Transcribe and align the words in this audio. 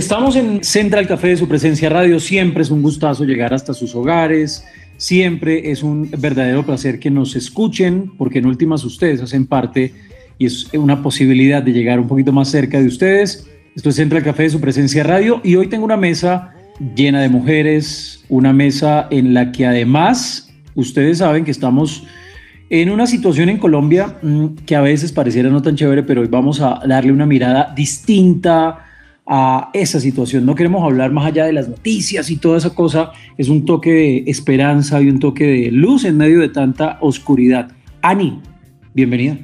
Estamos 0.00 0.34
en 0.34 0.64
Central 0.64 1.06
Café 1.06 1.28
de 1.28 1.36
su 1.36 1.46
presencia 1.46 1.90
radio. 1.90 2.18
Siempre 2.20 2.62
es 2.62 2.70
un 2.70 2.80
gustazo 2.80 3.24
llegar 3.24 3.52
hasta 3.52 3.74
sus 3.74 3.94
hogares. 3.94 4.64
Siempre 4.96 5.70
es 5.70 5.82
un 5.82 6.10
verdadero 6.16 6.64
placer 6.64 6.98
que 6.98 7.10
nos 7.10 7.36
escuchen, 7.36 8.10
porque 8.16 8.38
en 8.38 8.46
últimas 8.46 8.82
ustedes 8.82 9.20
hacen 9.20 9.46
parte 9.46 9.92
y 10.38 10.46
es 10.46 10.72
una 10.72 11.02
posibilidad 11.02 11.62
de 11.62 11.74
llegar 11.74 12.00
un 12.00 12.08
poquito 12.08 12.32
más 12.32 12.48
cerca 12.48 12.80
de 12.80 12.86
ustedes. 12.86 13.46
Esto 13.76 13.90
es 13.90 13.96
Central 13.96 14.22
Café 14.22 14.44
de 14.44 14.48
su 14.48 14.58
presencia 14.58 15.04
radio 15.04 15.42
y 15.44 15.56
hoy 15.56 15.66
tengo 15.66 15.84
una 15.84 15.98
mesa 15.98 16.54
llena 16.96 17.20
de 17.20 17.28
mujeres, 17.28 18.24
una 18.30 18.54
mesa 18.54 19.06
en 19.10 19.34
la 19.34 19.52
que 19.52 19.66
además 19.66 20.50
ustedes 20.74 21.18
saben 21.18 21.44
que 21.44 21.50
estamos 21.50 22.04
en 22.70 22.88
una 22.88 23.06
situación 23.06 23.50
en 23.50 23.58
Colombia 23.58 24.16
mm, 24.22 24.46
que 24.64 24.76
a 24.76 24.80
veces 24.80 25.12
pareciera 25.12 25.50
no 25.50 25.60
tan 25.60 25.76
chévere, 25.76 26.04
pero 26.04 26.22
hoy 26.22 26.28
vamos 26.28 26.62
a 26.62 26.80
darle 26.86 27.12
una 27.12 27.26
mirada 27.26 27.74
distinta 27.76 28.86
a 29.32 29.70
esa 29.72 30.00
situación. 30.00 30.44
No 30.44 30.56
queremos 30.56 30.82
hablar 30.82 31.12
más 31.12 31.24
allá 31.24 31.44
de 31.44 31.52
las 31.52 31.68
noticias 31.68 32.28
y 32.30 32.36
toda 32.36 32.58
esa 32.58 32.74
cosa. 32.74 33.12
Es 33.38 33.48
un 33.48 33.64
toque 33.64 33.90
de 33.90 34.24
esperanza 34.26 35.00
y 35.00 35.08
un 35.08 35.20
toque 35.20 35.44
de 35.44 35.70
luz 35.70 36.04
en 36.04 36.16
medio 36.16 36.40
de 36.40 36.48
tanta 36.48 36.98
oscuridad. 37.00 37.70
Ani, 38.02 38.40
bienvenida. 38.92 39.36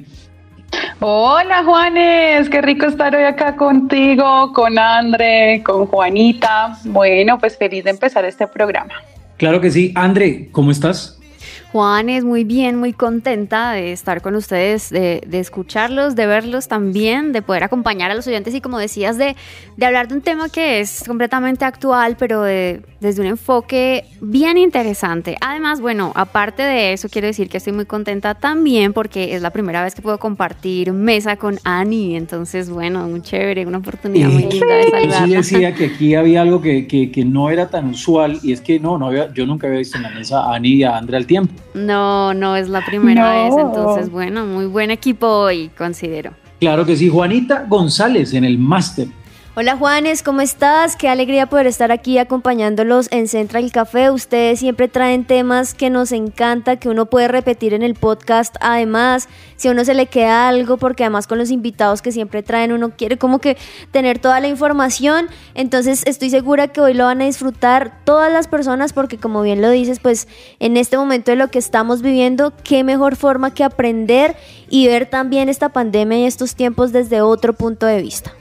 Hola 0.99 1.63
Juanes, 1.63 2.49
qué 2.49 2.61
rico 2.61 2.85
estar 2.85 3.15
hoy 3.15 3.23
acá 3.23 3.55
contigo, 3.55 4.51
con 4.51 4.77
André, 4.77 5.63
con 5.63 5.85
Juanita. 5.85 6.77
Bueno, 6.83 7.39
pues 7.39 7.57
feliz 7.57 7.85
de 7.85 7.91
empezar 7.91 8.25
este 8.25 8.45
programa. 8.45 8.93
Claro 9.37 9.61
que 9.61 9.71
sí. 9.71 9.93
André, 9.95 10.49
¿cómo 10.51 10.71
estás? 10.71 11.16
Juan 11.77 12.09
es 12.09 12.23
muy 12.23 12.43
bien, 12.43 12.79
muy 12.79 12.91
contenta 12.91 13.73
de 13.73 13.91
estar 13.91 14.23
con 14.23 14.33
ustedes, 14.33 14.89
de, 14.89 15.21
escucharlos, 15.33 16.15
de 16.15 16.25
verlos 16.25 16.67
también, 16.67 17.33
de 17.33 17.43
poder 17.43 17.63
acompañar 17.63 18.09
a 18.09 18.15
los 18.15 18.25
oyentes 18.25 18.55
y 18.55 18.61
como 18.61 18.79
decías, 18.79 19.19
de, 19.19 19.35
de 19.75 19.85
hablar 19.85 20.07
de 20.07 20.15
un 20.15 20.21
tema 20.21 20.49
que 20.49 20.79
es 20.79 21.03
completamente 21.05 21.65
actual, 21.65 22.15
pero 22.17 22.41
desde 22.41 23.21
un 23.21 23.27
enfoque 23.27 24.05
bien 24.21 24.57
interesante. 24.57 25.37
Además, 25.39 25.79
bueno, 25.79 26.13
aparte 26.15 26.63
de 26.63 26.93
eso, 26.93 27.09
quiero 27.09 27.27
decir 27.27 27.47
que 27.47 27.57
estoy 27.57 27.73
muy 27.73 27.85
contenta 27.85 28.33
también 28.33 28.91
porque 28.91 29.35
es 29.35 29.43
la 29.43 29.51
primera 29.51 29.83
vez 29.83 29.93
que 29.93 30.01
puedo 30.01 30.17
compartir 30.17 30.93
mesa 30.93 31.35
con 31.35 31.59
Ani, 31.63 32.15
entonces, 32.15 32.71
bueno, 32.71 33.07
muy 33.07 33.21
chévere, 33.21 33.67
una 33.67 33.77
oportunidad 33.77 34.29
muy 34.29 34.47
linda 34.47 34.77
de 34.77 34.89
saludarla. 34.89 35.27
Sí 35.27 35.35
decía 35.35 35.75
que 35.75 35.85
aquí 35.85 36.15
había 36.15 36.41
algo 36.41 36.59
que, 36.59 36.87
que, 36.87 37.11
que, 37.11 37.23
no 37.23 37.51
era 37.51 37.69
tan 37.69 37.91
usual 37.91 38.39
y 38.41 38.51
es 38.51 38.61
que 38.61 38.79
no, 38.79 38.97
no 38.97 39.09
había, 39.09 39.31
yo 39.31 39.45
nunca 39.45 39.67
había 39.67 39.77
visto 39.77 39.97
en 39.97 40.03
la 40.03 40.09
mesa 40.09 40.39
a 40.39 40.55
Ani 40.55 40.69
y 40.69 40.83
a 40.83 40.97
André 40.97 41.17
al 41.17 41.27
tiempo. 41.27 41.53
No, 41.77 42.33
no 42.33 42.55
es 42.55 42.69
la 42.69 42.83
primera 42.85 43.43
vez, 43.43 43.53
entonces 43.57 44.09
bueno, 44.09 44.45
muy 44.45 44.65
buen 44.65 44.91
equipo 44.91 45.27
hoy, 45.27 45.69
considero. 45.77 46.31
Claro 46.59 46.85
que 46.85 46.95
sí, 46.95 47.07
Juanita 47.09 47.65
González 47.67 48.33
en 48.33 48.43
el 48.43 48.57
máster. 48.57 49.07
Hola 49.59 49.75
Juanes, 49.75 50.21
¿cómo 50.21 50.41
estás? 50.41 50.95
Qué 50.95 51.09
alegría 51.09 51.47
poder 51.47 51.65
estar 51.65 51.91
aquí 51.91 52.19
acompañándolos 52.19 53.07
en 53.09 53.27
Central 53.27 53.71
Café. 53.71 54.11
Ustedes 54.11 54.59
siempre 54.59 54.87
traen 54.87 55.25
temas 55.25 55.73
que 55.73 55.89
nos 55.89 56.11
encanta, 56.11 56.75
que 56.75 56.89
uno 56.89 57.07
puede 57.07 57.27
repetir 57.27 57.73
en 57.73 57.81
el 57.81 57.95
podcast. 57.95 58.55
Además, 58.61 59.27
si 59.55 59.67
a 59.67 59.71
uno 59.71 59.83
se 59.83 59.95
le 59.95 60.05
queda 60.05 60.47
algo, 60.47 60.77
porque 60.77 61.05
además 61.05 61.25
con 61.25 61.39
los 61.39 61.49
invitados 61.49 62.03
que 62.03 62.11
siempre 62.11 62.43
traen, 62.43 62.71
uno 62.71 62.91
quiere 62.95 63.17
como 63.17 63.39
que 63.39 63.57
tener 63.89 64.19
toda 64.19 64.39
la 64.41 64.47
información. 64.47 65.25
Entonces 65.55 66.03
estoy 66.05 66.29
segura 66.29 66.67
que 66.67 66.79
hoy 66.79 66.93
lo 66.93 67.05
van 67.05 67.23
a 67.23 67.25
disfrutar 67.25 68.01
todas 68.03 68.31
las 68.31 68.47
personas, 68.47 68.93
porque 68.93 69.17
como 69.17 69.41
bien 69.41 69.63
lo 69.63 69.71
dices, 69.71 69.99
pues 69.99 70.27
en 70.59 70.77
este 70.77 70.97
momento 70.97 71.31
de 71.31 71.37
lo 71.37 71.47
que 71.47 71.57
estamos 71.57 72.03
viviendo, 72.03 72.53
qué 72.63 72.83
mejor 72.83 73.15
forma 73.15 73.55
que 73.55 73.63
aprender 73.63 74.35
y 74.69 74.85
ver 74.85 75.09
también 75.09 75.49
esta 75.49 75.69
pandemia 75.69 76.19
y 76.19 76.25
estos 76.25 76.53
tiempos 76.53 76.91
desde 76.91 77.21
otro 77.21 77.53
punto 77.53 77.87
de 77.87 78.03
vista. 78.03 78.35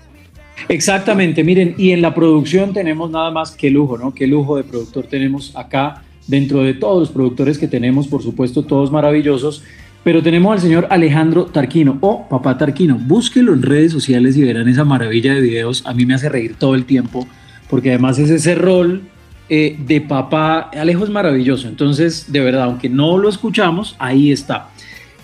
Exactamente, 0.69 1.44
miren, 1.44 1.75
y 1.78 1.91
en 1.91 2.03
la 2.03 2.15
producción 2.15 2.72
tenemos 2.72 3.11
nada 3.11 3.31
más 3.31 3.53
que 3.53 3.71
lujo, 3.71 3.99
¿no? 3.99 4.15
Qué 4.15 4.27
lujo 4.27 4.56
de 4.56 4.65
productor 4.65 5.06
tenemos 5.06 5.55
acá, 5.55 6.03
dentro 6.27 6.62
de 6.62 6.75
todos 6.75 7.00
los 7.00 7.11
productores 7.11 7.59
que 7.59 7.69
tenemos, 7.69 8.09
por 8.09 8.22
supuesto, 8.22 8.62
todos 8.62 8.91
maravillosos, 8.91 9.62
pero 10.03 10.22
tenemos 10.22 10.53
al 10.53 10.61
señor 10.61 10.87
Alejandro 10.91 11.47
Tarquino, 11.47 11.99
o 12.00 12.28
Papá 12.28 12.56
Tarquino. 12.56 12.97
Búsquelo 12.97 13.53
en 13.53 13.62
redes 13.62 13.93
sociales 13.93 14.37
y 14.37 14.44
verán 14.44 14.69
esa 14.69 14.84
maravilla 14.84 15.34
de 15.34 15.41
videos. 15.41 15.84
A 15.84 15.94
mí 15.94 16.06
me 16.06 16.15
hace 16.15 16.28
reír 16.28 16.55
todo 16.59 16.75
el 16.75 16.84
tiempo, 16.84 17.27
porque 17.69 17.91
además 17.91 18.19
es 18.19 18.31
ese 18.31 18.55
rol 18.55 19.03
eh, 19.49 19.77
de 19.87 20.00
papá. 20.00 20.71
Alejo 20.73 21.05
es 21.05 21.11
maravilloso, 21.11 21.69
entonces, 21.69 22.33
de 22.33 22.41
verdad, 22.41 22.65
aunque 22.65 22.88
no 22.88 23.19
lo 23.19 23.28
escuchamos, 23.28 23.97
ahí 23.99 24.33
está. 24.33 24.71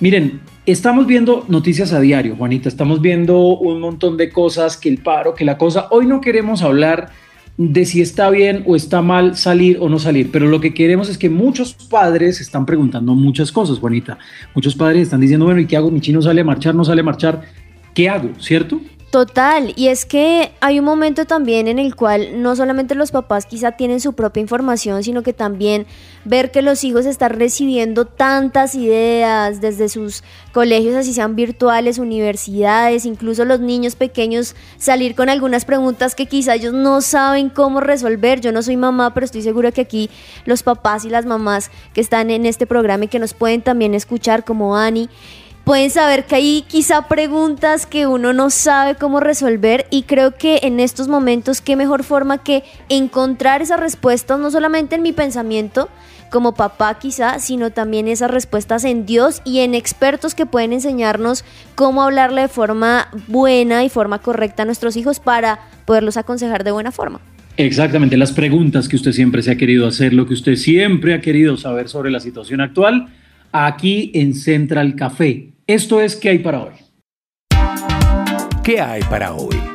Miren, 0.00 0.40
Estamos 0.64 1.08
viendo 1.08 1.44
noticias 1.48 1.92
a 1.92 1.98
diario, 1.98 2.36
Juanita, 2.36 2.68
estamos 2.68 3.00
viendo 3.00 3.36
un 3.40 3.80
montón 3.80 4.16
de 4.16 4.30
cosas, 4.30 4.76
que 4.76 4.88
el 4.88 4.98
paro, 4.98 5.34
que 5.34 5.44
la 5.44 5.58
cosa. 5.58 5.88
Hoy 5.90 6.06
no 6.06 6.20
queremos 6.20 6.62
hablar 6.62 7.10
de 7.56 7.84
si 7.84 8.00
está 8.00 8.30
bien 8.30 8.62
o 8.64 8.76
está 8.76 9.02
mal 9.02 9.36
salir 9.36 9.78
o 9.80 9.88
no 9.88 9.98
salir, 9.98 10.30
pero 10.30 10.46
lo 10.46 10.60
que 10.60 10.72
queremos 10.72 11.08
es 11.08 11.18
que 11.18 11.28
muchos 11.28 11.74
padres 11.74 12.40
están 12.40 12.64
preguntando 12.64 13.12
muchas 13.16 13.50
cosas, 13.50 13.80
Juanita. 13.80 14.18
Muchos 14.54 14.76
padres 14.76 15.02
están 15.02 15.20
diciendo, 15.20 15.46
bueno, 15.46 15.60
¿y 15.60 15.66
qué 15.66 15.76
hago? 15.76 15.90
Mi 15.90 16.00
chino 16.00 16.22
sale 16.22 16.42
a 16.42 16.44
marchar, 16.44 16.76
no 16.76 16.84
sale 16.84 17.00
a 17.00 17.04
marchar. 17.04 17.42
¿Qué 17.92 18.08
hago? 18.08 18.30
¿Cierto? 18.38 18.80
Total, 19.12 19.74
y 19.76 19.88
es 19.88 20.06
que 20.06 20.52
hay 20.62 20.78
un 20.78 20.86
momento 20.86 21.26
también 21.26 21.68
en 21.68 21.78
el 21.78 21.94
cual 21.94 22.40
no 22.40 22.56
solamente 22.56 22.94
los 22.94 23.10
papás 23.10 23.44
quizá 23.44 23.72
tienen 23.72 24.00
su 24.00 24.14
propia 24.14 24.40
información, 24.40 25.04
sino 25.04 25.22
que 25.22 25.34
también 25.34 25.86
ver 26.24 26.50
que 26.50 26.62
los 26.62 26.82
hijos 26.82 27.04
están 27.04 27.32
recibiendo 27.32 28.06
tantas 28.06 28.74
ideas 28.74 29.60
desde 29.60 29.90
sus 29.90 30.24
colegios, 30.54 30.94
así 30.94 31.12
sean 31.12 31.36
virtuales, 31.36 31.98
universidades, 31.98 33.04
incluso 33.04 33.44
los 33.44 33.60
niños 33.60 33.96
pequeños 33.96 34.56
salir 34.78 35.14
con 35.14 35.28
algunas 35.28 35.66
preguntas 35.66 36.14
que 36.14 36.24
quizá 36.24 36.54
ellos 36.54 36.72
no 36.72 37.02
saben 37.02 37.50
cómo 37.50 37.80
resolver. 37.80 38.40
Yo 38.40 38.50
no 38.50 38.62
soy 38.62 38.78
mamá, 38.78 39.12
pero 39.12 39.26
estoy 39.26 39.42
segura 39.42 39.72
que 39.72 39.82
aquí 39.82 40.08
los 40.46 40.62
papás 40.62 41.04
y 41.04 41.10
las 41.10 41.26
mamás 41.26 41.70
que 41.92 42.00
están 42.00 42.30
en 42.30 42.46
este 42.46 42.66
programa 42.66 43.04
y 43.04 43.08
que 43.08 43.18
nos 43.18 43.34
pueden 43.34 43.60
también 43.60 43.92
escuchar 43.92 44.42
como 44.46 44.74
Ani, 44.74 45.10
pueden 45.64 45.90
saber 45.90 46.24
que 46.24 46.34
hay 46.34 46.64
quizá 46.66 47.08
preguntas 47.08 47.86
que 47.86 48.06
uno 48.06 48.32
no 48.32 48.50
sabe 48.50 48.96
cómo 48.96 49.20
resolver 49.20 49.86
y 49.90 50.02
creo 50.02 50.34
que 50.34 50.60
en 50.62 50.80
estos 50.80 51.08
momentos 51.08 51.60
qué 51.60 51.76
mejor 51.76 52.02
forma 52.02 52.38
que 52.38 52.64
encontrar 52.88 53.62
esas 53.62 53.78
respuestas 53.78 54.40
no 54.40 54.50
solamente 54.50 54.96
en 54.96 55.02
mi 55.02 55.12
pensamiento 55.12 55.88
como 56.30 56.54
papá 56.54 56.98
quizá, 56.98 57.38
sino 57.38 57.70
también 57.70 58.08
esas 58.08 58.30
respuestas 58.30 58.84
en 58.84 59.04
Dios 59.04 59.42
y 59.44 59.60
en 59.60 59.74
expertos 59.74 60.34
que 60.34 60.46
pueden 60.46 60.72
enseñarnos 60.72 61.44
cómo 61.74 62.02
hablarle 62.02 62.42
de 62.42 62.48
forma 62.48 63.08
buena 63.28 63.84
y 63.84 63.90
forma 63.90 64.18
correcta 64.18 64.62
a 64.62 64.66
nuestros 64.66 64.96
hijos 64.96 65.20
para 65.20 65.60
poderlos 65.84 66.16
aconsejar 66.16 66.64
de 66.64 66.72
buena 66.72 66.90
forma. 66.90 67.20
Exactamente, 67.58 68.16
las 68.16 68.32
preguntas 68.32 68.88
que 68.88 68.96
usted 68.96 69.12
siempre 69.12 69.42
se 69.42 69.50
ha 69.50 69.56
querido 69.56 69.86
hacer, 69.86 70.14
lo 70.14 70.26
que 70.26 70.32
usted 70.32 70.56
siempre 70.56 71.12
ha 71.12 71.20
querido 71.20 71.58
saber 71.58 71.90
sobre 71.90 72.10
la 72.10 72.18
situación 72.18 72.62
actual, 72.62 73.08
aquí 73.52 74.10
en 74.14 74.34
Central 74.34 74.96
Café 74.96 75.51
esto 75.66 76.00
es 76.00 76.16
¿Qué 76.16 76.30
hay 76.30 76.38
para 76.38 76.62
hoy? 76.62 76.74
¿Qué 78.64 78.80
hay 78.80 79.02
para 79.02 79.34
hoy? 79.34 79.71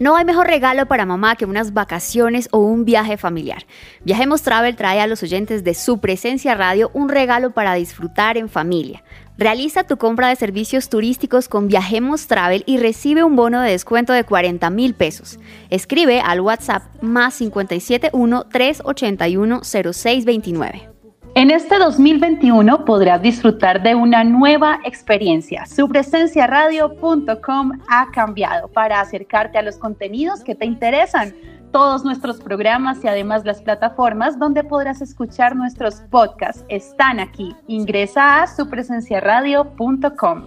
No 0.00 0.16
hay 0.16 0.24
mejor 0.24 0.46
regalo 0.46 0.86
para 0.86 1.06
mamá 1.06 1.34
que 1.34 1.44
unas 1.44 1.74
vacaciones 1.74 2.48
o 2.52 2.58
un 2.58 2.84
viaje 2.84 3.16
familiar. 3.16 3.66
Viajemos 4.04 4.42
Travel 4.42 4.76
trae 4.76 5.00
a 5.00 5.08
los 5.08 5.24
oyentes 5.24 5.64
de 5.64 5.74
su 5.74 5.98
presencia 5.98 6.54
radio 6.54 6.90
un 6.94 7.08
regalo 7.08 7.50
para 7.50 7.74
disfrutar 7.74 8.36
en 8.36 8.48
familia. 8.48 9.02
Realiza 9.36 9.84
tu 9.84 9.96
compra 9.96 10.28
de 10.28 10.36
servicios 10.36 10.88
turísticos 10.88 11.48
con 11.48 11.66
Viajemos 11.66 12.28
Travel 12.28 12.62
y 12.66 12.78
recibe 12.78 13.24
un 13.24 13.34
bono 13.34 13.60
de 13.60 13.72
descuento 13.72 14.12
de 14.12 14.24
40 14.24 14.70
mil 14.70 14.94
pesos. 14.94 15.38
Escribe 15.68 16.20
al 16.20 16.40
WhatsApp 16.40 16.84
más 17.02 17.38
571 17.38 18.46
381 18.50 19.62
0629. 19.64 20.97
En 21.38 21.50
este 21.52 21.78
2021 21.78 22.84
podrás 22.84 23.22
disfrutar 23.22 23.80
de 23.80 23.94
una 23.94 24.24
nueva 24.24 24.80
experiencia. 24.84 25.64
Supresenciaradio.com 25.66 27.72
ha 27.86 28.10
cambiado 28.10 28.66
para 28.66 29.00
acercarte 29.00 29.56
a 29.56 29.62
los 29.62 29.76
contenidos 29.76 30.42
que 30.42 30.56
te 30.56 30.66
interesan 30.66 31.32
todos 31.70 32.04
nuestros 32.04 32.40
programas 32.40 33.04
y 33.04 33.06
además 33.06 33.44
las 33.44 33.62
plataformas 33.62 34.36
donde 34.36 34.64
podrás 34.64 35.00
escuchar 35.00 35.54
nuestros 35.54 36.02
podcasts 36.10 36.64
están 36.68 37.20
aquí. 37.20 37.54
Ingresa 37.68 38.42
a 38.42 38.48
supresenciaradio.com. 38.48 40.46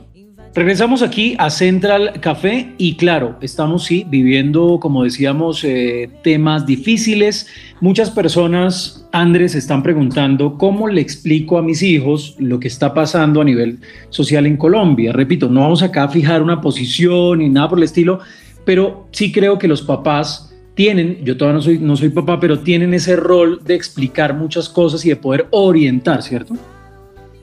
Regresamos 0.54 1.02
aquí 1.02 1.38
a 1.40 1.50
Central 1.50 2.20
Café 2.20 2.76
y 2.78 2.98
claro, 2.98 3.38
estamos 3.40 3.86
sí 3.86 4.06
viviendo, 4.10 4.78
como 4.82 5.06
decíamos, 5.06 5.64
eh, 5.64 6.10
temas 6.22 6.66
difíciles. 6.66 7.48
Muchas 7.80 8.12
personas, 8.12 9.01
Andrés, 9.12 9.56
están 9.56 9.84
preguntando 9.84 10.58
cómo 10.58 10.88
le 10.88 11.02
explico 11.02 11.58
a 11.58 11.62
mis 11.62 11.84
hijos 11.84 12.36
lo 12.40 12.60
que 12.60 12.68
está 12.68 12.94
pasando 12.94 13.42
a 13.42 13.46
nivel 13.46 13.80
social 14.10 14.46
en 14.46 14.58
Colombia. 14.58 15.12
Repito, 15.12 15.50
no 15.50 15.62
vamos 15.62 15.84
acá 15.84 16.04
a 16.04 16.10
fijar 16.10 16.42
una 16.42 16.62
posición 16.62 17.40
ni 17.40 17.50
nada 17.50 17.70
por 17.70 17.80
el 17.80 17.84
estilo, 17.84 18.20
pero 18.64 19.08
sí 19.12 19.32
creo 19.32 19.60
que 19.60 19.68
los 19.68 19.82
papás 19.82 20.54
tienen, 20.76 21.24
yo 21.24 21.36
todavía 21.36 21.56
no 21.58 21.62
soy, 21.62 21.80
no 21.80 21.98
soy 21.98 22.10
papá, 22.10 22.40
pero 22.40 22.60
tienen 22.60 22.94
ese 22.94 23.16
rol 23.16 23.62
de 23.64 23.76
explicar 23.76 24.34
muchas 24.34 24.70
cosas 24.70 25.06
y 25.06 25.10
de 25.10 25.18
poder 25.18 25.48
orientar, 25.52 26.24
¿cierto? 26.24 26.56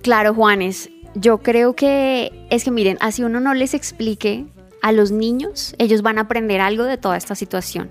Claro, 0.02 0.34
Juanes 0.34 0.90
yo 1.14 1.38
creo 1.38 1.74
que 1.74 2.32
es 2.50 2.64
que 2.64 2.70
miren, 2.70 2.96
así 3.00 3.22
uno 3.22 3.40
no 3.40 3.54
les 3.54 3.74
explique 3.74 4.46
a 4.82 4.92
los 4.92 5.10
niños, 5.10 5.74
ellos 5.78 6.02
van 6.02 6.18
a 6.18 6.22
aprender 6.22 6.60
algo 6.60 6.84
de 6.84 6.96
toda 6.96 7.16
esta 7.16 7.34
situación. 7.34 7.90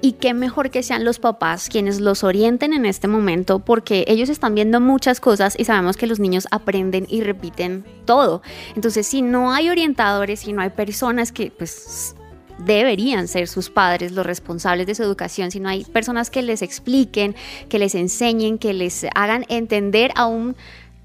Y 0.00 0.12
qué 0.12 0.34
mejor 0.34 0.70
que 0.70 0.82
sean 0.82 1.04
los 1.04 1.18
papás 1.18 1.68
quienes 1.68 2.00
los 2.00 2.22
orienten 2.22 2.72
en 2.72 2.86
este 2.86 3.08
momento, 3.08 3.58
porque 3.58 4.04
ellos 4.06 4.28
están 4.28 4.54
viendo 4.54 4.80
muchas 4.80 5.20
cosas 5.20 5.54
y 5.58 5.64
sabemos 5.64 5.96
que 5.96 6.06
los 6.06 6.20
niños 6.20 6.46
aprenden 6.50 7.06
y 7.08 7.22
repiten 7.22 7.84
todo. 8.04 8.42
Entonces, 8.76 9.06
si 9.06 9.22
no 9.22 9.52
hay 9.52 9.70
orientadores, 9.70 10.40
si 10.40 10.52
no 10.52 10.62
hay 10.62 10.70
personas 10.70 11.32
que 11.32 11.50
pues 11.50 12.14
deberían 12.58 13.28
ser 13.28 13.48
sus 13.48 13.70
padres 13.70 14.12
los 14.12 14.26
responsables 14.26 14.86
de 14.86 14.94
su 14.94 15.02
educación, 15.02 15.50
si 15.50 15.60
no 15.60 15.68
hay 15.68 15.84
personas 15.84 16.30
que 16.30 16.42
les 16.42 16.62
expliquen, 16.62 17.34
que 17.68 17.78
les 17.78 17.94
enseñen, 17.94 18.58
que 18.58 18.72
les 18.74 19.06
hagan 19.14 19.44
entender 19.48 20.12
aún 20.14 20.56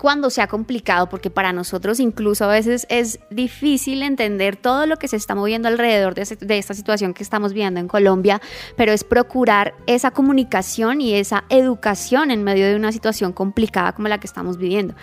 cuando 0.04 0.30
sea 0.30 0.48
complicado, 0.48 1.08
porque 1.08 1.30
para 1.30 1.54
nosotros 1.54 2.02
incluso 2.02 2.44
a 2.44 2.50
veces 2.50 2.86
es 2.90 3.22
difícil 3.30 4.04
entender 4.04 4.58
todo 4.58 4.86
lo 4.86 4.98
que 4.98 5.08
se 5.08 5.16
está 5.16 5.34
moviendo 5.34 5.70
alrededor 5.70 6.14
de, 6.14 6.58
esta 6.58 6.74
situación 6.74 7.14
que 7.14 7.24
estamos 7.24 7.54
viendo 7.54 7.80
en 7.80 7.88
Colombia, 7.88 8.42
pero 8.76 8.92
es 8.92 9.06
procurar 9.06 9.74
esa 9.88 10.12
comunicación 10.12 11.00
y 11.00 11.14
esa 11.14 11.46
educación 11.48 12.32
en 12.32 12.44
medio 12.44 12.68
de 12.68 12.76
una 12.76 12.92
situación 12.92 13.32
complicada 13.32 13.94
como 13.94 14.10
la 14.10 14.20
que 14.20 14.28
estamos 14.28 14.58
viviendo. 14.58 14.94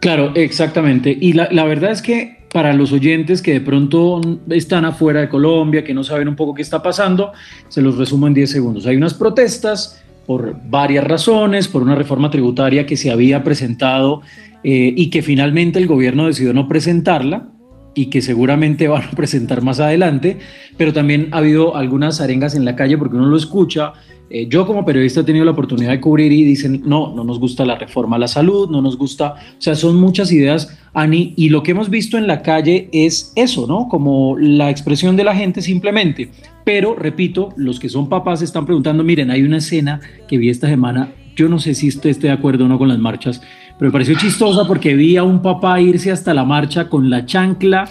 Claro, 0.00 0.32
exactamente. 0.34 1.14
Y 1.20 1.34
la, 1.34 1.50
la 1.52 1.64
verdad 1.64 1.90
es 1.90 2.00
que 2.00 2.46
para 2.54 2.72
los 2.72 2.92
oyentes 2.92 3.42
que 3.42 3.52
de 3.52 3.60
pronto 3.60 4.22
están 4.48 4.86
afuera 4.86 5.20
de 5.20 5.28
Colombia, 5.28 5.84
que 5.84 5.92
no 5.92 6.02
saben 6.02 6.26
un 6.26 6.36
poco 6.36 6.54
qué 6.54 6.62
está 6.62 6.82
pasando, 6.82 7.34
se 7.68 7.82
los 7.82 7.98
resumo 7.98 8.26
en 8.28 8.32
10 8.32 8.50
segundos. 8.50 8.86
Hay 8.86 8.96
unas 8.96 9.12
protestas 9.12 10.02
por 10.26 10.56
varias 10.68 11.04
razones, 11.04 11.68
por 11.68 11.82
una 11.82 11.94
reforma 11.94 12.30
tributaria 12.30 12.86
que 12.86 12.96
se 12.96 13.10
había 13.10 13.44
presentado 13.44 14.22
eh, 14.64 14.92
y 14.96 15.10
que 15.10 15.22
finalmente 15.22 15.78
el 15.78 15.86
gobierno 15.86 16.26
decidió 16.26 16.52
no 16.52 16.68
presentarla 16.68 17.48
y 17.94 18.06
que 18.06 18.20
seguramente 18.20 18.88
van 18.88 19.04
a 19.04 19.10
presentar 19.16 19.62
más 19.62 19.80
adelante, 19.80 20.38
pero 20.76 20.92
también 20.92 21.28
ha 21.32 21.38
habido 21.38 21.76
algunas 21.76 22.20
arengas 22.20 22.54
en 22.54 22.64
la 22.64 22.76
calle 22.76 22.98
porque 22.98 23.16
uno 23.16 23.26
lo 23.26 23.36
escucha. 23.36 23.92
Eh, 24.28 24.48
yo 24.48 24.66
como 24.66 24.84
periodista 24.84 25.20
he 25.20 25.24
tenido 25.24 25.44
la 25.44 25.52
oportunidad 25.52 25.90
de 25.90 26.00
cubrir 26.00 26.32
y 26.32 26.42
dicen, 26.42 26.82
no, 26.84 27.14
no 27.14 27.22
nos 27.22 27.38
gusta 27.38 27.64
la 27.64 27.76
reforma 27.76 28.16
a 28.16 28.18
la 28.18 28.26
salud, 28.26 28.68
no 28.68 28.82
nos 28.82 28.98
gusta, 28.98 29.34
o 29.34 29.60
sea, 29.60 29.76
son 29.76 29.96
muchas 29.96 30.32
ideas, 30.32 30.76
Ani, 30.94 31.32
y 31.36 31.48
lo 31.50 31.62
que 31.62 31.70
hemos 31.70 31.90
visto 31.90 32.18
en 32.18 32.26
la 32.26 32.42
calle 32.42 32.88
es 32.92 33.32
eso, 33.36 33.66
¿no? 33.68 33.88
Como 33.88 34.36
la 34.36 34.70
expresión 34.70 35.16
de 35.16 35.24
la 35.24 35.36
gente 35.36 35.62
simplemente. 35.62 36.30
Pero, 36.64 36.96
repito, 36.96 37.50
los 37.56 37.78
que 37.78 37.88
son 37.88 38.08
papás 38.08 38.42
están 38.42 38.66
preguntando, 38.66 39.04
miren, 39.04 39.30
hay 39.30 39.42
una 39.42 39.58
escena 39.58 40.00
que 40.26 40.38
vi 40.38 40.48
esta 40.48 40.66
semana, 40.66 41.12
yo 41.36 41.48
no 41.48 41.60
sé 41.60 41.74
si 41.74 41.88
usted 41.88 42.10
esté 42.10 42.26
de 42.26 42.32
acuerdo 42.32 42.64
o 42.64 42.68
no 42.68 42.78
con 42.78 42.88
las 42.88 42.98
marchas, 42.98 43.40
pero 43.78 43.90
me 43.90 43.92
pareció 43.92 44.16
chistosa 44.16 44.66
porque 44.66 44.96
vi 44.96 45.16
a 45.16 45.22
un 45.22 45.40
papá 45.40 45.80
irse 45.80 46.10
hasta 46.10 46.34
la 46.34 46.44
marcha 46.44 46.88
con 46.88 47.08
la 47.10 47.26
chancla 47.26 47.88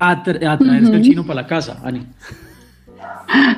a, 0.00 0.22
traerse 0.22 0.94
al 0.94 1.02
chino 1.02 1.24
para 1.24 1.42
la 1.42 1.46
casa, 1.46 1.80
Ani. 1.84 2.04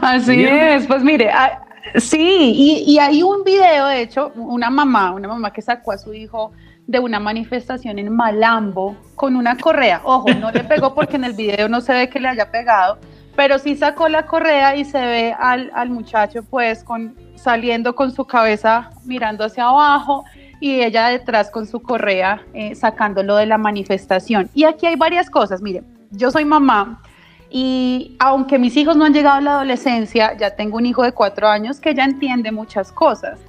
Así 0.02 0.42
es, 0.42 0.86
pues 0.86 1.02
mire, 1.02 1.30
ah, 1.30 1.62
sí, 1.94 2.52
y, 2.54 2.92
y 2.92 2.98
hay 2.98 3.22
un 3.22 3.44
video, 3.44 3.86
de 3.86 4.02
hecho, 4.02 4.32
una 4.36 4.70
mamá, 4.70 5.12
una 5.12 5.28
mamá 5.28 5.52
que 5.52 5.62
sacó 5.62 5.92
a 5.92 5.98
su 5.98 6.12
hijo 6.14 6.52
de 6.90 6.98
una 6.98 7.20
manifestación 7.20 8.00
en 8.00 8.12
Malambo 8.12 8.96
con 9.14 9.36
una 9.36 9.56
correa. 9.56 10.00
Ojo, 10.02 10.28
no 10.34 10.50
le 10.50 10.64
pegó 10.64 10.92
porque 10.92 11.16
en 11.16 11.24
el 11.24 11.34
video 11.34 11.68
no 11.68 11.80
se 11.80 11.92
ve 11.92 12.08
que 12.08 12.18
le 12.18 12.26
haya 12.26 12.50
pegado, 12.50 12.98
pero 13.36 13.60
sí 13.60 13.76
sacó 13.76 14.08
la 14.08 14.26
correa 14.26 14.74
y 14.74 14.84
se 14.84 14.98
ve 14.98 15.32
al, 15.38 15.90
muchacho 15.90 16.42
pues 16.42 16.82
con, 16.82 17.14
saliendo 17.36 17.94
con 17.94 18.10
su 18.10 18.24
cabeza 18.24 18.90
mirando 19.04 19.44
hacia 19.44 19.68
abajo 19.68 20.24
y 20.58 20.80
ella 20.80 21.06
detrás 21.06 21.48
con 21.50 21.68
su 21.68 21.80
correa 21.80 22.42
eh, 22.54 22.74
sacándolo 22.74 23.36
de 23.36 23.46
la 23.46 23.56
manifestación. 23.56 24.50
Y 24.52 24.64
aquí 24.64 24.86
hay 24.86 24.96
varias 24.96 25.30
cosas, 25.30 25.62
miren, 25.62 25.86
yo 26.10 26.32
soy 26.32 26.44
mamá 26.44 27.00
y 27.50 28.16
aunque 28.20 28.58
mis 28.58 28.76
hijos 28.76 28.96
no 28.96 29.04
han 29.04 29.12
llegado 29.12 29.38
a 29.38 29.40
la 29.40 29.52
adolescencia, 29.54 30.36
ya 30.36 30.54
tengo 30.54 30.76
un 30.76 30.86
hijo 30.86 31.02
de 31.02 31.12
cuatro 31.12 31.48
años 31.48 31.80
que 31.80 31.94
ya 31.94 32.04
entiende 32.04 32.52
muchas 32.52 32.92
cosas. 32.92 33.40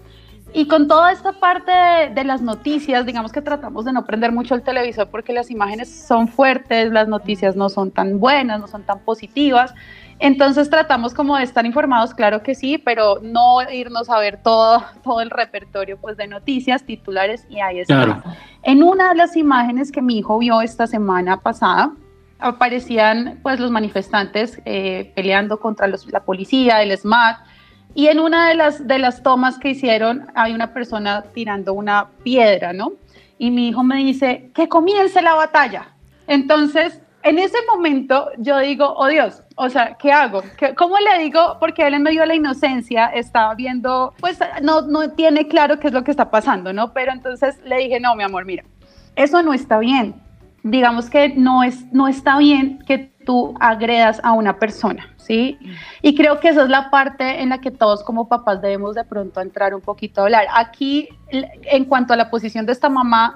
Y 0.53 0.67
con 0.67 0.87
toda 0.87 1.13
esta 1.13 1.33
parte 1.33 1.71
de, 2.13 2.23
las 2.25 2.41
noticias, 2.41 3.05
digamos 3.05 3.31
que 3.31 3.41
tratamos 3.41 3.85
de 3.85 3.93
no 3.93 4.05
prender 4.05 4.33
mucho 4.33 4.53
el 4.53 4.63
televisor 4.63 5.07
porque 5.09 5.31
las 5.31 5.49
imágenes 5.49 5.89
son 5.89 6.27
fuertes, 6.27 6.91
las 6.91 7.07
noticias 7.07 7.55
no 7.55 7.69
son 7.69 7.89
tan 7.89 8.19
buenas, 8.19 8.59
no 8.59 8.67
son 8.67 8.83
tan 8.83 8.99
positivas. 8.99 9.73
Entonces 10.19 10.69
tratamos 10.69 11.13
como 11.13 11.37
de 11.37 11.43
estar 11.43 11.65
informados, 11.65 12.13
claro 12.13 12.43
que 12.43 12.53
sí, 12.53 12.77
pero 12.77 13.19
no 13.21 13.61
irnos 13.71 14.09
a 14.09 14.19
ver 14.19 14.41
todo, 14.43 14.83
todo 15.03 15.21
el 15.21 15.29
repertorio 15.29 15.97
pues, 15.97 16.17
de 16.17 16.27
noticias, 16.27 16.83
titulares 16.83 17.45
y 17.49 17.61
ahí 17.61 17.79
está. 17.79 18.21
En 18.63 18.83
una 18.83 19.09
de 19.09 19.15
las 19.15 19.37
imágenes 19.37 19.91
que 19.91 20.01
mi 20.01 20.19
hijo 20.19 20.37
vio 20.37 20.61
esta 20.61 20.85
semana 20.85 21.39
pasada, 21.39 21.93
aparecían 22.41 23.39
pues 23.41 23.59
los 23.59 23.71
manifestantes 23.71 24.59
eh, 24.65 25.11
peleando 25.15 25.59
contra 25.59 25.87
la 25.87 26.23
policía, 26.23 26.81
el 26.81 26.97
SMAT, 26.97 27.37
y 27.93 28.07
en 28.07 28.19
una 28.19 28.47
de 28.47 28.55
las, 28.55 28.87
de 28.87 28.99
las 28.99 29.21
tomas 29.21 29.57
que 29.57 29.69
hicieron, 29.69 30.27
hay 30.33 30.53
una 30.53 30.73
persona 30.73 31.23
tirando 31.33 31.73
una 31.73 32.09
piedra, 32.23 32.73
¿no? 32.73 32.93
Y 33.37 33.51
mi 33.51 33.69
hijo 33.69 33.83
me 33.83 33.97
dice, 33.97 34.51
que 34.53 34.69
comience 34.69 35.21
la 35.21 35.33
batalla. 35.33 35.89
Entonces, 36.27 37.01
en 37.23 37.37
ese 37.37 37.57
momento 37.67 38.29
yo 38.37 38.59
digo, 38.59 38.93
oh 38.95 39.07
Dios, 39.07 39.43
o 39.55 39.69
sea, 39.69 39.97
¿qué 39.99 40.11
hago? 40.11 40.41
¿Qué, 40.57 40.73
¿Cómo 40.73 40.97
le 40.99 41.23
digo? 41.23 41.57
Porque 41.59 41.85
él 41.85 41.93
en 41.93 42.03
medio 42.03 42.21
de 42.21 42.27
la 42.27 42.35
inocencia 42.35 43.07
estaba 43.07 43.53
viendo, 43.55 44.13
pues 44.19 44.39
no, 44.61 44.81
no 44.83 45.11
tiene 45.11 45.47
claro 45.47 45.79
qué 45.79 45.87
es 45.87 45.93
lo 45.93 46.03
que 46.03 46.11
está 46.11 46.31
pasando, 46.31 46.71
¿no? 46.73 46.93
Pero 46.93 47.11
entonces 47.11 47.59
le 47.65 47.77
dije, 47.77 47.99
no, 47.99 48.15
mi 48.15 48.23
amor, 48.23 48.45
mira, 48.45 48.63
eso 49.15 49.43
no 49.43 49.53
está 49.53 49.79
bien. 49.79 50.15
Digamos 50.63 51.09
que 51.09 51.29
no, 51.29 51.63
es, 51.63 51.91
no 51.91 52.07
está 52.07 52.37
bien 52.37 52.79
que 52.85 53.11
tú 53.25 53.55
agredas 53.59 54.19
a 54.23 54.33
una 54.33 54.57
persona, 54.57 55.07
¿sí? 55.17 55.57
Y 56.01 56.15
creo 56.15 56.39
que 56.39 56.49
esa 56.49 56.63
es 56.63 56.69
la 56.69 56.89
parte 56.89 57.41
en 57.41 57.49
la 57.49 57.59
que 57.59 57.71
todos 57.71 58.03
como 58.03 58.27
papás 58.27 58.61
debemos 58.61 58.95
de 58.95 59.03
pronto 59.03 59.41
entrar 59.41 59.73
un 59.73 59.81
poquito 59.81 60.21
a 60.21 60.23
hablar. 60.25 60.45
Aquí, 60.53 61.09
en 61.29 61.85
cuanto 61.85 62.13
a 62.13 62.17
la 62.17 62.29
posición 62.29 62.65
de 62.65 62.73
esta 62.73 62.89
mamá, 62.89 63.35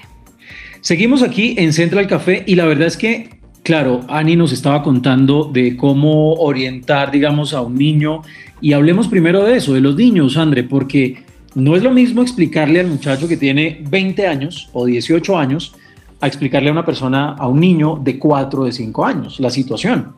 Seguimos 0.81 1.23
aquí 1.23 1.55
en 1.57 1.71
Central 1.71 2.07
Café 2.07 2.43
y 2.45 2.55
la 2.55 2.65
verdad 2.65 2.87
es 2.87 2.97
que, 2.97 3.39
claro, 3.63 4.01
Ani 4.09 4.35
nos 4.35 4.51
estaba 4.51 4.83
contando 4.83 5.45
de 5.45 5.77
cómo 5.77 6.33
orientar, 6.33 7.11
digamos, 7.11 7.53
a 7.53 7.61
un 7.61 7.75
niño 7.75 8.23
y 8.59 8.73
hablemos 8.73 9.07
primero 9.07 9.45
de 9.45 9.55
eso, 9.55 9.73
de 9.73 9.79
los 9.79 9.95
niños, 9.95 10.35
André, 10.35 10.63
porque 10.63 11.25
no 11.55 11.75
es 11.75 11.83
lo 11.83 11.91
mismo 11.91 12.21
explicarle 12.21 12.79
al 12.79 12.87
muchacho 12.87 13.27
que 13.27 13.37
tiene 13.37 13.83
20 13.89 14.27
años 14.27 14.69
o 14.73 14.85
18 14.85 15.37
años 15.37 15.73
a 16.19 16.27
explicarle 16.27 16.69
a 16.69 16.71
una 16.71 16.85
persona, 16.85 17.33
a 17.33 17.47
un 17.47 17.59
niño 17.59 17.99
de 18.01 18.17
4 18.17 18.61
o 18.61 18.65
de 18.65 18.71
5 18.71 19.05
años, 19.05 19.39
la 19.39 19.49
situación. 19.49 20.15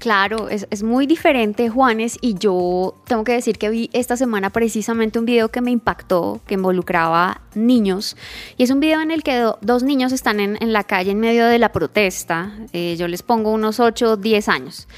Claro, 0.00 0.48
es, 0.48 0.82
muy 0.82 1.06
diferente, 1.06 1.68
Juanes, 1.68 2.16
y 2.22 2.32
yo 2.32 2.94
tengo 3.06 3.22
que 3.22 3.32
decir 3.32 3.58
que 3.58 3.68
vi 3.68 3.90
esta 3.92 4.16
semana 4.16 4.48
precisamente 4.48 5.18
un 5.18 5.26
video 5.26 5.50
que 5.50 5.60
me 5.60 5.70
impactó, 5.70 6.40
que 6.46 6.54
involucraba 6.54 7.42
niños, 7.54 8.16
y 8.56 8.62
es 8.62 8.70
un 8.70 8.80
video 8.80 9.02
en 9.02 9.10
el 9.10 9.22
que 9.22 9.46
dos 9.60 9.82
niños 9.82 10.12
están 10.12 10.40
en, 10.40 10.72
la 10.72 10.84
calle 10.84 11.10
en 11.10 11.20
medio 11.20 11.44
de 11.44 11.58
la 11.58 11.70
protesta, 11.70 12.50
eh, 12.72 12.96
yo 12.98 13.08
les 13.08 13.22
pongo 13.22 13.52
unos 13.52 13.78
8 13.78 14.12
o 14.12 14.16
10 14.16 14.48
años, 14.48 14.88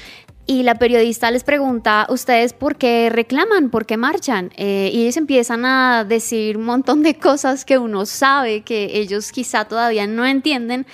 y 0.45 0.63
la 0.63 0.75
periodista 0.75 1.31
les 1.31 1.45
pregunta, 1.45 2.05
¿ustedes 2.09 2.51
por 2.51 2.75
qué 2.75 3.09
reclaman? 3.09 3.69
¿Por 3.69 3.85
qué 3.85 3.95
marchan? 3.95 4.51
Eh, 4.57 4.91
y 4.93 5.03
ellos 5.03 5.15
empiezan 5.15 5.65
a 5.65 6.03
decir 6.03 6.57
un 6.57 6.65
montón 6.65 7.01
de 7.01 7.15
cosas 7.15 7.63
que 7.63 7.77
uno 7.77 8.05
sabe, 8.05 8.61
que 8.61 8.99
ellos 8.99 9.31
quizá 9.31 9.65
todavía 9.65 10.05
no 10.05 10.25
entienden, 10.25 10.85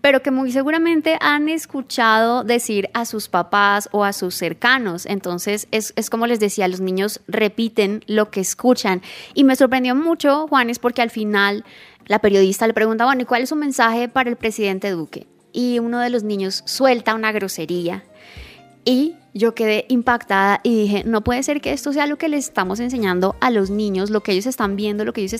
pero 0.00 0.22
que 0.22 0.32
muy 0.32 0.50
seguramente 0.50 1.18
han 1.20 1.48
escuchado 1.48 2.42
decir 2.42 2.90
a 2.94 3.04
sus 3.04 3.28
papás 3.28 3.88
o 3.92 4.02
a 4.02 4.12
sus 4.12 4.34
cercanos. 4.34 5.06
Entonces, 5.06 5.68
es, 5.70 5.92
es 5.94 6.10
como 6.10 6.26
les 6.26 6.40
decía, 6.40 6.66
los 6.66 6.80
niños 6.80 7.20
repiten 7.28 8.02
lo 8.08 8.30
que 8.30 8.40
escuchan. 8.40 9.02
Y 9.34 9.44
me 9.44 9.54
sorprendió 9.54 9.94
mucho, 9.94 10.48
Juanes, 10.48 10.80
porque 10.80 11.02
al 11.02 11.10
final 11.10 11.64
la 12.06 12.18
periodista 12.18 12.66
le 12.66 12.74
pregunta, 12.74 13.04
bueno, 13.04 13.22
¿y 13.22 13.24
cuál 13.24 13.42
es 13.42 13.50
su 13.50 13.56
mensaje 13.56 14.08
para 14.08 14.30
el 14.30 14.36
presidente 14.36 14.90
Duque? 14.90 15.28
Y 15.52 15.78
uno 15.78 16.00
de 16.00 16.10
los 16.10 16.24
niños 16.24 16.62
suelta 16.66 17.14
una 17.14 17.30
grosería 17.30 18.02
y 18.86 19.16
yo 19.34 19.54
quedé 19.54 19.84
impactada 19.88 20.60
y 20.62 20.82
dije, 20.82 21.02
no 21.04 21.22
puede 21.22 21.42
ser 21.42 21.60
que 21.60 21.72
esto 21.72 21.92
sea 21.92 22.06
lo 22.06 22.16
que 22.16 22.30
les 22.30 22.46
estamos 22.46 22.80
enseñando 22.80 23.36
a 23.40 23.50
los 23.50 23.68
niños, 23.68 24.08
lo 24.08 24.22
que 24.22 24.32
ellos 24.32 24.46
están 24.46 24.76
viendo, 24.76 25.04
lo 25.04 25.12
que 25.12 25.20
ellos 25.20 25.34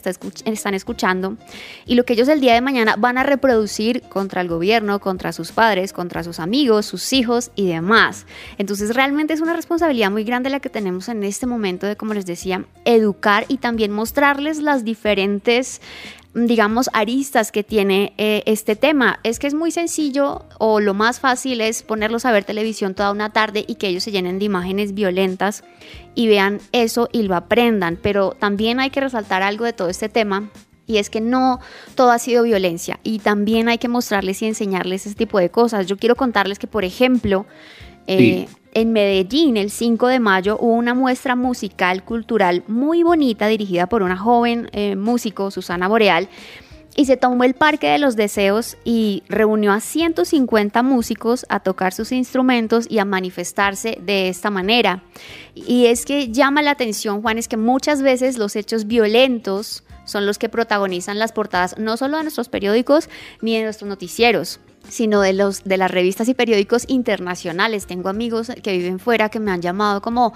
están 0.45 0.75
escuchando 0.75 1.39
y 1.87 1.95
lo 1.95 2.05
que 2.05 2.13
ellos 2.13 2.29
el 2.29 2.41
día 2.41 2.53
de 2.53 2.61
mañana 2.61 2.97
van 2.99 3.17
a 3.17 3.23
reproducir 3.23 4.03
contra 4.03 4.43
el 4.43 4.49
gobierno, 4.49 5.01
contra 5.01 5.33
sus 5.33 5.53
padres, 5.53 5.95
contra 5.95 6.23
sus 6.25 6.41
amigos, 6.41 6.85
sus 6.85 7.15
hijos 7.15 7.53
y 7.55 7.69
demás. 7.69 8.27
Entonces 8.59 8.95
realmente 8.95 9.33
es 9.33 9.41
una 9.41 9.55
responsabilidad 9.55 10.11
muy 10.11 10.25
grande 10.25 10.51
la 10.51 10.61
que 10.61 10.69
tenemos 10.69 11.09
en 11.09 11.23
este 11.23 11.47
momento 11.47 11.87
de, 11.87 11.97
como 11.97 12.13
les 12.13 12.27
decía, 12.27 12.67
educar 12.85 13.47
y 13.49 13.59
también 13.59 13.93
mostrarles 13.93 14.59
las 14.59 14.85
diferentes 14.85 15.81
digamos, 16.37 16.91
aristas 16.93 17.51
que 17.51 17.65
tiene 17.65 18.13
eh, 18.19 18.43
este 18.45 18.77
tema. 18.77 19.21
Es 19.23 19.39
que 19.39 19.47
es 19.47 19.55
muy 19.55 19.71
sencillo 19.71 20.45
o 20.59 20.81
lo 20.81 20.93
más 20.93 21.19
fácil 21.19 21.63
es 21.63 21.83
ponerlos 21.83 22.27
a 22.27 22.33
ver 22.33 22.45
televisión 22.45 22.95
toda 22.95 23.11
una 23.11 23.33
tarde 23.33 23.65
y 23.67 23.77
que 23.77 23.89
ellos 23.89 24.05
se 24.05 24.13
llenen 24.13 24.39
de 24.39 24.45
imágenes 24.45 24.93
violentas 24.93 25.65
y 26.15 26.29
vean 26.29 26.61
eso 26.73 27.09
y 27.11 27.23
lo 27.23 27.35
aprendan. 27.35 27.99
Pero 28.01 28.33
también 28.33 28.81
hay 28.81 28.91
que 28.91 29.01
resaltar 29.01 29.43
algo 29.43 29.65
de 29.65 29.73
todo 29.73 29.89
este 29.89 30.11
tema 30.11 30.51
y 30.87 30.99
es 30.99 31.09
que 31.09 31.23
no 31.23 31.59
todo 31.95 32.11
ha 32.11 32.19
sido 32.19 32.43
violencia 32.43 33.01
y 33.03 33.21
también 33.21 33.71
hay 33.71 33.79
que 33.79 33.89
mostrarles 33.89 34.43
y 34.43 34.47
enseñarles 34.47 35.07
ese 35.07 35.15
tipo 35.15 35.39
de 35.39 35.49
cosas. 35.49 35.87
Yo 35.87 35.97
quiero 35.97 36.17
contarles 36.17 36.59
que, 36.59 36.67
por 36.67 36.85
ejemplo, 36.85 37.47
eh, 38.07 38.47
en 38.77 38.93
Medellín, 38.93 39.57
el 39.57 39.71
5 39.71 40.07
de 40.09 40.21
mayo, 40.21 40.59
hubo 40.61 40.75
una 40.75 40.93
muestra 40.93 41.35
musical 41.35 42.05
cultural 42.05 42.63
muy 42.69 43.03
bonita 43.03 43.47
dirigida 43.47 43.87
por 43.87 44.03
una 44.03 44.19
joven 44.19 44.69
eh, 44.73 44.97
músico, 44.97 45.51
Susana 45.51 45.89
Boreal, 45.89 46.29
y 46.95 47.07
se 47.07 47.17
tomó 47.17 47.45
el 47.45 47.55
Parque 47.55 47.89
de 47.89 47.99
los 47.99 48.17
Deseos 48.17 48.77
y 48.85 49.23
reunió 49.31 49.73
a 49.73 49.81
150 49.81 50.83
músicos 50.83 51.47
a 51.49 51.61
tocar 51.61 51.95
sus 51.95 52.13
instrumentos 52.13 52.87
y 52.91 52.99
a 52.99 53.07
manifestarse 53.07 53.99
de 54.03 54.29
esta 54.29 54.51
manera. 54.51 55.03
Y 55.55 55.87
es 55.87 56.05
que 56.05 56.29
llama 56.31 56.61
la 56.61 56.73
atención, 56.73 57.23
Juan, 57.23 57.39
es 57.39 57.49
que 57.49 57.57
muchas 57.57 58.03
veces 58.03 58.37
los 58.37 58.57
hechos 58.57 58.87
violentos 58.87 59.85
son 60.05 60.27
los 60.27 60.37
que 60.37 60.51
protagonizan 60.51 61.19
las 61.19 61.33
portadas 61.33 61.79
no 61.79 61.97
solo 61.97 62.19
de 62.19 62.25
nuestros 62.25 62.51
periódicos 62.51 63.09
ni 63.41 63.57
de 63.57 63.65
nuestros 63.65 63.89
noticieros 63.89 64.61
sino 64.89 65.21
de 65.21 65.33
los 65.33 65.65
de 65.65 65.77
las 65.77 65.91
revistas 65.91 66.29
y 66.29 66.35
periódicos 66.35 66.85
internacionales. 66.89 67.87
Tengo 67.87 68.09
amigos 68.09 68.53
que 68.63 68.77
viven 68.77 68.99
fuera 68.99 69.29
que 69.29 69.41
me 69.41 69.51
han 69.51 69.63
llamado 69.63 70.01
como 70.03 70.33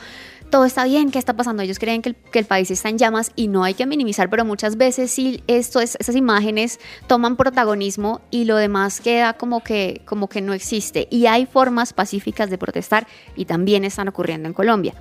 todo 0.51 0.65
está 0.65 0.85
bien, 0.85 1.11
¿qué 1.11 1.19
está 1.19 1.35
pasando? 1.35 1.63
Ellos 1.63 1.79
creen 1.79 2.03
que 2.03 2.39
el, 2.39 2.45
país 2.45 2.71
está 2.71 2.89
en 2.89 2.99
llamas 2.99 3.33
y 3.37 3.49
no 3.49 3.63
hay 3.63 3.75
que 3.75 3.87
minimizar, 3.87 4.29
pero 4.29 4.45
muchas 4.45 4.77
veces 4.77 5.11
sí 5.11 5.43
esto 5.47 5.81
es, 5.81 5.97
esas 6.01 6.17
imágenes 6.17 6.81
toman 7.07 7.37
protagonismo 7.37 8.21
y 8.31 8.45
lo 8.45 8.57
demás 8.57 9.01
queda 9.01 9.35
como 9.35 9.63
que, 9.63 10.03
como 10.05 10.29
que 10.29 10.41
no 10.41 10.53
existe. 10.53 11.07
Y 11.11 11.27
hay 11.27 11.47
formas 11.47 11.93
pacíficas 11.93 12.51
de 12.51 12.59
protestar 12.59 13.07
y 13.37 13.45
también 13.45 13.85
están 13.85 14.09
ocurriendo 14.09 14.49
en 14.49 14.55
Colombia. 14.55 14.95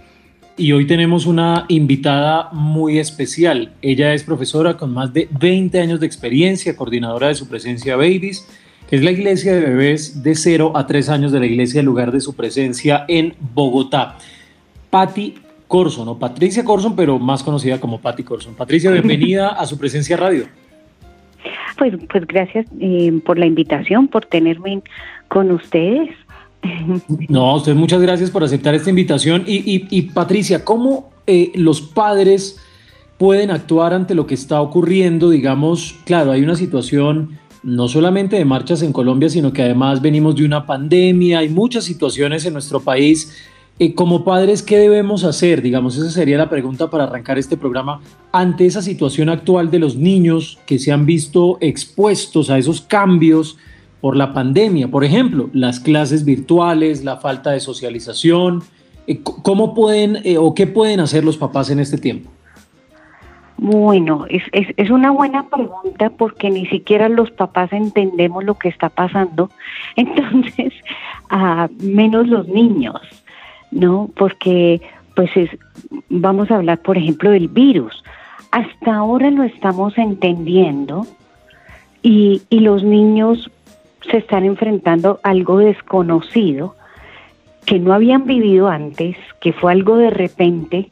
Y 0.55 0.71
hoy 0.73 0.85
tenemos 0.85 1.25
una 1.25 1.65
invitada 1.69 2.49
muy 2.51 2.99
especial. 2.99 3.71
Ella 3.81 4.13
es 4.13 4.23
profesora 4.23 4.77
con 4.77 4.93
más 4.93 5.13
de 5.13 5.29
20 5.31 5.79
años 5.79 5.99
de 5.99 6.05
experiencia, 6.05 6.75
coordinadora 6.75 7.29
de 7.29 7.35
su 7.35 7.47
presencia 7.47 7.95
Babies 7.95 8.45
es 8.91 9.03
la 9.03 9.11
iglesia 9.11 9.53
de 9.55 9.61
bebés 9.61 10.23
de 10.23 10.35
0 10.35 10.73
a 10.75 10.87
3 10.87 11.09
años 11.09 11.31
de 11.31 11.39
la 11.39 11.45
iglesia, 11.45 11.79
el 11.79 11.85
lugar 11.85 12.11
de 12.11 12.21
su 12.21 12.35
presencia 12.35 13.05
en 13.07 13.35
Bogotá. 13.53 14.17
Patti 14.89 15.35
Corson, 15.67 16.07
o 16.07 16.17
Patricia 16.17 16.63
Corson, 16.63 16.95
pero 16.95 17.19
más 17.19 17.43
conocida 17.43 17.79
como 17.79 17.99
Patti 17.99 18.23
Corson. 18.23 18.55
Patricia, 18.55 18.89
bienvenida 18.91 19.49
a 19.49 19.65
su 19.67 19.77
presencia 19.77 20.17
radio. 20.17 20.45
Pues, 21.77 21.93
pues 22.11 22.25
gracias 22.25 22.65
eh, 22.79 23.21
por 23.23 23.37
la 23.37 23.45
invitación, 23.45 24.07
por 24.07 24.25
tenerme 24.25 24.81
con 25.27 25.51
ustedes. 25.51 26.09
No, 27.29 27.55
usted 27.55 27.75
muchas 27.75 28.01
gracias 28.01 28.31
por 28.31 28.43
aceptar 28.43 28.73
esta 28.73 28.89
invitación. 28.89 29.43
Y, 29.45 30.01
Patricia, 30.13 30.65
¿cómo 30.65 31.11
eh, 31.27 31.51
los 31.55 31.81
padres 31.81 32.59
pueden 33.17 33.51
actuar 33.51 33.93
ante 33.93 34.15
lo 34.15 34.25
que 34.25 34.33
está 34.33 34.59
ocurriendo? 34.59 35.29
Digamos, 35.29 35.95
claro, 36.03 36.31
hay 36.31 36.41
una 36.41 36.55
situación 36.55 37.37
no 37.63 37.87
solamente 37.87 38.37
de 38.37 38.45
marchas 38.45 38.81
en 38.81 38.93
Colombia, 38.93 39.29
sino 39.29 39.51
que 39.51 39.63
además 39.63 40.01
venimos 40.01 40.35
de 40.35 40.45
una 40.45 40.65
pandemia, 40.65 41.39
hay 41.39 41.49
muchas 41.49 41.83
situaciones 41.83 42.45
en 42.45 42.53
nuestro 42.53 42.79
país. 42.79 43.35
Eh, 43.79 43.93
como 43.93 44.25
padres, 44.25 44.61
¿qué 44.61 44.77
debemos 44.77 45.23
hacer? 45.23 45.61
Digamos, 45.61 45.97
esa 45.97 46.11
sería 46.11 46.37
la 46.37 46.49
pregunta 46.49 46.89
para 46.89 47.05
arrancar 47.05 47.37
este 47.37 47.57
programa 47.57 48.01
ante 48.31 48.65
esa 48.65 48.81
situación 48.81 49.29
actual 49.29 49.71
de 49.71 49.79
los 49.79 49.95
niños 49.95 50.59
que 50.65 50.79
se 50.79 50.91
han 50.91 51.05
visto 51.05 51.57
expuestos 51.61 52.49
a 52.49 52.57
esos 52.57 52.81
cambios 52.81 53.57
por 54.01 54.15
la 54.15 54.33
pandemia. 54.33 54.89
Por 54.89 55.03
ejemplo, 55.03 55.49
las 55.53 55.79
clases 55.79 56.25
virtuales, 56.25 57.03
la 57.03 57.17
falta 57.17 57.51
de 57.51 57.59
socialización. 57.59 58.63
Eh, 59.07 59.21
¿Cómo 59.23 59.73
pueden 59.73 60.17
eh, 60.23 60.37
o 60.37 60.53
qué 60.53 60.67
pueden 60.67 60.99
hacer 60.99 61.23
los 61.23 61.37
papás 61.37 61.69
en 61.69 61.79
este 61.79 61.97
tiempo? 61.97 62.29
Bueno, 63.61 64.25
es, 64.29 64.41
es, 64.53 64.67
es, 64.77 64.89
una 64.89 65.11
buena 65.11 65.49
pregunta 65.49 66.09
porque 66.11 66.49
ni 66.49 66.65
siquiera 66.67 67.09
los 67.09 67.29
papás 67.29 67.73
entendemos 67.73 68.45
lo 68.45 68.53
que 68.57 68.69
está 68.69 68.87
pasando, 68.87 69.49
entonces, 69.97 70.73
a 71.29 71.67
menos 71.81 72.29
los 72.29 72.47
niños, 72.47 73.01
¿no? 73.69 74.09
Porque, 74.15 74.79
pues, 75.13 75.29
es, 75.35 75.49
vamos 76.07 76.49
a 76.49 76.55
hablar, 76.55 76.77
por 76.77 76.97
ejemplo, 76.97 77.31
del 77.31 77.49
virus. 77.49 78.01
hasta 78.51 78.95
ahora 78.95 79.29
lo 79.29 79.43
estamos 79.43 79.97
entendiendo 79.97 81.05
y, 82.01 82.41
y 82.49 82.61
los 82.61 82.81
niños 82.85 83.51
se 84.09 84.19
están 84.19 84.45
enfrentando 84.45 85.19
a 85.21 85.31
algo 85.31 85.57
desconocido 85.57 86.75
que 87.65 87.77
no 87.77 87.93
habían 87.93 88.25
vivido 88.25 88.69
antes, 88.69 89.17
que 89.41 89.51
fue 89.51 89.73
algo 89.73 89.97
de 89.97 90.11
repente 90.11 90.89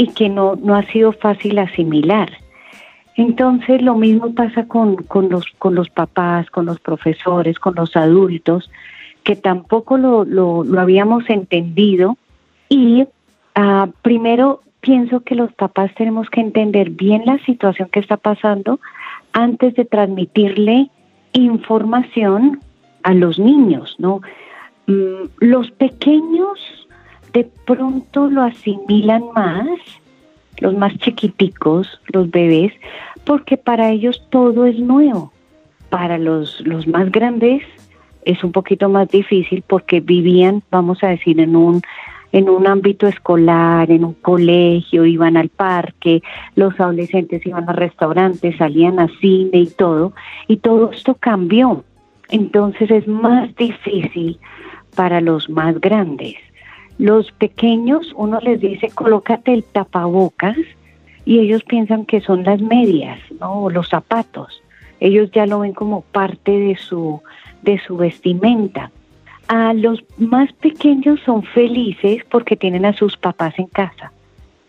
y 0.00 0.06
que 0.06 0.30
no, 0.30 0.56
no 0.56 0.76
ha 0.76 0.82
sido 0.84 1.12
fácil 1.12 1.58
asimilar. 1.58 2.30
Entonces 3.16 3.82
lo 3.82 3.96
mismo 3.96 4.34
pasa 4.34 4.66
con, 4.66 4.96
con, 4.96 5.28
los, 5.28 5.44
con 5.58 5.74
los 5.74 5.90
papás, 5.90 6.48
con 6.48 6.64
los 6.64 6.80
profesores, 6.80 7.58
con 7.58 7.74
los 7.74 7.94
adultos, 7.96 8.70
que 9.24 9.36
tampoco 9.36 9.98
lo, 9.98 10.24
lo, 10.24 10.64
habíamos 10.80 11.28
entendido. 11.28 12.16
Y 12.70 13.06
ah, 13.54 13.88
primero 14.00 14.62
pienso 14.80 15.20
que 15.20 15.34
los 15.34 15.52
papás 15.52 15.94
tenemos 15.96 16.30
que 16.30 16.40
entender 16.40 16.88
bien 16.88 17.24
la 17.26 17.36
situación 17.44 17.90
que 17.92 18.00
está 18.00 18.16
pasando 18.16 18.80
antes 19.34 19.74
de 19.74 19.84
transmitirle 19.84 20.88
información 21.34 22.60
a 23.02 23.12
los 23.12 23.38
niños, 23.38 23.96
¿no? 23.98 24.22
Mm, 24.86 25.26
los 25.40 25.70
pequeños 25.72 26.79
de 27.32 27.48
pronto 27.66 28.28
lo 28.28 28.42
asimilan 28.42 29.24
más, 29.34 29.68
los 30.60 30.74
más 30.74 30.96
chiquiticos, 30.98 32.00
los 32.12 32.30
bebés, 32.30 32.72
porque 33.24 33.56
para 33.56 33.90
ellos 33.90 34.22
todo 34.30 34.66
es 34.66 34.78
nuevo. 34.78 35.32
Para 35.88 36.18
los, 36.18 36.60
los 36.60 36.86
más 36.86 37.10
grandes 37.10 37.62
es 38.24 38.44
un 38.44 38.52
poquito 38.52 38.88
más 38.88 39.08
difícil 39.08 39.64
porque 39.66 40.00
vivían, 40.00 40.62
vamos 40.70 41.02
a 41.02 41.08
decir, 41.08 41.40
en 41.40 41.56
un 41.56 41.82
en 42.32 42.48
un 42.48 42.66
ámbito 42.66 43.08
escolar, 43.08 43.90
en 43.90 44.04
un 44.04 44.14
colegio, 44.14 45.04
iban 45.04 45.36
al 45.36 45.48
parque, 45.48 46.22
los 46.54 46.78
adolescentes 46.78 47.44
iban 47.44 47.68
a 47.68 47.72
restaurantes, 47.72 48.56
salían 48.56 49.00
a 49.00 49.08
cine 49.20 49.58
y 49.58 49.66
todo, 49.66 50.12
y 50.46 50.58
todo 50.58 50.92
esto 50.92 51.14
cambió. 51.14 51.84
Entonces 52.28 52.90
es 52.90 53.08
más 53.08 53.54
difícil 53.56 54.38
para 54.94 55.20
los 55.20 55.50
más 55.50 55.80
grandes. 55.80 56.36
Los 57.00 57.32
pequeños, 57.32 58.12
uno 58.14 58.40
les 58.40 58.60
dice, 58.60 58.90
colócate 58.90 59.54
el 59.54 59.64
tapabocas 59.64 60.58
y 61.24 61.38
ellos 61.38 61.64
piensan 61.64 62.04
que 62.04 62.20
son 62.20 62.44
las 62.44 62.60
medias, 62.60 63.18
¿no? 63.40 63.62
O 63.62 63.70
los 63.70 63.88
zapatos. 63.88 64.62
Ellos 65.00 65.30
ya 65.30 65.46
lo 65.46 65.60
ven 65.60 65.72
como 65.72 66.02
parte 66.02 66.50
de 66.50 66.76
su, 66.76 67.22
de 67.62 67.78
su 67.78 67.96
vestimenta. 67.96 68.90
A 69.48 69.72
los 69.72 70.04
más 70.18 70.52
pequeños 70.52 71.18
son 71.24 71.42
felices 71.42 72.22
porque 72.30 72.54
tienen 72.54 72.84
a 72.84 72.92
sus 72.92 73.16
papás 73.16 73.58
en 73.58 73.68
casa. 73.68 74.12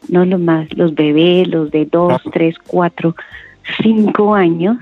No 0.07 0.23
los 0.23 0.39
más, 0.39 0.73
los 0.77 0.95
bebés, 0.95 1.49
los 1.49 1.69
de 1.69 1.85
dos, 1.85 2.21
tres, 2.31 2.55
cuatro, 2.65 3.13
cinco 3.83 4.35
años, 4.35 4.77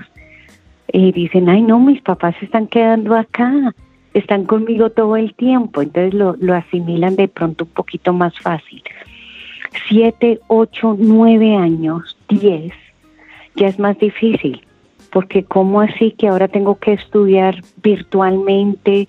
eh, 0.86 1.10
dicen, 1.10 1.48
ay 1.48 1.62
no, 1.62 1.80
mis 1.80 2.00
papás 2.00 2.36
se 2.38 2.44
están 2.44 2.68
quedando 2.68 3.16
acá, 3.16 3.74
están 4.14 4.44
conmigo 4.44 4.90
todo 4.90 5.16
el 5.16 5.34
tiempo, 5.34 5.82
entonces 5.82 6.14
lo, 6.14 6.54
asimilan 6.54 7.16
de 7.16 7.28
pronto 7.28 7.64
un 7.64 7.70
poquito 7.70 8.12
más 8.12 8.38
fácil. 8.38 8.82
Siete, 9.88 10.40
ocho, 10.48 10.96
nueve 10.98 11.54
años, 11.56 12.16
diez, 12.28 12.72
ya 13.54 13.68
es 13.68 13.78
más 13.78 13.98
difícil, 13.98 14.66
porque 15.12 15.44
¿cómo 15.44 15.80
así 15.80 16.12
que 16.12 16.28
ahora 16.28 16.48
tengo 16.48 16.76
que 16.76 16.94
estudiar 16.94 17.62
virtualmente? 17.82 19.08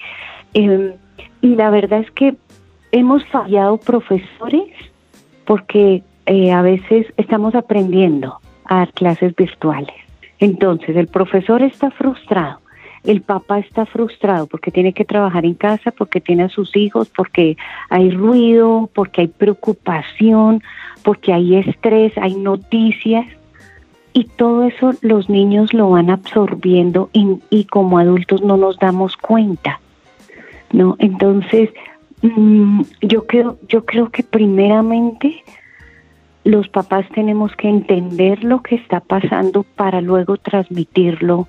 Em, 0.53 0.93
y 1.41 1.55
la 1.55 1.71
verdad 1.71 2.01
es 2.01 2.11
que 2.11 2.35
hemos 2.91 3.25
fallado 3.27 3.77
profesores 3.77 4.69
porque 5.45 6.03
eh, 6.27 6.51
a 6.51 6.61
veces 6.61 7.07
estamos 7.17 7.55
aprendiendo 7.55 8.37
a 8.65 8.77
dar 8.77 8.93
clases 8.93 9.35
virtuales. 9.35 9.95
Entonces 10.39 10.95
el 10.95 11.07
profesor 11.07 11.61
está 11.63 11.89
frustrado 11.91 12.59
el 13.03 13.21
papá 13.21 13.59
está 13.59 13.85
frustrado 13.85 14.47
porque 14.47 14.71
tiene 14.71 14.93
que 14.93 15.05
trabajar 15.05 15.45
en 15.45 15.55
casa, 15.55 15.91
porque 15.91 16.21
tiene 16.21 16.43
a 16.43 16.49
sus 16.49 16.75
hijos, 16.75 17.09
porque 17.09 17.57
hay 17.89 18.11
ruido, 18.11 18.89
porque 18.93 19.21
hay 19.21 19.27
preocupación, 19.27 20.61
porque 21.03 21.33
hay 21.33 21.55
estrés, 21.55 22.13
hay 22.17 22.35
noticias. 22.35 23.25
Y 24.13 24.25
todo 24.25 24.65
eso 24.65 24.93
los 25.01 25.29
niños 25.29 25.73
lo 25.73 25.89
van 25.89 26.09
absorbiendo 26.09 27.09
y, 27.13 27.63
como 27.65 27.97
adultos 27.97 28.41
no 28.41 28.57
nos 28.57 28.77
damos 28.77 29.15
cuenta. 29.17 29.79
¿no? 30.71 30.95
Entonces, 30.99 31.69
mm, 32.21 32.81
yo, 33.01 33.25
creo, 33.25 33.57
yo 33.67 33.85
creo 33.85 34.09
que 34.09 34.23
primeramente 34.23 35.43
los 36.43 36.67
papás 36.67 37.05
tenemos 37.15 37.55
que 37.55 37.69
entender 37.69 38.43
lo 38.43 38.61
que 38.61 38.75
está 38.75 38.99
pasando 38.99 39.63
para 39.63 40.01
luego 40.01 40.37
transmitirlo 40.37 41.47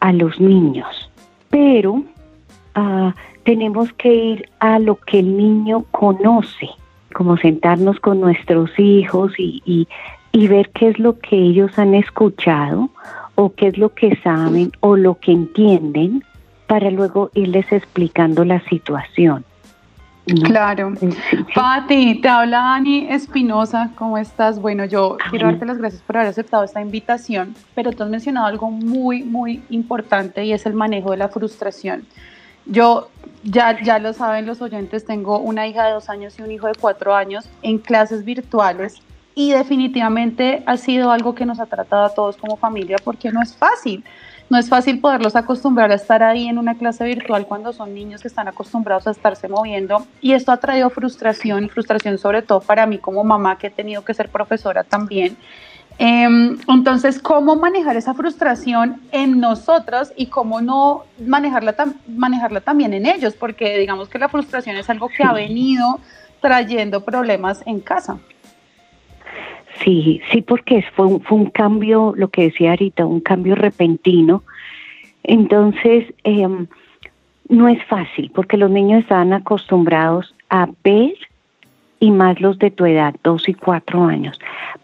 a 0.00 0.12
los 0.12 0.40
niños, 0.40 1.10
pero 1.50 2.02
ah, 2.74 3.14
tenemos 3.44 3.92
que 3.94 4.14
ir 4.14 4.48
a 4.58 4.78
lo 4.78 4.96
que 4.96 5.20
el 5.20 5.36
niño 5.36 5.84
conoce, 5.90 6.68
como 7.14 7.36
sentarnos 7.36 7.98
con 8.00 8.20
nuestros 8.20 8.70
hijos 8.78 9.32
y, 9.38 9.62
y, 9.64 9.88
y 10.32 10.48
ver 10.48 10.70
qué 10.70 10.88
es 10.88 10.98
lo 10.98 11.18
que 11.18 11.36
ellos 11.36 11.78
han 11.78 11.94
escuchado 11.94 12.90
o 13.34 13.54
qué 13.54 13.68
es 13.68 13.78
lo 13.78 13.94
que 13.94 14.16
saben 14.16 14.72
o 14.80 14.96
lo 14.96 15.18
que 15.18 15.32
entienden 15.32 16.24
para 16.66 16.90
luego 16.90 17.30
irles 17.34 17.72
explicando 17.72 18.44
la 18.44 18.60
situación. 18.68 19.44
Claro. 20.44 20.92
Pati, 21.54 22.20
te 22.20 22.28
habla 22.28 22.58
Dani 22.58 23.08
Espinosa, 23.10 23.90
¿cómo 23.96 24.18
estás? 24.18 24.60
Bueno, 24.60 24.84
yo 24.84 25.16
quiero 25.30 25.46
darte 25.46 25.66
las 25.66 25.78
gracias 25.78 26.02
por 26.02 26.16
haber 26.16 26.28
aceptado 26.28 26.64
esta 26.64 26.80
invitación, 26.80 27.54
pero 27.74 27.92
tú 27.92 28.02
has 28.02 28.10
mencionado 28.10 28.46
algo 28.46 28.70
muy, 28.70 29.22
muy 29.22 29.62
importante 29.70 30.44
y 30.44 30.52
es 30.52 30.66
el 30.66 30.74
manejo 30.74 31.10
de 31.10 31.16
la 31.16 31.28
frustración. 31.28 32.06
Yo, 32.66 33.08
ya, 33.42 33.82
ya 33.82 33.98
lo 33.98 34.12
saben 34.12 34.46
los 34.46 34.60
oyentes, 34.62 35.04
tengo 35.04 35.38
una 35.38 35.66
hija 35.66 35.86
de 35.86 35.92
dos 35.92 36.08
años 36.08 36.38
y 36.38 36.42
un 36.42 36.50
hijo 36.50 36.66
de 36.66 36.74
cuatro 36.78 37.14
años 37.14 37.48
en 37.62 37.78
clases 37.78 38.24
virtuales 38.24 39.00
y 39.34 39.52
definitivamente 39.52 40.62
ha 40.66 40.76
sido 40.76 41.10
algo 41.10 41.34
que 41.34 41.46
nos 41.46 41.58
ha 41.60 41.66
tratado 41.66 42.04
a 42.04 42.14
todos 42.14 42.36
como 42.36 42.56
familia 42.56 42.96
porque 43.02 43.30
no 43.30 43.42
es 43.42 43.56
fácil 43.56 44.04
no 44.50 44.58
es 44.58 44.68
fácil 44.68 44.98
poderlos 45.00 45.36
acostumbrar 45.36 45.92
a 45.92 45.94
estar 45.94 46.24
ahí 46.24 46.48
en 46.48 46.58
una 46.58 46.74
clase 46.74 47.04
virtual 47.04 47.46
cuando 47.46 47.72
son 47.72 47.94
niños 47.94 48.20
que 48.20 48.28
están 48.28 48.48
acostumbrados 48.48 49.06
a 49.06 49.12
estarse 49.12 49.48
moviendo 49.48 50.04
y 50.20 50.32
esto 50.32 50.50
ha 50.50 50.56
traído 50.56 50.90
frustración, 50.90 51.68
frustración 51.70 52.18
sobre 52.18 52.42
todo 52.42 52.60
para 52.60 52.84
mí 52.84 52.98
como 52.98 53.22
mamá 53.22 53.56
que 53.58 53.68
he 53.68 53.70
tenido 53.70 54.04
que 54.04 54.12
ser 54.12 54.28
profesora 54.28 54.82
también. 54.82 55.36
Em, 55.98 56.58
entonces, 56.66 57.20
¿cómo 57.20 57.56
manejar 57.56 57.96
esa 57.96 58.14
frustración 58.14 59.00
en 59.12 59.38
nosotros 59.38 60.12
y 60.16 60.26
cómo 60.26 60.60
no 60.60 61.04
manejarla, 61.18 61.74
manejarla 62.08 62.60
también 62.60 62.94
en 62.94 63.06
ellos? 63.06 63.34
Porque 63.34 63.78
digamos 63.78 64.08
que 64.08 64.18
la 64.18 64.28
frustración 64.28 64.76
es 64.76 64.90
algo 64.90 65.08
que 65.08 65.22
ha 65.22 65.32
venido 65.32 66.00
trayendo 66.40 67.04
problemas 67.04 67.62
en 67.66 67.80
casa. 67.80 68.18
Sí, 69.82 70.20
sí, 70.30 70.42
porque 70.42 70.84
fue 70.94 71.06
un, 71.06 71.20
fue 71.22 71.38
un 71.38 71.50
cambio, 71.50 72.12
lo 72.16 72.28
que 72.28 72.42
decía 72.42 72.70
ahorita, 72.70 73.06
un 73.06 73.20
cambio 73.20 73.54
repentino. 73.54 74.42
Entonces, 75.22 76.12
em, 76.24 76.66
no 77.48 77.68
es 77.68 77.82
fácil, 77.84 78.30
porque 78.34 78.56
los 78.56 78.70
niños 78.70 79.02
están 79.02 79.32
acostumbrados 79.32 80.34
a 80.50 80.68
ver, 80.84 81.14
y 81.98 82.10
más 82.10 82.40
los 82.40 82.58
de 82.58 82.70
tu 82.70 82.86
edad, 82.86 83.14
dos 83.22 83.48
y 83.48 83.54
cuatro 83.54 84.04
años, 84.04 84.38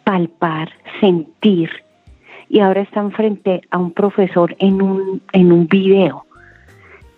palpar, 0.05 0.71
sentir, 1.01 1.71
y 2.49 2.61
ahora 2.61 2.83
están 2.83 3.11
frente 3.13 3.63
a 3.71 3.79
un 3.79 3.91
profesor 3.93 4.55
en 4.59 4.81
un, 4.81 5.23
en 5.33 5.53
un 5.53 5.67
video 5.67 6.27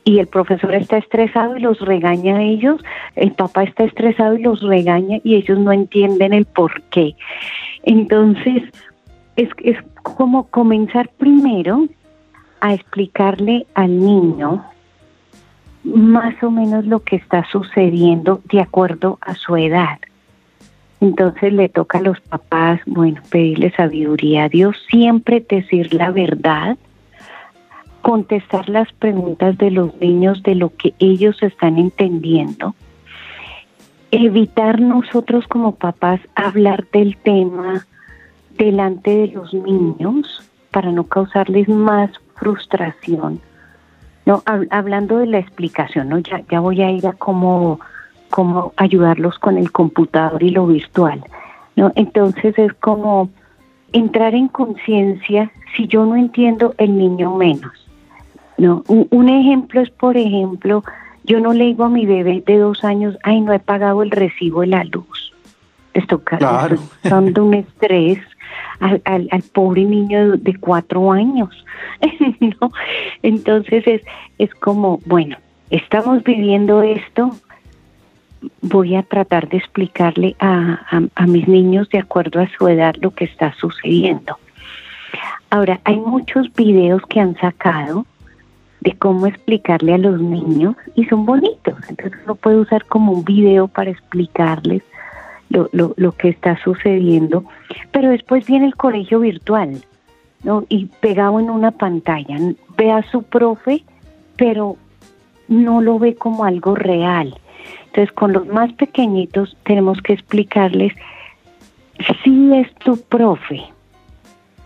y 0.08 0.20
el 0.20 0.26
profesor 0.26 0.74
está 0.74 0.96
estresado 0.96 1.58
y 1.58 1.60
los 1.60 1.80
regaña 1.80 2.38
a 2.38 2.42
ellos, 2.42 2.82
el 3.14 3.32
papá 3.32 3.64
está 3.64 3.84
estresado 3.84 4.38
y 4.38 4.42
los 4.42 4.62
regaña 4.62 5.18
y 5.22 5.34
ellos 5.34 5.58
no 5.58 5.70
entienden 5.70 6.32
el 6.32 6.46
por 6.46 6.80
qué. 6.84 7.14
Entonces, 7.82 8.64
es, 9.36 9.48
es 9.62 9.76
como 10.02 10.48
comenzar 10.48 11.08
primero 11.16 11.86
a 12.60 12.74
explicarle 12.74 13.66
al 13.74 13.98
niño 13.98 14.64
más 15.84 16.42
o 16.42 16.50
menos 16.50 16.84
lo 16.84 17.00
que 17.00 17.16
está 17.16 17.46
sucediendo 17.50 18.40
de 18.50 18.60
acuerdo 18.60 19.18
a 19.20 19.34
su 19.34 19.56
edad. 19.56 19.98
Entonces 21.00 21.52
le 21.52 21.68
toca 21.68 21.98
a 21.98 22.02
los 22.02 22.20
papás, 22.20 22.80
bueno, 22.86 23.22
pedirle 23.30 23.70
sabiduría 23.70 24.44
a 24.44 24.48
Dios, 24.48 24.76
siempre 24.90 25.44
decir 25.48 25.94
la 25.94 26.10
verdad 26.10 26.76
contestar 28.02 28.68
las 28.68 28.90
preguntas 28.92 29.58
de 29.58 29.70
los 29.70 29.94
niños 30.00 30.42
de 30.42 30.54
lo 30.54 30.70
que 30.74 30.94
ellos 30.98 31.42
están 31.42 31.78
entendiendo, 31.78 32.74
evitar 34.10 34.80
nosotros 34.80 35.46
como 35.48 35.74
papás 35.74 36.20
hablar 36.34 36.86
del 36.92 37.16
tema 37.16 37.86
delante 38.56 39.10
de 39.10 39.28
los 39.28 39.52
niños 39.54 40.42
para 40.70 40.90
no 40.92 41.04
causarles 41.04 41.68
más 41.68 42.10
frustración. 42.36 43.40
No, 44.26 44.42
hablando 44.70 45.18
de 45.18 45.26
la 45.26 45.38
explicación, 45.38 46.10
¿no? 46.10 46.18
ya, 46.18 46.42
ya 46.50 46.60
voy 46.60 46.82
a 46.82 46.90
ir 46.90 47.06
a 47.06 47.14
cómo, 47.14 47.80
cómo 48.28 48.74
ayudarlos 48.76 49.38
con 49.38 49.56
el 49.56 49.72
computador 49.72 50.42
y 50.42 50.50
lo 50.50 50.66
virtual. 50.66 51.24
¿no? 51.76 51.92
Entonces 51.94 52.58
es 52.58 52.72
como 52.74 53.30
entrar 53.92 54.34
en 54.34 54.48
conciencia, 54.48 55.50
si 55.76 55.86
yo 55.86 56.04
no 56.04 56.16
entiendo, 56.16 56.74
el 56.78 56.98
niño 56.98 57.36
menos. 57.36 57.72
No, 58.58 58.82
un, 58.88 59.28
ejemplo 59.28 59.80
es, 59.80 59.90
por 59.90 60.16
ejemplo, 60.16 60.82
yo 61.28 61.40
no 61.40 61.52
le 61.52 61.66
digo 61.66 61.84
a 61.84 61.88
mi 61.90 62.06
bebé 62.06 62.42
de 62.44 62.56
dos 62.56 62.82
años, 62.84 63.16
ay, 63.22 63.42
no 63.42 63.52
he 63.52 63.58
pagado 63.58 64.02
el 64.02 64.10
recibo 64.10 64.62
de 64.62 64.68
la 64.68 64.84
luz. 64.84 65.32
Esto 65.92 66.18
claro. 66.24 66.78
de 67.02 67.40
un 67.40 67.54
estrés 67.54 68.18
al, 68.80 69.02
al, 69.04 69.42
pobre 69.52 69.84
niño 69.84 70.36
de, 70.36 70.54
cuatro 70.56 71.12
años. 71.12 71.50
¿no? 72.40 72.72
Entonces 73.22 73.86
es, 73.86 74.02
es 74.38 74.54
como, 74.54 75.00
bueno, 75.04 75.36
estamos 75.70 76.24
viviendo 76.24 76.82
esto, 76.82 77.36
voy 78.62 78.94
a 78.94 79.02
tratar 79.02 79.48
de 79.48 79.58
explicarle 79.58 80.34
a, 80.38 80.80
a, 81.14 81.26
mis 81.26 81.46
niños 81.46 81.90
de 81.90 81.98
acuerdo 81.98 82.40
a 82.40 82.48
su 82.56 82.68
edad 82.68 82.94
lo 83.00 83.10
que 83.10 83.24
está 83.24 83.52
sucediendo. 83.54 84.38
Ahora, 85.50 85.80
hay 85.84 85.96
muchos 85.96 86.52
videos 86.54 87.02
que 87.08 87.20
han 87.20 87.36
sacado 87.36 88.06
de 88.80 88.92
cómo 88.92 89.26
explicarle 89.26 89.94
a 89.94 89.98
los 89.98 90.20
niños 90.20 90.76
y 90.94 91.04
son 91.06 91.26
bonitos. 91.26 91.76
Entonces 91.88 92.18
uno 92.24 92.34
puede 92.34 92.58
usar 92.58 92.84
como 92.86 93.12
un 93.12 93.24
video 93.24 93.68
para 93.68 93.90
explicarles 93.90 94.82
lo, 95.50 95.68
lo, 95.72 95.94
lo 95.96 96.12
que 96.12 96.28
está 96.28 96.58
sucediendo. 96.62 97.44
Pero 97.90 98.10
después 98.10 98.46
viene 98.46 98.66
el 98.66 98.76
colegio 98.76 99.20
virtual, 99.20 99.82
¿no? 100.44 100.64
Y 100.68 100.86
pegado 100.86 101.40
en 101.40 101.50
una 101.50 101.72
pantalla. 101.72 102.36
Ve 102.76 102.92
a 102.92 103.02
su 103.10 103.22
profe, 103.22 103.82
pero 104.36 104.76
no 105.48 105.80
lo 105.80 105.98
ve 105.98 106.14
como 106.14 106.44
algo 106.44 106.74
real. 106.74 107.34
Entonces 107.86 108.12
con 108.12 108.32
los 108.32 108.46
más 108.46 108.72
pequeñitos 108.74 109.56
tenemos 109.64 110.00
que 110.02 110.12
explicarles, 110.12 110.92
sí 112.22 112.52
es 112.54 112.72
tu 112.76 112.96
profe, 112.96 113.62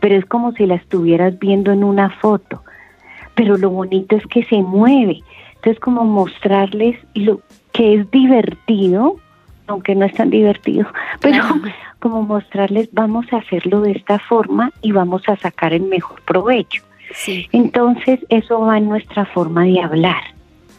pero 0.01 0.16
es 0.16 0.27
como 0.27 0.53
si 0.53 0.66
la 0.66 0.75
estuvieras 0.75 1.38
viendo 1.38 1.72
en 1.72 1.83
una 1.85 2.11
foto 2.11 2.62
pero 3.35 3.57
lo 3.57 3.71
bonito 3.71 4.16
es 4.16 4.27
que 4.27 4.45
se 4.45 4.62
mueve. 4.62 5.23
Entonces, 5.57 5.81
como 5.81 6.05
mostrarles 6.05 6.99
lo 7.14 7.40
que 7.73 7.95
es 7.95 8.11
divertido, 8.11 9.16
aunque 9.66 9.95
no 9.95 10.05
es 10.05 10.14
tan 10.14 10.31
divertido, 10.31 10.87
pero 11.21 11.45
como 11.99 12.23
mostrarles, 12.23 12.88
vamos 12.92 13.27
a 13.33 13.38
hacerlo 13.38 13.81
de 13.81 13.92
esta 13.92 14.18
forma 14.18 14.73
y 14.83 14.92
vamos 14.92 15.23
a 15.29 15.37
sacar 15.37 15.73
el 15.73 15.83
mejor 15.83 16.21
provecho. 16.23 16.83
Entonces, 17.53 18.21
eso 18.29 18.61
va 18.61 18.79
en 18.79 18.88
nuestra 18.88 19.27
forma 19.27 19.64
de 19.64 19.81
hablar. 19.81 20.23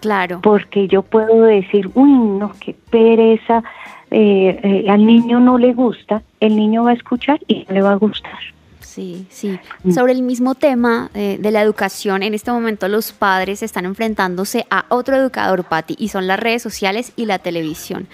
Claro. 0.01 0.39
Porque 0.41 0.87
yo 0.87 1.03
puedo 1.03 1.43
decir, 1.43 1.89
uy, 1.93 2.11
no, 2.11 2.51
qué 2.59 2.75
pereza, 2.89 3.63
eh, 4.11 4.59
eh, 4.63 4.89
al 4.89 5.05
niño 5.05 5.39
no 5.39 5.57
le 5.57 5.73
gusta, 5.73 6.21
el 6.39 6.55
niño 6.55 6.83
va 6.83 6.91
a 6.91 6.93
escuchar 6.93 7.39
y 7.47 7.65
no 7.67 7.73
le 7.73 7.81
va 7.81 7.93
a 7.93 7.95
gustar. 7.95 8.39
Sí, 8.83 9.25
sí. 9.29 9.59
Mm. 9.83 9.91
Sobre 9.91 10.13
el 10.13 10.21
mismo 10.21 10.55
tema 10.55 11.09
eh, 11.13 11.37
de 11.39 11.51
la 11.51 11.61
educación, 11.61 12.21
en 12.23 12.33
este 12.33 12.51
momento 12.51 12.87
los 12.87 13.11
padres 13.11 13.63
están 13.63 13.85
enfrentándose 13.85 14.65
a 14.69 14.85
otro 14.89 15.15
educador, 15.15 15.63
Patti, 15.63 15.95
y 15.97 16.09
son 16.09 16.27
las 16.27 16.39
redes 16.39 16.61
sociales 16.61 17.13
y 17.15 17.25
la 17.25 17.39
televisión. 17.39 18.07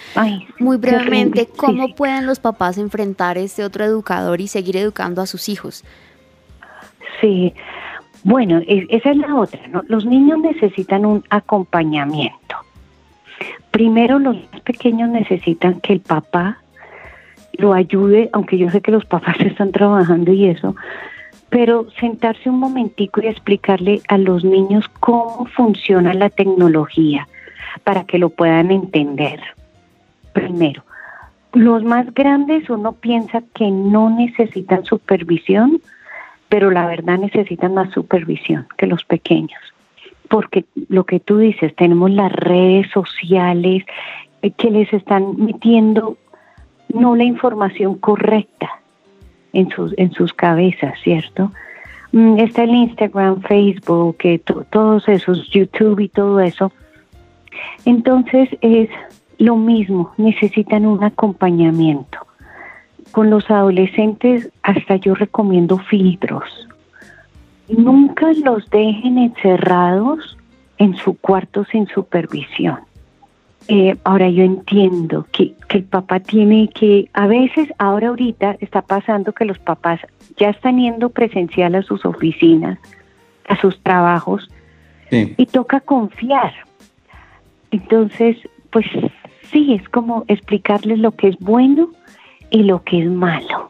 Muy 0.59 0.77
brevemente, 0.77 1.47
¿cómo 1.47 1.95
pueden 1.95 2.25
los 2.25 2.39
papás 2.39 2.77
enfrentar 2.77 3.37
este 3.37 3.63
otro 3.63 3.83
educador 3.83 4.41
y 4.41 4.47
seguir 4.47 4.77
educando 4.77 5.21
a 5.21 5.25
sus 5.25 5.49
hijos? 5.49 5.83
Sí, 7.19 7.53
bueno, 8.23 8.61
esa 8.67 9.11
es 9.11 9.17
la 9.17 9.35
otra, 9.35 9.67
¿no? 9.67 9.83
Los 9.87 10.05
niños 10.05 10.39
necesitan 10.39 11.05
un 11.05 11.23
acompañamiento. 11.29 12.55
Primero, 13.71 14.19
los 14.19 14.37
pequeños 14.63 15.09
necesitan 15.09 15.79
que 15.81 15.93
el 15.93 16.01
papá 16.01 16.59
lo 17.59 17.73
ayude, 17.73 18.29
aunque 18.33 18.57
yo 18.57 18.69
sé 18.69 18.81
que 18.81 18.91
los 18.91 19.05
papás 19.05 19.35
están 19.39 19.71
trabajando 19.71 20.31
y 20.31 20.45
eso, 20.45 20.75
pero 21.49 21.87
sentarse 21.99 22.49
un 22.49 22.59
momentico 22.59 23.21
y 23.21 23.27
explicarle 23.27 24.01
a 24.07 24.17
los 24.17 24.43
niños 24.43 24.87
cómo 24.99 25.45
funciona 25.45 26.13
la 26.13 26.29
tecnología 26.29 27.27
para 27.83 28.03
que 28.03 28.19
lo 28.19 28.29
puedan 28.29 28.71
entender. 28.71 29.39
Primero, 30.33 30.83
los 31.53 31.83
más 31.83 32.13
grandes 32.13 32.69
uno 32.69 32.93
piensa 32.93 33.41
que 33.55 33.71
no 33.71 34.09
necesitan 34.09 34.85
supervisión, 34.85 35.81
pero 36.47 36.69
la 36.69 36.85
verdad 36.85 37.17
necesitan 37.17 37.73
más 37.73 37.91
supervisión 37.91 38.67
que 38.77 38.87
los 38.87 39.03
pequeños. 39.03 39.59
Porque 40.29 40.65
lo 40.89 41.05
que 41.05 41.19
tú 41.19 41.39
dices, 41.39 41.75
tenemos 41.75 42.11
las 42.11 42.31
redes 42.31 42.87
sociales 42.91 43.83
eh, 44.43 44.51
que 44.51 44.69
les 44.69 44.93
están 44.93 45.37
metiendo 45.37 46.17
no 46.93 47.15
la 47.15 47.23
información 47.23 47.95
correcta 47.95 48.69
en 49.53 49.69
sus, 49.69 49.93
en 49.97 50.11
sus 50.11 50.33
cabezas, 50.33 50.93
¿cierto? 51.03 51.51
Mm, 52.11 52.39
está 52.39 52.63
el 52.63 52.71
Instagram, 52.71 53.41
Facebook, 53.41 54.17
todos 54.69 55.07
esos, 55.07 55.49
YouTube 55.49 55.99
y 55.99 56.09
todo 56.09 56.39
eso. 56.39 56.71
Entonces 57.85 58.49
es 58.61 58.89
lo 59.37 59.55
mismo, 59.55 60.11
necesitan 60.17 60.85
un 60.85 61.03
acompañamiento. 61.03 62.19
Con 63.11 63.29
los 63.29 63.49
adolescentes 63.49 64.51
hasta 64.61 64.97
yo 64.97 65.15
recomiendo 65.15 65.77
filtros. 65.77 66.67
Nunca 67.67 68.31
los 68.43 68.69
dejen 68.69 69.17
encerrados 69.17 70.37
en 70.77 70.95
su 70.95 71.17
cuarto 71.17 71.65
sin 71.65 71.87
supervisión. 71.87 72.79
Eh, 73.71 73.95
ahora 74.03 74.27
yo 74.31 74.43
entiendo 74.43 75.27
que, 75.31 75.53
el 75.69 75.83
papá 75.83 76.19
tiene 76.19 76.69
que, 76.73 77.07
a 77.13 77.27
veces, 77.27 77.69
ahora 77.77 78.07
ahorita 78.07 78.57
está 78.61 78.81
pasando 78.81 79.31
que 79.31 79.45
los 79.45 79.59
papás 79.59 79.99
ya 80.37 80.49
están 80.49 80.79
yendo 80.79 81.09
presencial 81.09 81.75
a 81.75 81.83
sus 81.83 82.03
oficinas, 82.03 82.79
a 83.47 83.61
sus 83.61 83.79
trabajos, 83.83 84.49
y 85.11 85.45
toca 85.45 85.81
confiar. 85.81 86.51
Entonces, 87.69 88.37
pues 88.71 88.87
sí, 89.51 89.73
es 89.73 89.87
como 89.89 90.25
explicarles 90.27 90.97
lo 90.97 91.11
que 91.11 91.27
es 91.27 91.37
bueno 91.39 91.89
y 92.49 92.63
lo 92.63 92.83
que 92.83 93.03
es 93.03 93.09
malo. 93.09 93.69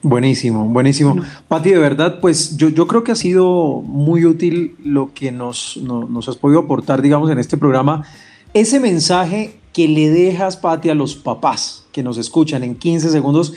Buenísimo, 0.00 0.64
buenísimo. 0.64 1.16
Pati, 1.46 1.70
de 1.70 1.78
verdad, 1.78 2.20
pues 2.20 2.56
yo, 2.56 2.70
yo 2.70 2.86
creo 2.86 3.04
que 3.04 3.12
ha 3.12 3.16
sido 3.16 3.82
muy 3.82 4.24
útil 4.24 4.76
lo 4.82 5.12
que 5.12 5.30
nos, 5.30 5.76
nos 5.76 6.26
has 6.26 6.36
podido 6.36 6.60
aportar, 6.60 7.02
digamos, 7.02 7.30
en 7.30 7.38
este 7.38 7.58
programa 7.58 8.04
ese 8.54 8.80
mensaje 8.80 9.54
que 9.72 9.88
le 9.88 10.10
dejas, 10.10 10.56
Pati, 10.56 10.90
a 10.90 10.94
los 10.94 11.14
papás 11.14 11.86
que 11.92 12.02
nos 12.02 12.18
escuchan 12.18 12.64
en 12.64 12.74
15 12.74 13.10
segundos, 13.10 13.54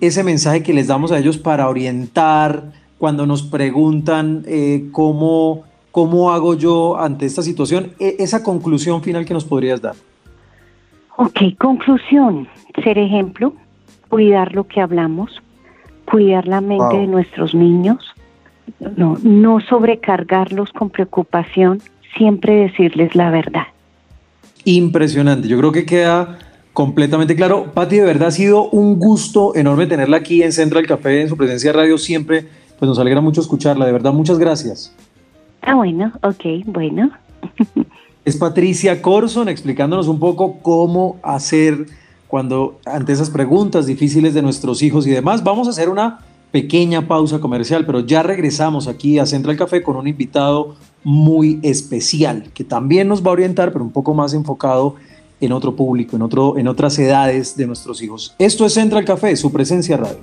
ese 0.00 0.22
mensaje 0.22 0.62
que 0.62 0.72
les 0.72 0.86
damos 0.86 1.12
a 1.12 1.18
ellos 1.18 1.38
para 1.38 1.68
orientar 1.68 2.72
cuando 2.98 3.26
nos 3.26 3.42
preguntan 3.42 4.44
eh, 4.46 4.88
cómo, 4.92 5.64
cómo 5.90 6.32
hago 6.32 6.54
yo 6.54 6.98
ante 6.98 7.26
esta 7.26 7.42
situación, 7.42 7.92
e, 7.98 8.16
esa 8.18 8.42
conclusión 8.42 9.02
final 9.02 9.24
que 9.24 9.34
nos 9.34 9.44
podrías 9.44 9.82
dar. 9.82 9.94
Ok, 11.16 11.40
conclusión, 11.58 12.46
ser 12.82 12.98
ejemplo, 12.98 13.54
cuidar 14.08 14.54
lo 14.54 14.64
que 14.64 14.80
hablamos, 14.80 15.42
cuidar 16.04 16.46
la 16.46 16.60
mente 16.60 16.98
de 16.98 17.06
nuestros 17.06 17.54
niños, 17.54 18.14
no, 18.96 19.16
no 19.22 19.60
sobrecargarlos 19.60 20.72
con 20.72 20.90
preocupación, 20.90 21.80
siempre 22.16 22.54
decirles 22.54 23.14
la 23.14 23.30
verdad 23.30 23.66
impresionante. 24.66 25.48
Yo 25.48 25.56
creo 25.56 25.72
que 25.72 25.86
queda 25.86 26.38
completamente 26.74 27.34
claro. 27.34 27.72
Patti, 27.72 27.96
de 27.96 28.04
verdad 28.04 28.28
ha 28.28 28.32
sido 28.32 28.68
un 28.68 28.98
gusto 28.98 29.56
enorme 29.56 29.86
tenerla 29.86 30.18
aquí 30.18 30.42
en 30.42 30.52
Central 30.52 30.86
Café, 30.86 31.22
en 31.22 31.30
su 31.30 31.36
presencia 31.36 31.72
de 31.72 31.78
radio 31.78 31.96
siempre. 31.96 32.46
Pues 32.78 32.86
nos 32.86 32.98
alegra 32.98 33.22
mucho 33.22 33.40
escucharla, 33.40 33.86
de 33.86 33.92
verdad, 33.92 34.12
muchas 34.12 34.38
gracias. 34.38 34.94
Ah, 35.62 35.74
bueno, 35.74 36.12
ok, 36.22 36.66
bueno. 36.66 37.10
Es 38.26 38.36
Patricia 38.36 39.00
Corson 39.00 39.48
explicándonos 39.48 40.08
un 40.08 40.18
poco 40.18 40.58
cómo 40.60 41.18
hacer 41.22 41.86
cuando 42.28 42.80
ante 42.84 43.12
esas 43.12 43.30
preguntas 43.30 43.86
difíciles 43.86 44.34
de 44.34 44.42
nuestros 44.42 44.82
hijos 44.82 45.06
y 45.06 45.10
demás. 45.10 45.44
Vamos 45.44 45.68
a 45.68 45.70
hacer 45.70 45.88
una 45.88 46.18
pequeña 46.50 47.06
pausa 47.06 47.38
comercial, 47.38 47.86
pero 47.86 48.00
ya 48.00 48.22
regresamos 48.22 48.88
aquí 48.88 49.18
a 49.18 49.26
Central 49.26 49.56
Café 49.56 49.82
con 49.82 49.96
un 49.96 50.08
invitado 50.08 50.74
muy 51.06 51.60
especial, 51.62 52.50
que 52.52 52.64
también 52.64 53.06
nos 53.06 53.24
va 53.24 53.28
a 53.28 53.34
orientar, 53.34 53.72
pero 53.72 53.84
un 53.84 53.92
poco 53.92 54.12
más 54.12 54.34
enfocado 54.34 54.96
en 55.40 55.52
otro 55.52 55.76
público, 55.76 56.16
en, 56.16 56.22
otro, 56.22 56.58
en 56.58 56.66
otras 56.66 56.98
edades 56.98 57.56
de 57.56 57.64
nuestros 57.64 58.02
hijos. 58.02 58.34
Esto 58.40 58.66
es 58.66 58.72
Central 58.72 59.04
Café, 59.04 59.36
su 59.36 59.52
presencia 59.52 59.96
radio. 59.96 60.18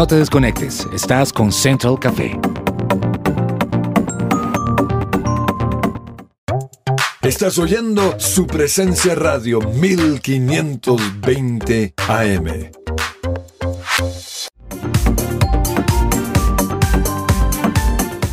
No 0.00 0.06
te 0.06 0.16
desconectes, 0.16 0.88
estás 0.94 1.30
con 1.30 1.52
Central 1.52 1.98
Café. 2.00 2.40
Estás 7.20 7.58
oyendo 7.58 8.18
su 8.18 8.46
presencia 8.46 9.14
radio 9.14 9.60
1520 9.60 11.92
AM. 12.08 12.46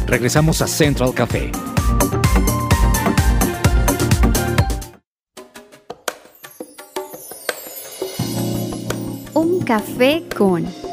Regresamos 0.06 0.62
a 0.62 0.68
Central 0.68 1.14
Café. 1.14 1.52
Un 9.34 9.60
café 9.66 10.24
con... 10.34 10.87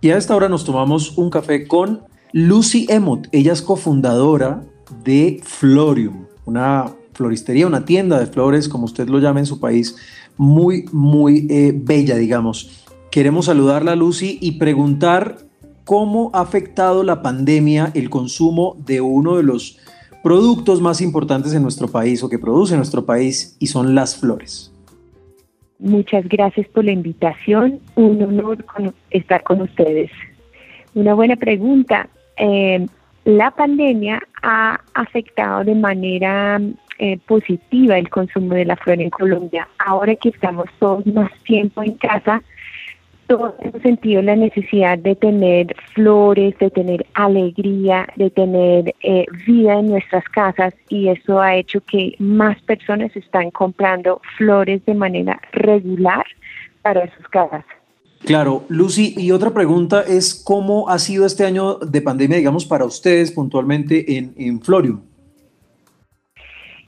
Y 0.02 0.12
a 0.12 0.18
esta 0.18 0.36
hora 0.36 0.50
nos 0.50 0.66
tomamos 0.66 1.18
un 1.18 1.30
café 1.30 1.66
con 1.66 2.04
Lucy 2.34 2.86
Emot. 2.90 3.30
Ella 3.32 3.54
es 3.54 3.62
cofundadora 3.62 4.62
de 5.04 5.40
Florium, 5.44 6.26
una 6.46 6.92
floristería, 7.14 7.68
una 7.68 7.86
tienda 7.86 8.20
de 8.20 8.28
flores, 8.28 8.68
como 8.68 8.86
usted 8.86 9.08
lo 9.08 9.20
llama 9.20 9.40
en 9.40 9.46
su 9.46 9.60
país, 9.60 9.96
muy, 10.38 10.86
muy 10.92 11.48
eh, 11.50 11.74
bella, 11.74 12.16
digamos. 12.16 12.86
Queremos 13.10 13.46
saludarla, 13.46 13.96
Lucy, 13.96 14.38
y 14.42 14.54
preguntar 14.54 15.38
cómo 15.86 16.32
ha 16.34 16.42
afectado 16.42 17.04
la 17.04 17.22
pandemia 17.22 17.92
el 17.94 18.10
consumo 18.10 18.76
de 18.86 19.02
uno 19.02 19.38
de 19.38 19.44
los 19.44 19.80
productos 20.24 20.82
más 20.82 21.02
importantes 21.02 21.54
en 21.54 21.62
nuestro 21.62 21.88
país 21.88 22.24
o 22.24 22.30
que 22.30 22.40
produce 22.40 22.76
nuestro 22.76 23.06
país, 23.06 23.56
y 23.60 23.68
son 23.68 23.96
las 23.96 24.18
flores. 24.18 24.72
Muchas 25.80 26.28
gracias 26.28 26.68
por 26.70 26.84
la 26.84 26.92
invitación. 26.92 27.80
Un 27.96 28.22
honor 28.24 28.66
estar 29.12 29.44
con 29.44 29.62
ustedes. 29.62 30.10
Una 30.94 31.14
buena 31.14 31.36
pregunta. 31.36 32.10
Eh, 32.38 32.88
la 33.26 33.52
pandemia 33.52 34.22
ha 34.44 34.80
afectado 34.94 35.64
de 35.64 35.76
manera 35.76 36.62
eh, 37.00 37.18
positiva 37.28 37.98
el 37.98 38.10
consumo 38.10 38.54
de 38.54 38.66
la 38.66 38.76
flor 38.78 39.02
en 39.02 39.10
Colombia. 39.10 39.68
Ahora 39.80 40.16
que 40.16 40.30
estamos 40.30 40.66
todos 40.80 41.06
más 41.08 41.32
tiempo 41.44 41.82
en 41.82 41.96
casa, 41.96 42.42
todos 43.26 43.56
hemos 43.60 43.82
sentido 43.82 44.22
la 44.22 44.36
necesidad 44.36 45.00
de 45.00 45.16
tener 45.16 45.76
flores, 45.96 46.56
de 46.60 46.70
tener 46.70 47.06
alegría, 47.16 48.08
de 48.16 48.30
tener 48.30 48.94
eh, 49.02 49.26
vida 49.48 49.80
en 49.80 49.90
nuestras 49.90 50.24
casas 50.26 50.76
y 50.90 51.08
eso 51.08 51.42
ha 51.42 51.56
hecho 51.56 51.82
que 51.82 52.16
más 52.20 52.62
personas 52.62 53.16
están 53.16 53.50
comprando 53.50 54.22
flores 54.38 54.86
de 54.86 54.94
manera 54.94 55.42
regular 55.52 56.26
para 56.84 57.12
sus 57.16 57.28
casas. 57.30 57.66
Claro, 58.26 58.64
Lucy, 58.70 59.14
y 59.18 59.32
otra 59.32 59.52
pregunta 59.52 60.02
es 60.02 60.34
cómo 60.34 60.90
ha 60.90 60.98
sido 60.98 61.28
este 61.28 61.46
año 61.46 61.76
de 61.76 62.02
pandemia, 62.02 62.38
digamos, 62.38 62.66
para 62.66 62.84
ustedes 62.84 63.32
puntualmente 63.32 64.18
en, 64.18 64.34
en 64.38 64.60
Florium. 64.62 65.02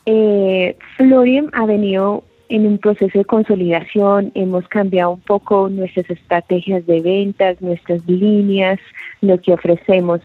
Eh, 0.08 0.76
Florium 0.96 1.50
ha 1.54 1.68
venido 1.68 2.24
en 2.50 2.66
un 2.66 2.80
proceso 2.80 3.20
de 3.20 3.26
consolidación, 3.26 4.32
hemos 4.34 4.68
cambiado 4.68 5.12
un 5.12 5.20
poco 5.20 5.70
nuestras 5.70 6.10
estrategias 6.10 6.86
de 6.88 7.02
ventas, 7.02 7.62
nuestras 7.62 8.04
líneas, 8.08 8.80
lo 9.22 9.40
que 9.40 9.54
ofrecemos, 9.54 10.22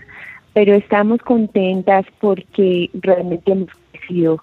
pero 0.54 0.72
estamos 0.74 1.20
contentas 1.20 2.06
porque 2.20 2.88
realmente 2.94 3.52
hemos 3.52 3.68
crecido. 3.90 4.40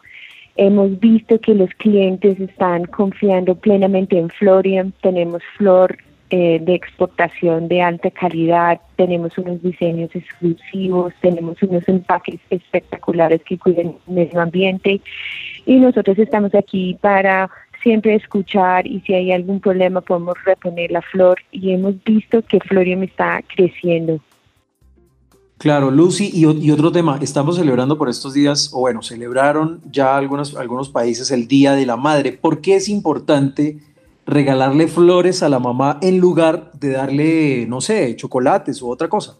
Hemos 0.55 0.99
visto 0.99 1.39
que 1.39 1.55
los 1.55 1.69
clientes 1.75 2.39
están 2.39 2.85
confiando 2.85 3.55
plenamente 3.55 4.19
en 4.19 4.29
Florium, 4.29 4.91
tenemos 5.01 5.41
flor 5.57 5.97
eh, 6.31 6.59
de 6.61 6.75
exportación 6.75 7.67
de 7.67 7.81
alta 7.81 8.11
calidad, 8.11 8.79
tenemos 8.95 9.37
unos 9.37 9.61
diseños 9.63 10.11
exclusivos, 10.13 11.13
tenemos 11.21 11.61
unos 11.63 11.87
empaques 11.87 12.39
espectaculares 12.49 13.41
que 13.43 13.57
cuiden 13.57 13.95
el 14.07 14.13
medio 14.13 14.39
ambiente 14.39 15.01
y 15.65 15.75
nosotros 15.77 16.19
estamos 16.19 16.53
aquí 16.53 16.97
para 17.01 17.49
siempre 17.81 18.13
escuchar 18.13 18.85
y 18.85 18.99
si 19.01 19.13
hay 19.13 19.31
algún 19.31 19.59
problema 19.59 20.01
podemos 20.01 20.35
reponer 20.45 20.91
la 20.91 21.01
flor 21.01 21.39
y 21.51 21.71
hemos 21.71 21.95
visto 22.03 22.41
que 22.43 22.59
Florium 22.59 23.03
está 23.03 23.41
creciendo. 23.55 24.19
Claro, 25.57 25.91
Lucy, 25.91 26.29
y, 26.33 26.45
y, 26.45 26.71
otro 26.71 26.89
tema, 26.89 27.19
estamos 27.21 27.57
celebrando 27.57 27.97
por 27.97 28.07
estos 28.07 28.33
días, 28.33 28.69
o 28.71 28.79
bueno, 28.79 29.01
celebraron 29.01 29.81
ya 29.91 30.15
algunos, 30.15 30.55
algunos 30.55 30.87
países 30.87 31.31
el 31.31 31.49
Día 31.49 31.73
de 31.73 31.85
la 31.85 31.97
Madre. 31.97 32.31
¿Por 32.31 32.61
qué 32.61 32.77
es 32.77 32.87
importante 32.87 33.77
regalarle 34.29 34.87
flores 34.87 35.43
a 35.43 35.49
la 35.49 35.59
mamá 35.59 35.97
en 36.01 36.19
lugar 36.19 36.71
de 36.73 36.91
darle, 36.91 37.65
no 37.67 37.81
sé, 37.81 38.15
chocolates 38.15 38.81
u 38.81 38.89
otra 38.89 39.07
cosa? 39.07 39.37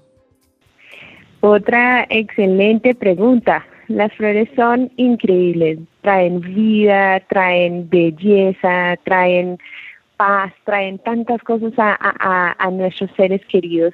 Otra 1.42 2.06
excelente 2.10 2.96
pregunta. 2.96 3.66
Las 3.88 4.14
flores 4.14 4.50
son 4.56 4.92
increíbles, 4.98 5.80
traen 6.02 6.42
vida, 6.42 7.22
traen 7.22 7.90
belleza, 7.90 8.98
traen 9.04 9.58
paz, 10.18 10.54
traen 10.66 11.00
tantas 11.00 11.42
cosas 11.44 11.74
a, 11.78 12.70
nuestros 12.72 13.10
seres 13.16 13.42
queridos. 13.46 13.94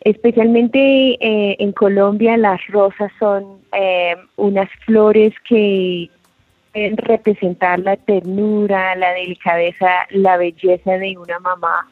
Especialmente 0.00 0.78
eh, 1.20 1.56
en 1.58 1.72
Colombia 1.72 2.36
las 2.36 2.66
rosas 2.68 3.12
son 3.18 3.58
eh, 3.72 4.16
unas 4.36 4.68
flores 4.84 5.32
que 5.48 6.10
pueden 6.72 6.96
representar 6.96 7.78
la 7.80 7.96
ternura, 7.96 8.94
la 8.96 9.12
delicadeza, 9.12 9.88
la 10.10 10.36
belleza 10.36 10.98
de 10.98 11.16
una 11.16 11.38
mamá. 11.38 11.88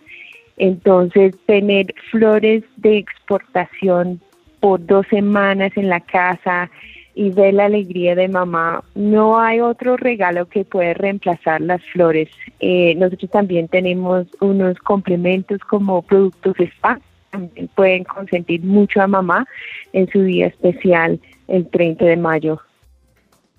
Entonces, 0.56 1.34
tener 1.46 1.94
flores 2.10 2.64
de 2.76 2.98
exportación 2.98 4.20
por 4.60 4.84
dos 4.84 5.06
semanas 5.08 5.72
en 5.76 5.88
la 5.88 6.00
casa 6.00 6.70
y 7.14 7.30
ver 7.30 7.54
la 7.54 7.64
alegría 7.64 8.14
de 8.14 8.28
mamá, 8.28 8.84
no 8.94 9.38
hay 9.38 9.60
otro 9.60 9.96
regalo 9.96 10.46
que 10.46 10.64
pueda 10.64 10.94
reemplazar 10.94 11.60
las 11.60 11.82
flores. 11.92 12.28
Eh, 12.60 12.94
nosotros 12.96 13.30
también 13.30 13.68
tenemos 13.68 14.26
unos 14.40 14.78
complementos 14.78 15.60
como 15.60 16.02
productos 16.02 16.54
spa, 16.58 17.00
también 17.30 17.68
pueden 17.74 18.04
consentir 18.04 18.62
mucho 18.62 19.02
a 19.02 19.06
mamá 19.06 19.46
en 19.92 20.08
su 20.10 20.22
día 20.22 20.46
especial 20.46 21.18
el 21.48 21.68
30 21.68 22.04
de 22.04 22.16
mayo. 22.16 22.60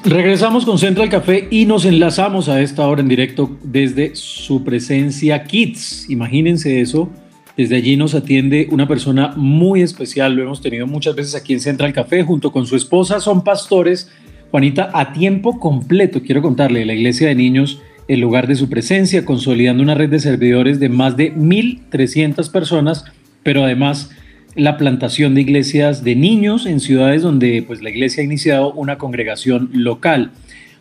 Regresamos 0.04 0.66
con 0.66 0.78
Central 0.78 1.08
Café 1.08 1.48
y 1.50 1.64
nos 1.64 1.86
enlazamos 1.86 2.50
a 2.50 2.60
esta 2.60 2.86
hora 2.86 3.00
en 3.00 3.08
directo 3.08 3.56
desde 3.62 4.14
su 4.16 4.62
presencia 4.62 5.44
Kids. 5.44 6.10
Imagínense 6.10 6.82
eso. 6.82 7.08
Desde 7.56 7.76
allí 7.76 7.96
nos 7.96 8.14
atiende 8.14 8.68
una 8.70 8.86
persona 8.86 9.32
muy 9.34 9.80
especial. 9.80 10.34
Lo 10.34 10.42
hemos 10.42 10.60
tenido 10.60 10.86
muchas 10.86 11.16
veces 11.16 11.34
aquí 11.34 11.54
en 11.54 11.60
Central 11.60 11.94
Café 11.94 12.22
junto 12.22 12.52
con 12.52 12.66
su 12.66 12.76
esposa. 12.76 13.18
Son 13.18 13.44
pastores. 13.44 14.10
Juanita, 14.50 14.90
a 14.92 15.14
tiempo 15.14 15.58
completo, 15.58 16.20
quiero 16.20 16.42
contarle, 16.42 16.84
la 16.84 16.92
iglesia 16.92 17.28
de 17.28 17.34
niños, 17.34 17.80
el 18.08 18.20
lugar 18.20 18.46
de 18.46 18.56
su 18.56 18.68
presencia, 18.68 19.24
consolidando 19.24 19.82
una 19.82 19.94
red 19.94 20.10
de 20.10 20.20
servidores 20.20 20.80
de 20.80 20.88
más 20.88 21.16
de 21.16 21.34
1.300 21.34 22.50
personas, 22.50 23.04
pero 23.42 23.64
además 23.64 24.10
la 24.54 24.76
plantación 24.76 25.34
de 25.34 25.40
iglesias 25.40 26.04
de 26.04 26.14
niños 26.14 26.66
en 26.66 26.78
ciudades 26.80 27.22
donde 27.22 27.64
pues, 27.66 27.82
la 27.82 27.88
iglesia 27.90 28.22
ha 28.22 28.24
iniciado 28.24 28.72
una 28.74 28.98
congregación 28.98 29.70
local. 29.72 30.30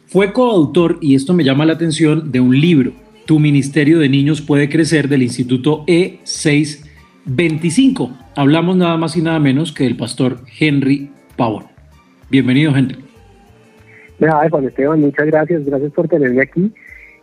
Fue 0.07 0.33
coautor, 0.33 0.99
y 1.01 1.15
esto 1.15 1.33
me 1.33 1.45
llama 1.45 1.65
la 1.65 1.73
atención, 1.73 2.31
de 2.31 2.39
un 2.41 2.59
libro, 2.59 2.91
Tu 3.25 3.39
Ministerio 3.39 3.99
de 3.99 4.09
Niños 4.09 4.41
puede 4.41 4.67
crecer, 4.67 5.07
del 5.07 5.23
Instituto 5.23 5.85
E625. 5.85 8.11
Hablamos 8.35 8.75
nada 8.75 8.97
más 8.97 9.15
y 9.15 9.21
nada 9.21 9.39
menos 9.39 9.71
que 9.71 9.85
del 9.85 9.95
pastor 9.95 10.41
Henry 10.59 11.09
Pavón. 11.37 11.67
Bienvenido, 12.29 12.75
Henry. 12.75 12.97
Juan 14.19 14.65
Esteban, 14.65 14.99
muchas 15.01 15.25
gracias, 15.25 15.65
gracias 15.65 15.91
por 15.93 16.07
tenerme 16.07 16.43
aquí 16.43 16.71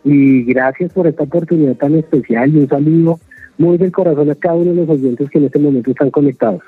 y 0.03 0.43
gracias 0.43 0.93
por 0.93 1.07
esta 1.07 1.23
oportunidad 1.23 1.75
tan 1.75 1.95
especial 1.95 2.49
y 2.53 2.57
un 2.57 2.67
saludo 2.67 3.19
muy 3.57 3.77
del 3.77 3.91
corazón 3.91 4.31
a 4.31 4.35
cada 4.35 4.55
uno 4.55 4.71
de 4.71 4.77
los 4.77 4.89
oyentes 4.89 5.29
que 5.29 5.37
en 5.37 5.45
este 5.45 5.59
momento 5.59 5.91
están 5.91 6.09
conectados. 6.09 6.61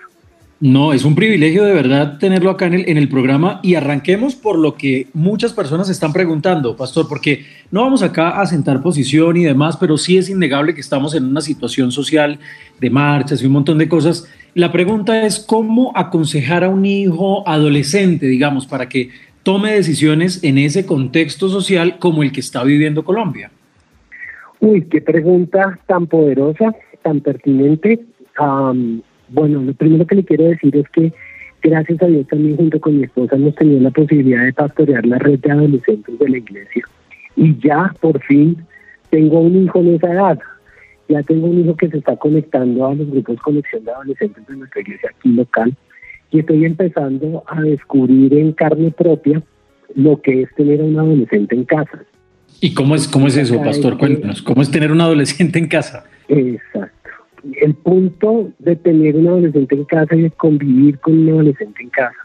No, 0.62 0.94
es 0.94 1.06
un 1.06 1.16
privilegio 1.16 1.64
de 1.64 1.74
verdad 1.74 2.20
tenerlo 2.20 2.52
acá 2.52 2.68
en 2.68 2.76
el, 2.76 2.88
en 2.88 2.98
el 2.98 3.10
programa 3.10 3.60
y 3.64 3.74
arranquemos 3.74 4.36
por 4.36 4.60
lo 4.60 4.76
que 4.76 5.08
muchas 5.12 5.54
personas 5.54 5.90
están 5.90 6.14
preguntando, 6.14 6.76
Pastor, 6.76 7.08
porque 7.10 7.46
no 7.72 7.82
vamos 7.82 8.04
acá 8.04 8.40
a 8.40 8.46
sentar 8.46 8.84
posición 8.84 9.38
y 9.38 9.44
demás, 9.44 9.76
pero 9.78 9.98
sí 9.98 10.20
es 10.20 10.30
innegable 10.30 10.76
que 10.76 10.82
estamos 10.82 11.16
en 11.16 11.26
una 11.26 11.42
situación 11.42 11.92
social 11.92 12.38
de 12.80 12.90
marchas 12.92 13.42
y 13.42 13.48
un 13.48 13.54
montón 13.54 13.80
de 13.80 13.90
cosas. 13.90 14.28
La 14.54 14.72
pregunta 14.72 15.26
es 15.26 15.40
cómo 15.40 15.94
aconsejar 15.96 16.64
a 16.64 16.70
un 16.70 16.86
hijo 16.86 17.48
adolescente, 17.50 18.28
digamos, 18.28 18.68
para 18.68 18.88
que 18.88 19.10
tome 19.44 19.74
decisiones 19.74 20.44
en 20.44 20.58
ese 20.58 20.86
contexto 20.86 21.50
social 21.50 21.98
como 22.00 22.24
el 22.24 22.32
que 22.32 22.40
está 22.40 22.64
viviendo 22.64 23.04
Colombia. 23.04 23.52
Uy, 24.60 24.84
qué 24.84 25.02
pregunta 25.02 25.80
tan 25.88 26.08
poderosa, 26.08 26.76
tan 27.02 27.22
pertinente. 27.22 28.00
bueno, 29.30 29.62
lo 29.62 29.74
primero 29.74 30.06
que 30.06 30.16
le 30.16 30.24
quiero 30.24 30.46
decir 30.46 30.76
es 30.76 30.88
que 30.90 31.12
gracias 31.64 32.02
a 32.02 32.08
Dios 32.08 32.28
también 32.28 32.58
junto 32.58 32.80
con 32.80 32.98
mi 32.98 33.04
esposa 33.04 33.36
hemos 33.36 33.56
tenido 33.56 33.80
la 33.80 33.92
posibilidad 33.92 34.44
de 34.44 34.54
pastorear 34.54 35.06
la 35.06 35.18
red 35.18 35.40
de 35.40 35.52
adolescentes 35.52 36.18
de 36.18 36.30
la 36.30 36.38
iglesia. 36.38 36.84
Y 37.36 37.58
ya 37.60 37.94
por 38.00 38.22
fin 38.24 38.58
tengo 39.10 39.40
un 39.40 39.64
hijo 39.64 39.80
en 39.80 39.96
esa 39.96 40.12
edad. 40.12 40.40
Ya 41.10 41.24
tengo 41.24 41.48
un 41.48 41.60
hijo 41.60 41.76
que 41.76 41.90
se 41.90 41.98
está 41.98 42.16
conectando 42.16 42.88
a 42.88 42.96
los 42.96 43.10
grupos 43.10 43.42
conexión 43.42 43.84
de 43.84 43.92
adolescentes 43.92 44.46
de 44.48 44.56
nuestra 44.56 44.82
iglesia 44.82 45.10
aquí 45.18 45.30
local. 45.30 45.76
Y 46.32 46.40
estoy 46.40 46.66
empezando 46.66 47.44
a 47.48 47.62
descubrir 47.62 48.34
en 48.34 48.54
carne 48.54 48.92
propia 48.92 49.42
lo 49.96 50.22
que 50.22 50.44
es 50.44 50.56
tener 50.56 50.82
a 50.82 50.86
un 50.86 50.98
adolescente 50.98 51.56
en 51.56 51.66
casa. 51.66 52.04
¿Y 52.62 52.74
cómo 52.74 52.96
es, 52.96 53.08
cómo 53.08 53.28
es 53.28 53.38
eso, 53.38 53.62
pastor? 53.62 53.98
Cuéntanos, 53.98 54.42
¿cómo 54.42 54.62
es 54.62 54.72
tener 54.72 54.92
un 54.92 55.02
adolescente 55.02 55.60
en 55.60 55.68
casa? 55.68 56.06
Exacto. 56.28 57.10
El 57.60 57.74
punto 57.74 58.52
de 58.60 58.76
tener 58.76 59.16
un 59.16 59.28
adolescente 59.28 59.76
en 59.76 59.86
casa 59.86 60.16
y 60.16 60.22
de 60.22 60.32
convivir 60.32 61.00
con 61.00 61.18
un 61.18 61.30
adolescente 61.30 61.82
en 61.82 61.90
casa 61.90 62.16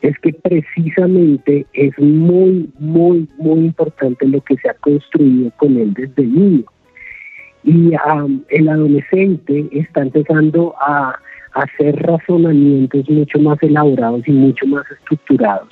es 0.00 0.16
que 0.20 0.32
precisamente 0.32 1.66
es 1.72 1.98
muy, 1.98 2.70
muy, 2.78 3.28
muy 3.36 3.58
importante 3.60 4.26
lo 4.26 4.40
que 4.42 4.56
se 4.56 4.68
ha 4.68 4.74
construido 4.74 5.50
con 5.56 5.76
él 5.76 5.92
desde 5.94 6.22
niño. 6.22 6.64
Y 7.64 7.92
el 8.50 8.68
adolescente 8.68 9.68
está 9.72 10.02
empezando 10.02 10.74
a 10.80 11.18
hacer 11.62 11.96
razonamientos 11.96 13.08
mucho 13.08 13.38
más 13.38 13.62
elaborados 13.62 14.26
y 14.26 14.32
mucho 14.32 14.66
más 14.66 14.84
estructurados. 14.90 15.68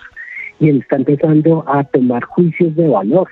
Y 0.59 0.71
él 0.71 0.79
está 0.79 0.97
empezando 0.97 1.65
a 1.67 1.85
tomar 1.85 2.25
juicios 2.25 2.75
de 2.77 2.89
valor 2.89 3.29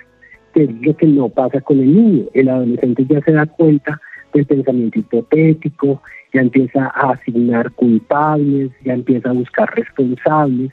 que 0.55 0.65
es 0.65 0.71
lo 0.83 0.97
que 0.97 1.07
no 1.07 1.29
pasa 1.29 1.61
con 1.61 1.81
el 1.81 1.95
niño. 1.95 2.27
El 2.33 2.49
adolescente 2.49 3.05
ya 3.09 3.21
se 3.23 3.33
da 3.33 3.45
cuenta 3.45 4.01
del 4.33 4.47
pensamiento 4.47 5.01
hipotético, 5.01 6.01
ya 6.33 6.41
empieza 6.41 6.87
a 6.87 7.13
asignar 7.13 7.73
culpables, 7.73 8.71
ya 8.85 8.95
empieza 8.95 9.31
a 9.31 9.33
buscar 9.33 9.75
responsables 9.75 10.71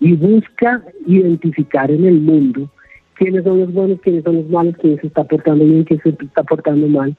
y 0.00 0.12
busca 0.14 0.82
identificar 1.06 1.90
en 1.90 2.04
el 2.04 2.20
mundo 2.20 2.68
quiénes 3.14 3.44
son 3.44 3.60
los 3.60 3.72
buenos, 3.72 4.00
quiénes 4.02 4.24
son 4.24 4.36
los 4.36 4.48
malos, 4.48 4.76
quién 4.80 5.00
se 5.00 5.06
está 5.06 5.24
portando 5.24 5.64
bien, 5.64 5.84
quién 5.84 6.00
se 6.02 6.10
está 6.10 6.42
portando 6.42 6.86
mal, 6.86 7.16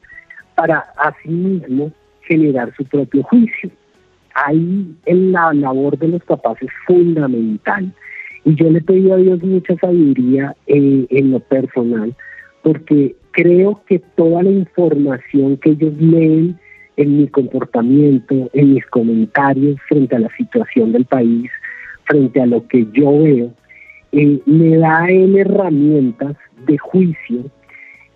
para 0.55 0.85
asimismo 0.97 1.91
generar 2.21 2.73
su 2.75 2.85
propio 2.85 3.23
juicio. 3.23 3.69
Ahí 4.35 4.93
en 5.05 5.31
la 5.31 5.53
labor 5.53 5.97
de 5.97 6.09
los 6.09 6.23
papás 6.23 6.57
es 6.61 6.69
fundamental. 6.85 7.91
Y 8.43 8.53
yo 8.55 8.69
le 8.69 8.81
pedí 8.81 9.09
a 9.09 9.15
Dios 9.15 9.41
mucha 9.43 9.75
sabiduría 9.77 10.55
eh, 10.67 11.05
en 11.09 11.31
lo 11.31 11.39
personal, 11.39 12.13
porque 12.61 13.15
creo 13.31 13.81
que 13.87 13.99
toda 14.15 14.43
la 14.43 14.51
información 14.51 15.57
que 15.57 15.71
ellos 15.71 15.93
leen 15.99 16.59
en 16.97 17.17
mi 17.17 17.27
comportamiento, 17.27 18.49
en 18.53 18.73
mis 18.73 18.85
comentarios 18.87 19.77
frente 19.87 20.15
a 20.15 20.19
la 20.19 20.29
situación 20.37 20.91
del 20.91 21.05
país, 21.05 21.49
frente 22.03 22.41
a 22.41 22.45
lo 22.45 22.67
que 22.67 22.87
yo 22.93 23.23
veo, 23.23 23.53
eh, 24.11 24.39
me 24.45 24.77
da 24.77 25.09
en 25.09 25.37
herramientas 25.37 26.35
de 26.67 26.77
juicio 26.77 27.45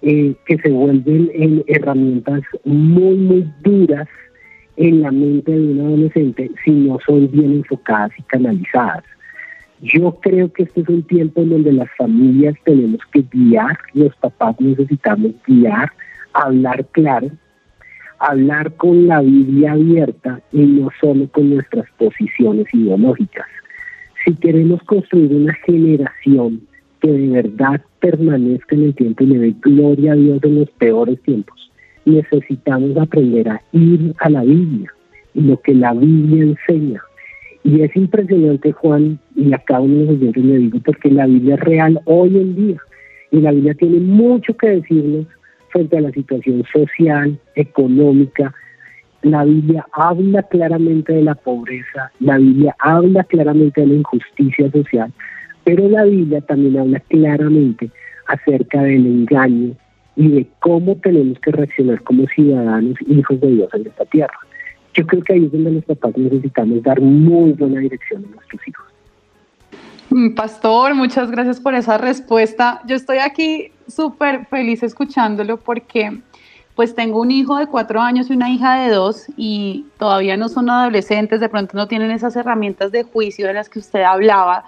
eh, 0.01 0.33
que 0.45 0.57
se 0.59 0.69
vuelven 0.69 1.29
en 1.33 1.63
herramientas 1.67 2.41
muy, 2.63 3.15
muy 3.15 3.51
duras 3.63 4.07
en 4.79 5.01
la 5.01 5.11
mente 5.11 5.51
de 5.51 5.73
un 5.73 5.81
adolescente 5.81 6.49
si 6.63 6.71
no 6.71 6.99
son 7.05 7.29
bien 7.29 7.51
enfocadas 7.51 8.11
y 8.17 8.23
canalizadas. 8.23 9.03
Yo 9.81 10.17
creo 10.21 10.51
que 10.53 10.63
este 10.63 10.81
es 10.81 10.89
un 10.89 11.03
tiempo 11.03 11.41
en 11.41 11.49
donde 11.49 11.73
las 11.73 11.89
familias 11.97 12.55
tenemos 12.63 13.01
que 13.11 13.23
guiar, 13.29 13.77
los 13.93 14.15
papás 14.15 14.55
necesitamos 14.59 15.33
guiar, 15.45 15.91
hablar 16.33 16.85
claro, 16.91 17.29
hablar 18.19 18.73
con 18.75 19.07
la 19.07 19.21
Biblia 19.21 19.73
abierta 19.73 20.41
y 20.53 20.65
no 20.65 20.89
solo 21.01 21.27
con 21.29 21.49
nuestras 21.49 21.85
posiciones 21.97 22.65
ideológicas. 22.73 23.47
Si 24.23 24.33
queremos 24.35 24.81
construir 24.83 25.33
una 25.33 25.53
generación 25.65 26.61
que 27.01 27.11
de 27.11 27.27
verdad 27.27 27.81
permanezca 27.99 28.75
en 28.75 28.83
el 28.85 28.95
tiempo 28.95 29.25
y 29.25 29.27
le 29.27 29.39
dé 29.39 29.55
gloria 29.59 30.13
a 30.13 30.15
Dios 30.15 30.39
en 30.43 30.59
los 30.59 30.69
peores 30.71 31.21
tiempos, 31.23 31.68
necesitamos 32.05 32.97
aprender 32.97 33.49
a 33.49 33.61
ir 33.71 34.13
a 34.19 34.29
la 34.29 34.43
Biblia 34.43 34.91
y 35.33 35.41
lo 35.41 35.59
que 35.61 35.73
la 35.73 35.93
Biblia 35.93 36.43
enseña 36.43 37.01
y 37.63 37.81
es 37.81 37.95
impresionante, 37.95 38.71
Juan, 38.71 39.19
y 39.35 39.53
a 39.53 39.57
cada 39.59 39.81
uno 39.81 39.95
de 39.95 40.05
los 40.05 40.09
oyentes 40.15 40.43
le 40.43 40.57
digo, 40.57 40.79
porque 40.83 41.11
la 41.11 41.25
Biblia 41.25 41.55
es 41.55 41.61
real 41.61 41.99
hoy 42.05 42.37
en 42.37 42.55
día. 42.55 42.77
Y 43.31 43.41
la 43.41 43.51
Biblia 43.51 43.73
tiene 43.73 43.99
mucho 43.99 44.55
que 44.55 44.69
decirnos 44.69 45.27
frente 45.69 45.97
a 45.97 46.01
la 46.01 46.11
situación 46.11 46.63
social, 46.71 47.37
económica. 47.55 48.53
La 49.21 49.43
Biblia 49.43 49.85
habla 49.91 50.43
claramente 50.43 51.13
de 51.13 51.21
la 51.21 51.35
pobreza, 51.35 52.11
la 52.21 52.37
Biblia 52.37 52.75
habla 52.79 53.23
claramente 53.25 53.81
de 53.81 53.87
la 53.87 53.93
injusticia 53.95 54.71
social, 54.71 55.11
pero 55.65 55.89
la 55.89 56.05
Biblia 56.05 56.39
también 56.41 56.77
habla 56.77 57.01
claramente 57.01 57.91
acerca 58.27 58.83
del 58.83 59.05
engaño 59.05 59.75
y 60.19 60.27
de 60.27 60.47
cómo 60.59 60.97
tenemos 60.97 61.39
que 61.39 61.49
reaccionar 61.49 62.03
como 62.03 62.27
ciudadanos, 62.27 62.97
hijos 63.07 63.39
de 63.39 63.47
Dios 63.47 63.69
en 63.73 63.87
esta 63.87 64.03
tierra. 64.03 64.37
Yo 64.93 65.07
creo 65.07 65.23
que 65.23 65.31
ahí 65.31 65.45
es 65.45 65.51
donde 65.53 65.71
los 65.71 65.85
papás 65.85 66.11
necesitamos 66.17 66.83
dar 66.83 66.99
muy 66.99 67.53
buena 67.53 67.79
dirección 67.79 68.25
a 68.25 68.35
nuestros 68.35 68.67
hijos. 68.67 68.85
Mm, 70.09 70.35
Pastor, 70.35 70.93
muchas 70.93 71.31
gracias 71.31 71.61
por 71.61 71.73
esa 71.73 71.97
respuesta. 71.97 72.81
Yo 72.85 72.97
estoy 72.97 73.19
aquí 73.19 73.71
súper 73.87 74.45
feliz 74.47 74.83
escuchándolo 74.83 75.55
porque 75.55 76.19
pues 76.75 76.95
tengo 76.95 77.21
un 77.21 77.31
hijo 77.31 77.55
de 77.55 77.67
cuatro 77.67 78.01
años 78.01 78.29
y 78.29 78.33
una 78.33 78.49
hija 78.49 78.81
de 78.81 78.89
dos 78.89 79.25
y 79.37 79.85
todavía 79.97 80.35
no 80.35 80.49
son 80.49 80.69
adolescentes, 80.69 81.39
de 81.39 81.47
pronto 81.47 81.77
no 81.77 81.87
tienen 81.87 82.11
esas 82.11 82.35
herramientas 82.35 82.91
de 82.91 83.03
juicio 83.03 83.47
de 83.47 83.53
las 83.53 83.69
que 83.69 83.79
usted 83.79 84.01
hablaba, 84.01 84.65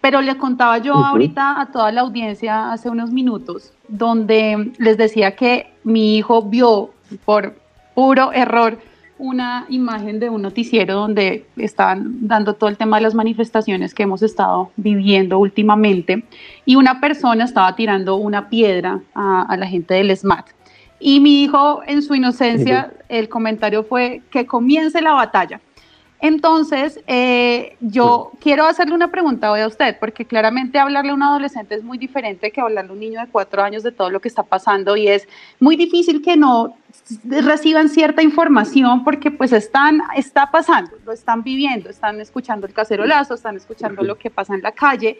pero 0.00 0.20
le 0.20 0.36
contaba 0.36 0.78
yo 0.78 0.94
ahorita 0.94 1.60
a 1.60 1.66
toda 1.66 1.92
la 1.92 2.00
audiencia 2.00 2.72
hace 2.72 2.88
unos 2.88 3.10
minutos, 3.10 3.72
donde 3.88 4.72
les 4.78 4.96
decía 4.96 5.36
que 5.36 5.72
mi 5.84 6.16
hijo 6.16 6.42
vio 6.42 6.90
por 7.24 7.54
puro 7.94 8.32
error 8.32 8.78
una 9.20 9.66
imagen 9.68 10.18
de 10.18 10.30
un 10.30 10.40
noticiero 10.40 10.94
donde 10.94 11.44
estaban 11.56 12.26
dando 12.26 12.54
todo 12.54 12.70
el 12.70 12.78
tema 12.78 12.96
de 12.96 13.02
las 13.02 13.14
manifestaciones 13.14 13.92
que 13.92 14.04
hemos 14.04 14.22
estado 14.22 14.70
viviendo 14.76 15.38
últimamente 15.38 16.24
y 16.64 16.76
una 16.76 17.00
persona 17.00 17.44
estaba 17.44 17.76
tirando 17.76 18.16
una 18.16 18.48
piedra 18.48 19.00
a, 19.14 19.54
la 19.58 19.66
gente 19.66 19.94
del 19.94 20.16
SMAT. 20.16 20.46
Y 20.98 21.20
mi 21.20 21.42
hijo, 21.42 21.82
en 21.86 22.02
su 22.02 22.14
inocencia, 22.14 22.92
el 23.08 23.28
comentario 23.28 23.84
fue 23.84 24.22
que 24.30 24.46
comience 24.46 25.00
la 25.02 25.12
batalla. 25.12 25.60
Entonces, 26.22 27.00
eh, 27.06 27.76
yo 27.80 28.32
quiero 28.40 28.66
hacerle 28.66 28.94
una 28.94 29.10
pregunta 29.10 29.50
hoy 29.50 29.60
a 29.60 29.66
usted, 29.66 29.96
porque 29.98 30.26
claramente 30.26 30.78
hablarle 30.78 31.12
a 31.12 31.14
un 31.14 31.22
adolescente 31.22 31.74
es 31.74 31.82
muy 31.82 31.96
diferente 31.96 32.50
que 32.50 32.60
hablarle 32.60 32.90
a 32.90 32.92
un 32.92 33.00
niño 33.00 33.20
de 33.20 33.26
cuatro 33.28 33.62
años 33.62 33.82
de 33.82 33.90
todo 33.90 34.10
lo 34.10 34.20
que 34.20 34.28
está 34.28 34.42
pasando 34.42 34.96
y 34.96 35.08
es 35.08 35.26
muy 35.60 35.76
difícil 35.76 36.20
que 36.20 36.36
no 36.36 36.76
reciban 37.24 37.88
cierta 37.88 38.22
información 38.22 39.02
porque 39.02 39.30
pues 39.30 39.52
están, 39.52 40.02
está 40.14 40.50
pasando, 40.50 40.92
lo 41.06 41.12
están 41.12 41.42
viviendo, 41.42 41.88
están 41.88 42.20
escuchando 42.20 42.66
el 42.66 42.74
cacerolazo, 42.74 43.34
están 43.34 43.56
escuchando 43.56 44.02
lo 44.02 44.18
que 44.18 44.28
pasa 44.28 44.54
en 44.54 44.60
la 44.60 44.72
calle. 44.72 45.18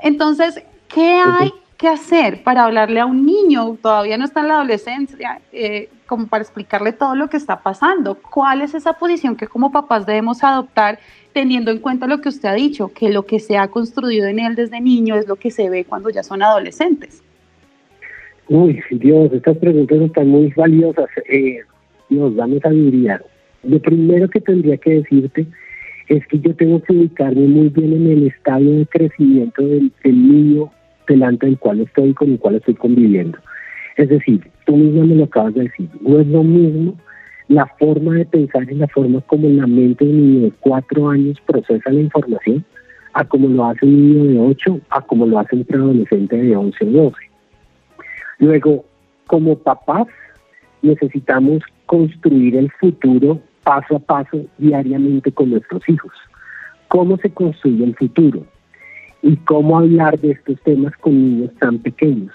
Entonces, 0.00 0.62
¿qué 0.88 1.20
hay 1.20 1.52
que 1.78 1.88
hacer 1.88 2.42
para 2.42 2.64
hablarle 2.64 3.00
a 3.00 3.06
un 3.06 3.24
niño? 3.24 3.78
Todavía 3.80 4.18
no 4.18 4.24
está 4.24 4.40
en 4.40 4.48
la 4.48 4.54
adolescencia. 4.56 5.40
Eh, 5.52 5.88
como 6.08 6.26
para 6.26 6.42
explicarle 6.42 6.92
todo 6.92 7.14
lo 7.14 7.28
que 7.28 7.36
está 7.36 7.62
pasando. 7.62 8.16
¿Cuál 8.16 8.62
es 8.62 8.74
esa 8.74 8.94
posición 8.94 9.36
que 9.36 9.46
como 9.46 9.70
papás 9.70 10.06
debemos 10.06 10.42
adoptar 10.42 10.98
teniendo 11.32 11.70
en 11.70 11.78
cuenta 11.78 12.08
lo 12.08 12.20
que 12.20 12.30
usted 12.30 12.48
ha 12.48 12.54
dicho, 12.54 12.90
que 12.92 13.10
lo 13.10 13.26
que 13.26 13.38
se 13.38 13.56
ha 13.58 13.68
construido 13.68 14.26
en 14.26 14.40
él 14.40 14.56
desde 14.56 14.80
niño 14.80 15.14
es 15.14 15.28
lo 15.28 15.36
que 15.36 15.52
se 15.52 15.70
ve 15.70 15.84
cuando 15.84 16.10
ya 16.10 16.24
son 16.24 16.42
adolescentes? 16.42 17.22
Uy, 18.48 18.80
Dios, 18.90 19.30
estas 19.32 19.58
preguntas 19.58 20.00
están 20.00 20.28
muy 20.28 20.52
valiosas. 20.56 21.08
Eh, 21.28 21.60
Dios, 22.08 22.34
dame 22.34 22.58
sabiduría. 22.58 23.20
Lo 23.62 23.78
primero 23.80 24.28
que 24.30 24.40
tendría 24.40 24.78
que 24.78 24.94
decirte 24.94 25.46
es 26.08 26.26
que 26.28 26.40
yo 26.40 26.56
tengo 26.56 26.82
que 26.82 26.94
ubicarme 26.94 27.46
muy 27.46 27.68
bien 27.68 27.92
en 27.92 28.06
el 28.06 28.26
estadio 28.28 28.78
de 28.78 28.86
crecimiento 28.86 29.62
del 29.62 29.92
niño 30.04 30.70
delante 31.14 31.46
del 31.46 31.58
cual 31.58 31.80
estoy 31.80 32.14
con 32.14 32.30
el 32.30 32.38
cual 32.38 32.56
estoy 32.56 32.74
conviviendo. 32.74 33.38
Es 33.96 34.08
decir, 34.08 34.48
tú 34.64 34.76
mismo 34.76 35.06
me 35.06 35.16
lo 35.16 35.24
acabas 35.24 35.54
de 35.54 35.64
decir, 35.64 35.88
no 36.00 36.20
es 36.20 36.26
lo 36.26 36.42
mismo 36.42 36.96
la 37.48 37.66
forma 37.78 38.14
de 38.14 38.26
pensar 38.26 38.70
y 38.70 38.74
la 38.74 38.86
forma 38.88 39.20
como 39.22 39.48
la 39.48 39.66
mente 39.66 40.04
de 40.04 40.10
un 40.10 40.16
niño 40.16 40.44
de 40.46 40.52
cuatro 40.60 41.08
años 41.08 41.40
procesa 41.46 41.90
la 41.90 42.00
información, 42.00 42.64
a 43.14 43.24
como 43.24 43.48
lo 43.48 43.64
hace 43.64 43.86
un 43.86 44.12
niño 44.12 44.24
de 44.24 44.50
ocho, 44.50 44.80
a 44.90 45.00
como 45.00 45.26
lo 45.26 45.38
hace 45.38 45.56
un 45.56 45.64
preadolescente 45.64 46.36
de 46.36 46.54
once 46.54 46.84
o 46.84 46.90
doce. 46.90 47.30
Luego, 48.38 48.84
como 49.26 49.58
papás, 49.58 50.06
necesitamos 50.82 51.62
construir 51.86 52.56
el 52.56 52.70
futuro 52.72 53.40
paso 53.64 53.96
a 53.96 53.98
paso 53.98 54.44
diariamente 54.58 55.32
con 55.32 55.50
nuestros 55.50 55.86
hijos. 55.88 56.12
¿Cómo 56.88 57.16
se 57.16 57.30
construye 57.30 57.84
el 57.84 57.96
futuro? 57.96 58.46
Y 59.22 59.36
cómo 59.36 59.78
hablar 59.78 60.18
de 60.20 60.32
estos 60.32 60.60
temas 60.62 60.96
con 60.98 61.12
niños 61.12 61.50
tan 61.58 61.78
pequeños. 61.78 62.32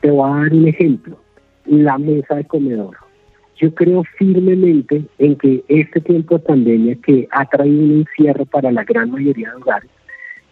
Te 0.00 0.10
voy 0.10 0.30
a 0.30 0.42
dar 0.42 0.52
un 0.52 0.68
ejemplo, 0.68 1.18
la 1.66 1.98
mesa 1.98 2.36
de 2.36 2.44
comedor. 2.44 2.96
Yo 3.56 3.74
creo 3.74 4.04
firmemente 4.18 5.04
en 5.18 5.36
que 5.36 5.64
este 5.68 6.00
tiempo 6.00 6.36
de 6.36 6.44
pandemia 6.44 6.96
que 6.96 7.26
ha 7.32 7.44
traído 7.46 7.82
un 7.82 7.92
encierro 8.06 8.44
para 8.44 8.70
la 8.70 8.84
gran 8.84 9.10
mayoría 9.10 9.50
de 9.50 9.56
hogares, 9.56 9.90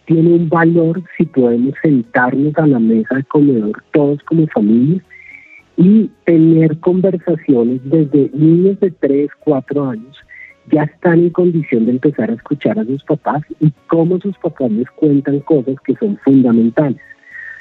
tiene 0.05 0.33
un 0.33 0.49
valor 0.49 1.01
si 1.17 1.25
podemos 1.25 1.73
sentarnos 1.81 2.57
a 2.57 2.65
la 2.65 2.79
mesa 2.79 3.15
de 3.15 3.23
comedor 3.23 3.83
todos 3.91 4.21
como 4.23 4.47
familia 4.47 5.01
y 5.75 6.09
tener 6.25 6.79
conversaciones 6.79 7.81
desde 7.83 8.31
niños 8.33 8.79
de 8.79 8.91
3, 8.91 9.29
4 9.39 9.89
años 9.89 10.17
ya 10.71 10.83
están 10.83 11.19
en 11.19 11.29
condición 11.29 11.85
de 11.85 11.91
empezar 11.91 12.29
a 12.29 12.33
escuchar 12.33 12.77
a 12.79 12.85
sus 12.85 13.03
papás 13.03 13.41
y 13.59 13.71
cómo 13.87 14.19
sus 14.19 14.37
papás 14.37 14.71
les 14.71 14.89
cuentan 14.91 15.39
cosas 15.41 15.75
que 15.85 15.95
son 15.95 16.17
fundamentales. 16.17 16.99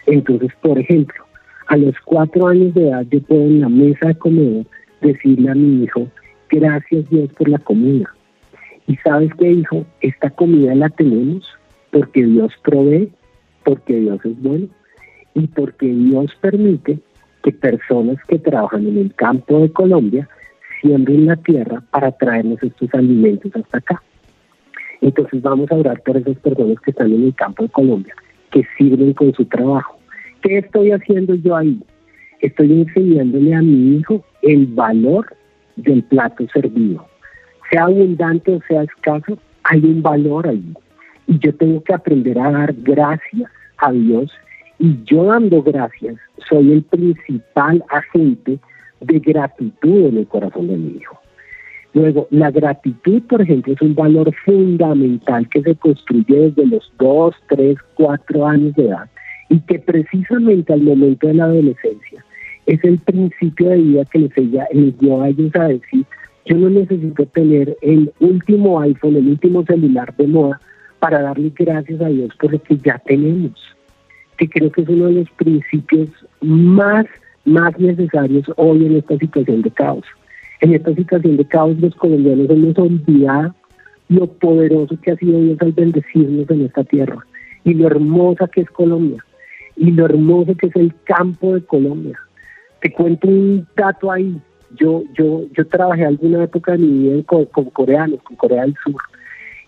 Entonces, 0.07 0.51
por 0.61 0.79
ejemplo, 0.79 1.25
a 1.69 1.77
los 1.77 1.95
cuatro 2.05 2.49
años 2.49 2.75
de 2.75 2.89
edad 2.89 3.07
yo 3.11 3.21
puedo 3.23 3.43
en 3.43 3.61
la 3.61 3.69
mesa 3.69 4.09
de 4.09 4.15
comedor 4.17 4.67
decirle 5.01 5.51
a 5.51 5.55
mi 5.55 5.85
hijo, 5.85 6.09
gracias 6.49 7.09
Dios 7.11 7.31
por 7.37 7.49
la 7.49 7.59
comida. 7.59 8.13
Y 8.87 8.97
sabes 8.97 9.31
qué, 9.39 9.51
hijo, 9.51 9.85
esta 10.01 10.31
comida 10.31 10.75
la 10.75 10.89
tenemos 10.91 11.45
porque 11.91 12.25
Dios 12.25 12.53
provee, 12.63 13.11
porque 13.65 13.97
Dios 13.97 14.25
es 14.25 14.41
bueno 14.43 14.69
y 15.35 15.47
porque 15.49 15.87
Dios 15.87 16.33
permite 16.41 16.99
que 17.43 17.53
personas 17.53 18.17
que 18.29 18.39
trabajan 18.39 18.87
en 18.87 18.99
el 18.99 19.15
campo 19.15 19.61
de 19.61 19.71
Colombia 19.71 20.29
siembren 20.87 21.27
la 21.27 21.37
tierra 21.37 21.83
para 21.91 22.13
traernos 22.13 22.63
estos 22.63 22.93
alimentos 22.95 23.55
hasta 23.55 23.79
acá. 23.79 24.03
Entonces 25.01 25.43
vamos 25.43 25.71
a 25.71 25.75
orar 25.75 26.01
por 26.03 26.17
esas 26.17 26.37
personas 26.39 26.81
que 26.81 26.91
están 26.91 27.13
en 27.13 27.25
el 27.25 27.35
campo 27.35 27.65
de 27.65 27.69
Colombia, 27.71 28.15
que 28.51 28.65
sirven 28.79 29.13
con 29.13 29.33
su 29.35 29.45
trabajo 29.45 29.97
¿Qué 30.47 30.59
estoy 30.59 30.93
haciendo 30.93 31.35
yo 31.35 31.57
ahí? 31.57 31.83
Estoy 32.41 32.71
enseñándole 32.73 33.53
a 33.53 33.63
mi 33.63 33.97
hijo 33.97 34.25
el 34.43 34.67
valor 34.67 35.27
del 35.75 36.05
plato 36.05 36.47
servido. 36.53 37.05
Sea 37.69 37.85
abundante 37.85 38.53
o 38.53 38.61
sea 38.69 38.85
escaso, 38.85 39.39
hay 39.65 39.81
un 39.81 40.03
valor 40.03 40.47
ahí. 40.47 40.73
Y 41.27 41.39
yo 41.41 41.53
tengo 41.53 41.83
que 41.83 41.95
aprender 41.95 42.39
a 42.39 42.53
dar 42.53 42.75
gracias 42.75 43.51
a 43.79 43.91
Dios. 43.91 44.31
Y 44.79 45.03
yo 45.05 45.25
dando 45.25 45.65
gracias, 45.65 46.17
soy 46.49 46.71
el 46.71 46.83
principal 46.85 47.83
agente 47.89 48.61
de 49.07 49.21
gratitud 49.21 50.07
en 50.07 50.19
el 50.19 50.27
corazón 50.27 50.69
de 50.69 50.77
mi 50.77 50.99
hijo. 50.99 51.19
Luego, 51.95 52.29
la 52.31 52.51
gratitud, 52.51 53.23
por 53.23 53.41
ejemplo, 53.41 53.73
es 53.73 53.81
un 53.81 53.95
valor 53.95 54.35
fundamental 54.45 55.49
que 55.49 55.63
se 55.63 55.75
construye 55.77 56.51
desde 56.51 56.67
los 56.67 56.93
2, 56.99 57.35
3, 57.49 57.77
4 57.95 58.47
años 58.47 58.75
de 58.75 58.87
edad 58.87 59.09
y 59.49 59.61
que 59.61 59.79
precisamente 59.79 60.73
al 60.73 60.83
momento 60.83 61.27
de 61.27 61.35
la 61.35 61.45
adolescencia 61.45 62.25
es 62.67 62.83
el 62.85 62.99
principio 62.99 63.71
de 63.71 63.77
vida 63.77 64.05
que 64.05 64.19
les, 64.19 64.37
ella, 64.37 64.67
les 64.73 64.99
dio 64.99 65.23
a 65.23 65.29
ellos 65.29 65.55
a 65.55 65.69
decir, 65.69 66.05
yo 66.45 66.57
no 66.57 66.69
necesito 66.69 67.25
tener 67.27 67.77
el 67.81 68.13
último 68.21 68.81
iPhone, 68.81 69.17
el 69.17 69.29
último 69.29 69.65
celular 69.65 70.15
de 70.17 70.27
moda 70.27 70.61
para 70.99 71.23
darle 71.23 71.53
gracias 71.55 72.01
a 72.01 72.09
Dios 72.09 72.31
por 72.41 72.53
lo 72.53 72.63
que 72.63 72.77
ya 72.79 72.99
tenemos, 73.07 73.53
que 74.37 74.49
creo 74.49 74.71
que 74.71 74.83
es 74.83 74.89
uno 74.89 75.07
de 75.07 75.13
los 75.13 75.31
principios 75.31 76.09
más, 76.41 77.07
más 77.47 77.79
necesarios 77.79 78.45
hoy 78.57 78.87
en 78.87 78.97
esta 78.97 79.17
situación 79.17 79.63
de 79.63 79.71
caos. 79.71 80.05
En 80.61 80.75
esta 80.75 80.95
situación 80.95 81.37
de 81.37 81.45
caos 81.47 81.79
los 81.79 81.95
colombianos 81.95 82.51
hemos 82.51 82.79
olvidado 82.79 83.55
lo 84.09 84.27
poderoso 84.27 84.97
que 85.01 85.13
ha 85.13 85.17
sido 85.17 85.41
Dios 85.41 85.59
al 85.61 85.73
bendecirnos 85.73 86.51
en 86.51 86.67
esta 86.67 86.85
tierra 86.85 87.19
y 87.65 87.75
lo 87.75 87.87
hermosa 87.87 88.49
que 88.49 88.61
es 88.63 88.71
Colombia 88.71 89.25
y 89.77 89.91
lo 89.91 90.07
hermoso 90.07 90.55
que 90.57 90.67
es 90.67 90.77
el 90.77 90.93
campo 91.05 91.55
de 91.55 91.63
Colombia. 91.63 92.19
Te 92.81 92.93
cuento 92.93 93.29
un 93.29 93.67
dato 93.77 94.11
ahí. 94.11 94.41
Yo, 94.79 95.03
yo, 95.17 95.43
yo 95.57 95.67
trabajé 95.67 96.05
alguna 96.05 96.45
época 96.45 96.73
de 96.73 96.79
mi 96.79 97.09
vida 97.09 97.23
con, 97.25 97.45
coreanos, 97.47 98.23
con 98.23 98.37
Corea 98.37 98.63
del 98.63 98.75
Sur. 98.85 99.01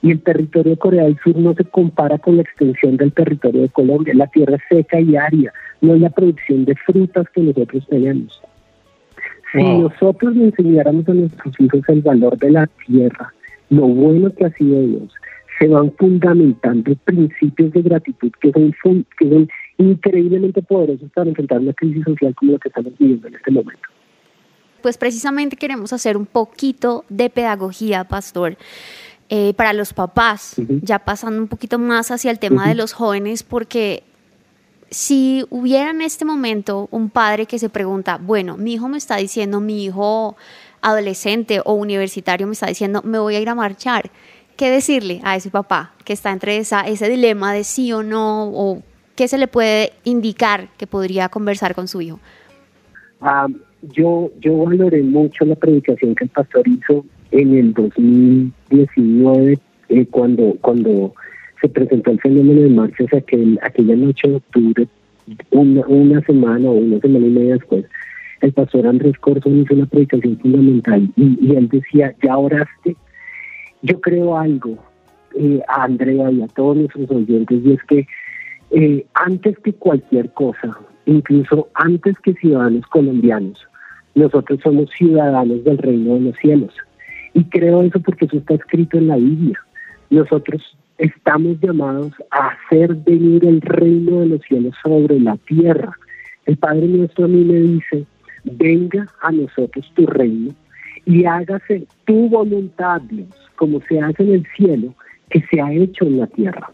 Y 0.03 0.13
el 0.13 0.23
territorio 0.23 0.73
de 0.73 0.79
Corea 0.79 1.05
del 1.05 1.19
Sur 1.23 1.37
no 1.37 1.55
se 1.55 1.65
compara 1.65 2.19
con 2.19 2.37
la 2.37 2.43
extensión 2.43 2.97
del 2.97 3.13
territorio 3.13 3.63
de 3.63 3.69
Colombia. 3.69 4.15
La 4.15 4.27
tierra 4.29 4.57
es 4.57 4.63
seca 4.69 5.01
y 5.01 5.17
árida. 5.17 5.53
No 5.81 5.93
hay 5.93 6.01
la 6.01 6.11
producción 6.11 6.65
de 6.65 6.75
frutas 6.75 7.27
que 7.35 7.41
nosotros 7.41 7.87
tenemos. 7.89 8.41
Si 9.53 9.63
nosotros 9.63 10.37
le 10.37 10.47
enseñáramos 10.47 11.09
a 11.09 11.15
nuestros 11.15 11.61
hijos 11.61 11.81
el 11.89 12.03
valor 12.03 12.37
de 12.39 12.51
la 12.51 12.67
tierra, 12.87 13.33
lo 13.71 13.87
bueno 13.87 14.33
que 14.35 14.45
ha 14.45 14.53
sido 14.53 14.81
Dios, 14.83 15.15
se 15.59 15.69
van 15.69 15.93
fundamentando 15.93 16.95
principios 17.05 17.73
de 17.73 17.83
gratitud 17.83 18.31
que 18.41 18.53
son, 18.83 19.07
que 19.19 19.29
son 19.29 19.49
increíblemente 19.79 20.63
poderosos 20.63 21.11
para 21.13 21.29
enfrentar 21.29 21.61
una 21.61 21.73
crisis 21.73 22.05
social 22.05 22.35
como 22.35 22.53
la 22.53 22.59
que 22.59 22.69
estamos 22.69 22.93
viviendo 22.99 23.29
en 23.29 23.35
este 23.35 23.51
momento. 23.51 23.89
Pues 24.83 24.97
precisamente 24.97 25.57
queremos 25.57 25.93
hacer 25.93 26.17
un 26.17 26.27
poquito 26.27 27.05
de 27.09 27.31
pedagogía, 27.31 28.05
pastor. 28.05 28.57
Eh, 29.31 29.53
para 29.55 29.75
los 29.75 29.93
papás, 29.93 30.55
ya 30.81 31.01
pasando 31.01 31.43
un 31.43 31.49
poquito 31.49 31.79
más 31.79 32.11
hacia 32.11 32.31
el 32.31 32.39
tema 32.39 32.67
de 32.67 32.75
los 32.75 32.95
jóvenes, 32.95 33.43
porque 33.43 34.03
si 34.91 35.45
hubiera 35.51 35.91
en 35.91 36.01
este 36.01 36.25
momento 36.25 36.89
un 36.91 37.11
padre 37.11 37.47
que 37.47 37.59
se 37.59 37.69
pregunta, 37.69 38.19
bueno, 38.21 38.57
mi 38.57 38.75
hijo 38.75 38.89
me 38.89 38.99
está 38.99 39.17
diciendo, 39.17 39.61
mi 39.61 39.85
hijo 39.85 40.37
adolescente 40.81 41.61
o 41.65 41.75
universitario 41.75 42.47
me 42.47 42.53
está 42.53 42.67
diciendo, 42.67 43.03
me 43.05 43.19
voy 43.19 43.35
a 43.35 43.41
ir 43.41 43.49
a 43.49 43.55
marchar, 43.55 44.11
¿qué 44.57 44.71
decirle 44.71 45.21
a 45.25 45.37
ese 45.37 45.51
papá 45.51 45.93
que 46.05 46.13
está 46.13 46.31
entre 46.33 46.57
esa, 46.57 46.83
ese 46.83 47.09
dilema 47.09 47.53
de 47.53 47.65
sí 47.65 47.93
o 47.93 48.03
no 48.03 48.45
o 48.45 48.83
¿qué 49.17 49.29
se 49.29 49.39
le 49.39 49.49
puede 49.49 49.93
indicar 50.05 50.69
que 50.79 50.87
podría 50.87 51.29
conversar 51.29 51.75
con 51.75 51.89
su 51.89 52.01
hijo? 52.01 52.21
Yo, 53.83 54.31
yo 54.41 54.57
valoré 54.59 55.03
mucho 55.03 55.45
la 55.45 55.57
predicación 55.57 56.15
que 56.15 56.25
el 56.25 56.31
pastor 56.31 56.67
hizo 56.67 57.05
en 57.31 57.55
el 57.57 57.75
2019, 57.75 59.59
eh, 59.89 60.07
cuando, 60.07 60.57
cuando 60.61 61.15
se 61.61 61.69
presentó 61.69 62.11
el 62.11 62.21
fenómeno 62.21 62.63
de 62.63 62.71
marchas 62.71 63.13
aquel, 63.13 63.59
aquella 63.63 63.97
noche 63.97 64.29
de 64.29 64.37
octubre, 64.37 64.89
una, 65.51 65.87
una 65.87 66.21
semana 66.23 66.69
o 66.69 66.73
una 66.73 67.01
semana 67.01 67.27
y 67.27 67.31
media 67.31 67.55
después, 67.55 67.85
el 68.41 68.53
pastor 68.53 68.87
Andrés 68.87 69.19
Corzón 69.19 69.63
hizo 69.63 69.75
una 69.75 69.87
predicación 69.87 70.39
fundamental 70.39 71.09
y, 71.17 71.55
él 71.55 71.69
decía, 71.69 72.15
ya 72.23 72.37
oraste, 72.37 72.97
yo 73.83 74.01
creo 74.01 74.37
algo 74.37 74.79
eh, 75.37 75.61
a 75.69 75.85
Andrea 75.85 76.31
y 76.31 76.43
a 76.43 76.49
todos 76.49 76.77
nuestros 76.77 77.11
oyentes 77.11 77.61
y 77.65 77.73
es 77.73 77.83
que 77.85 78.07
eh, 78.71 79.07
antes 79.15 79.59
que 79.59 79.73
cualquier 79.73 80.33
cosa, 80.33 80.79
incluso 81.07 81.69
antes 81.75 82.19
que 82.21 82.35
ciudadanos 82.35 82.87
colombianos, 82.87 83.59
nosotros 84.15 84.61
somos 84.63 84.91
ciudadanos 84.91 85.65
del 85.65 85.79
reino 85.79 86.15
de 86.15 86.21
los 86.21 86.37
cielos. 86.37 86.75
Y 87.35 87.45
creo 87.45 87.83
eso 87.83 88.01
porque 88.01 88.25
eso 88.25 88.37
está 88.37 88.55
escrito 88.55 88.99
en 88.99 89.09
la 89.09 89.17
Biblia. 89.17 89.59
Nosotros 90.11 90.77
estamos 90.99 91.61
llamados 91.61 92.13
a 92.31 92.49
hacer 92.49 92.95
venir 92.95 93.45
el 93.45 93.61
reino 93.61 94.21
de 94.21 94.27
los 94.27 94.43
cielos 94.43 94.75
sobre 94.83 95.19
la 95.21 95.37
tierra. 95.37 95.97
El 96.45 96.57
Padre 96.57 96.89
nuestro 96.89 97.25
a 97.25 97.29
mí 97.29 97.45
me 97.45 97.61
dice, 97.61 98.05
venga 98.45 99.07
a 99.23 99.31
nosotros 99.31 99.91
tu 99.95 100.07
reino 100.07 100.53
y 101.07 101.25
hágase 101.25 101.87
tu 102.05 102.29
voluntad, 102.29 103.01
Dios, 103.03 103.29
como 103.57 103.81
se 103.83 104.01
hace 104.01 104.25
en 104.25 104.35
el 104.35 104.47
cielo, 104.57 104.95
que 105.31 105.43
se 105.51 105.61
ha 105.61 105.73
hecho 105.73 106.05
en 106.05 106.19
la 106.19 106.27
tierra. 106.27 106.71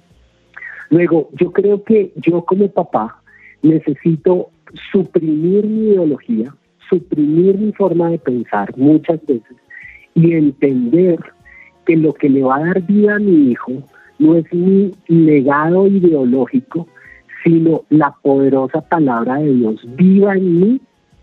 Luego, 0.91 1.29
yo 1.33 1.53
creo 1.53 1.83
que 1.85 2.13
yo 2.17 2.45
como 2.45 2.69
papá 2.71 3.21
necesito 3.63 4.51
suprimir 4.91 5.65
mi 5.67 5.91
ideología, 5.91 6.55
suprimir 6.89 7.59
mi 7.59 7.73
forma 7.73 8.11
de 8.11 8.19
pensar 8.19 8.77
muchas 8.77 9.25
veces 9.27 9.57
y 10.15 10.33
entender 10.33 11.19
que 11.87 11.97
lo 11.97 12.13
que 12.15 12.29
le 12.29 12.43
va 12.43 12.57
a 12.57 12.67
dar 12.67 12.83
vida 12.83 13.17
a 13.17 13.19
mi 13.19 13.51
hijo 13.51 13.83
no 14.19 14.37
es 14.37 14.53
mi 14.53 14.93
legado 15.09 15.87
ideológico, 15.87 16.89
sino 17.43 17.83
la 17.91 18.15
poderosa 18.23 18.81
palabra 18.81 19.37
de 19.37 19.53
Dios 19.53 19.81
viva 19.97 20.35
en 20.35 20.61
mí 20.61 20.81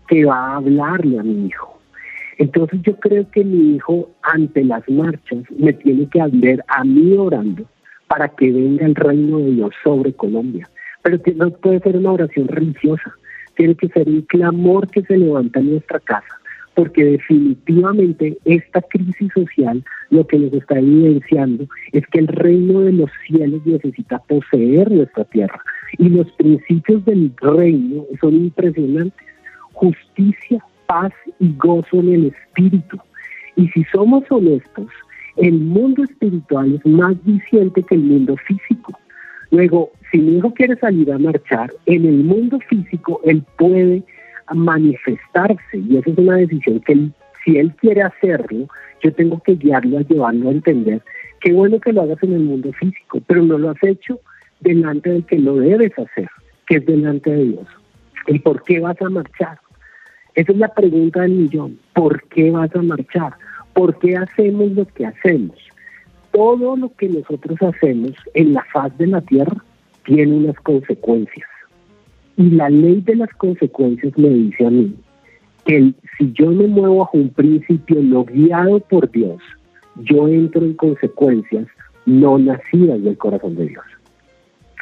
que 0.08 0.24
va 0.24 0.52
a 0.52 0.56
hablarle 0.56 1.18
a 1.18 1.22
mi 1.22 1.46
hijo. 1.46 1.78
Entonces 2.38 2.80
yo 2.82 2.96
creo 2.96 3.28
que 3.30 3.44
mi 3.44 3.76
hijo 3.76 4.10
ante 4.22 4.64
las 4.64 4.88
marchas 4.88 5.44
me 5.56 5.72
tiene 5.72 6.08
que 6.08 6.22
ver 6.32 6.64
a 6.68 6.84
mí 6.84 7.14
orando 7.16 7.64
para 8.08 8.28
que 8.28 8.50
venga 8.50 8.86
el 8.86 8.94
reino 8.94 9.38
de 9.38 9.52
Dios 9.52 9.70
sobre 9.82 10.12
Colombia. 10.12 10.68
Pero 11.02 11.22
que 11.22 11.34
no 11.34 11.50
puede 11.50 11.80
ser 11.80 11.96
una 11.96 12.12
oración 12.12 12.48
religiosa, 12.48 13.14
tiene 13.56 13.74
que 13.74 13.88
ser 13.88 14.08
un 14.08 14.22
clamor 14.22 14.88
que 14.88 15.02
se 15.02 15.16
levanta 15.16 15.60
en 15.60 15.72
nuestra 15.72 15.98
casa, 16.00 16.38
porque 16.74 17.04
definitivamente 17.04 18.38
esta 18.44 18.80
crisis 18.82 19.32
social 19.34 19.84
lo 20.10 20.26
que 20.26 20.38
nos 20.38 20.52
está 20.52 20.78
evidenciando 20.78 21.66
es 21.92 22.06
que 22.08 22.20
el 22.20 22.28
reino 22.28 22.80
de 22.80 22.92
los 22.92 23.10
cielos 23.26 23.64
necesita 23.64 24.18
poseer 24.20 24.90
nuestra 24.90 25.24
tierra. 25.24 25.60
Y 25.98 26.08
los 26.08 26.30
principios 26.32 27.04
del 27.04 27.32
reino 27.40 28.04
son 28.20 28.34
impresionantes. 28.34 29.26
Justicia, 29.72 30.64
paz 30.86 31.12
y 31.38 31.54
gozo 31.56 32.00
en 32.00 32.12
el 32.12 32.26
espíritu. 32.26 32.98
Y 33.56 33.68
si 33.68 33.84
somos 33.84 34.24
honestos, 34.30 34.88
el 35.36 35.54
mundo 35.54 36.04
espiritual 36.04 36.74
es 36.74 36.86
más 36.86 37.14
viciente 37.24 37.82
que 37.82 37.94
el 37.94 38.02
mundo 38.02 38.36
físico. 38.46 38.98
Luego, 39.50 39.92
si 40.10 40.18
mi 40.18 40.38
hijo 40.38 40.52
quiere 40.54 40.76
salir 40.76 41.12
a 41.12 41.18
marchar, 41.18 41.72
en 41.86 42.06
el 42.06 42.24
mundo 42.24 42.58
físico 42.68 43.20
él 43.24 43.42
puede 43.58 44.02
manifestarse 44.54 45.78
y 45.78 45.96
esa 45.96 46.10
es 46.10 46.18
una 46.18 46.36
decisión 46.36 46.80
que 46.80 47.10
si 47.44 47.58
él 47.58 47.74
quiere 47.76 48.02
hacerlo, 48.02 48.68
yo 49.02 49.12
tengo 49.12 49.42
que 49.42 49.56
guiarlo 49.56 49.98
a 49.98 50.02
llevarlo 50.02 50.48
a 50.48 50.52
entender 50.52 51.02
qué 51.40 51.52
bueno 51.52 51.80
que 51.80 51.92
lo 51.92 52.02
hagas 52.02 52.22
en 52.22 52.34
el 52.34 52.40
mundo 52.40 52.72
físico, 52.72 53.20
pero 53.26 53.42
no 53.42 53.58
lo 53.58 53.70
has 53.70 53.82
hecho 53.82 54.20
delante 54.60 55.10
del 55.10 55.26
que 55.26 55.38
lo 55.38 55.56
debes 55.56 55.92
hacer, 55.98 56.28
que 56.66 56.76
es 56.76 56.86
delante 56.86 57.30
de 57.30 57.44
Dios. 57.44 57.66
¿Y 58.28 58.38
por 58.38 58.62
qué 58.62 58.80
vas 58.80 59.00
a 59.02 59.08
marchar? 59.08 59.58
Esa 60.34 60.52
es 60.52 60.58
la 60.58 60.68
pregunta 60.68 61.22
del 61.22 61.32
millón. 61.32 61.78
¿Por 61.94 62.22
qué 62.28 62.50
vas 62.50 62.74
a 62.74 62.82
marchar? 62.82 63.34
¿Por 63.74 63.98
qué 63.98 64.16
hacemos 64.16 64.70
lo 64.72 64.86
que 64.86 65.06
hacemos? 65.06 65.56
Todo 66.30 66.76
lo 66.76 66.94
que 66.94 67.08
nosotros 67.08 67.60
hacemos 67.60 68.12
en 68.34 68.54
la 68.54 68.64
faz 68.72 68.96
de 68.96 69.08
la 69.08 69.20
tierra 69.20 69.62
tiene 70.04 70.32
unas 70.32 70.56
consecuencias. 70.60 71.48
Y 72.36 72.50
la 72.50 72.70
ley 72.70 73.00
de 73.02 73.16
las 73.16 73.30
consecuencias 73.34 74.16
me 74.16 74.28
dice 74.28 74.66
a 74.66 74.70
mí 74.70 74.94
que 75.66 75.92
si 76.18 76.32
yo 76.32 76.50
me 76.50 76.66
muevo 76.66 76.98
bajo 76.98 77.18
un 77.18 77.30
principio 77.30 78.00
no 78.02 78.24
guiado 78.24 78.80
por 78.80 79.10
Dios, 79.10 79.40
yo 79.96 80.28
entro 80.28 80.64
en 80.64 80.74
consecuencias 80.74 81.66
no 82.06 82.38
nacidas 82.38 83.02
del 83.02 83.16
corazón 83.16 83.54
de 83.56 83.68
Dios. 83.68 83.84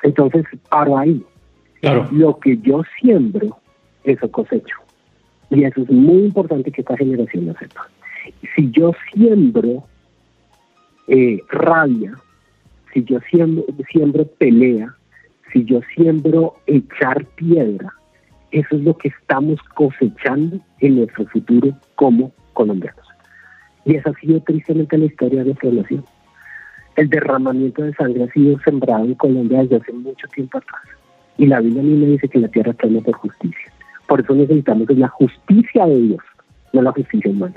Entonces, 0.02 0.44
paro 0.68 0.96
ahí. 0.96 1.22
Claro. 1.80 2.08
Lo 2.12 2.38
que 2.38 2.56
yo 2.58 2.82
siembro, 3.00 3.58
eso 4.04 4.30
cosecho. 4.30 4.76
Y 5.50 5.64
eso 5.64 5.82
es 5.82 5.90
muy 5.90 6.24
importante 6.24 6.70
que 6.70 6.80
esta 6.80 6.96
generación 6.96 7.46
lo 7.46 7.54
sepa. 7.54 7.88
Si 8.54 8.70
yo 8.70 8.92
siembro 9.12 9.84
eh, 11.08 11.40
rabia, 11.48 12.14
si 12.92 13.02
yo 13.04 13.18
siembro, 13.30 13.64
siembro 13.90 14.26
pelea, 14.26 14.94
si 15.52 15.64
yo 15.64 15.80
siembro 15.94 16.54
echar 16.66 17.24
piedra, 17.36 17.92
eso 18.50 18.76
es 18.76 18.82
lo 18.82 18.96
que 18.96 19.08
estamos 19.08 19.60
cosechando 19.74 20.60
en 20.80 20.96
nuestro 20.96 21.26
futuro 21.26 21.76
como 21.94 22.32
colombianos. 22.52 23.06
Y 23.84 23.94
esa 23.96 24.10
ha 24.10 24.14
sido 24.14 24.40
tristemente 24.40 24.98
la 24.98 25.06
historia 25.06 25.40
de 25.40 25.46
nuestra 25.46 25.70
nación. 25.70 26.04
El 26.96 27.08
derramamiento 27.08 27.82
de 27.82 27.94
sangre 27.94 28.24
ha 28.24 28.32
sido 28.32 28.58
sembrado 28.60 29.04
en 29.04 29.14
Colombia 29.14 29.62
desde 29.62 29.76
hace 29.76 29.92
mucho 29.92 30.26
tiempo 30.28 30.58
atrás. 30.58 30.82
Y 31.38 31.46
la 31.46 31.60
Biblia 31.60 31.82
a 31.82 32.10
dice 32.10 32.28
que 32.28 32.38
la 32.38 32.48
tierra 32.48 32.74
clama 32.74 33.00
por 33.00 33.14
justicia. 33.16 33.72
Por 34.06 34.20
eso 34.20 34.34
necesitamos 34.34 34.90
la 34.90 35.08
justicia 35.08 35.86
de 35.86 36.00
Dios, 36.02 36.20
no 36.72 36.82
la 36.82 36.92
justicia 36.92 37.30
humana. 37.30 37.54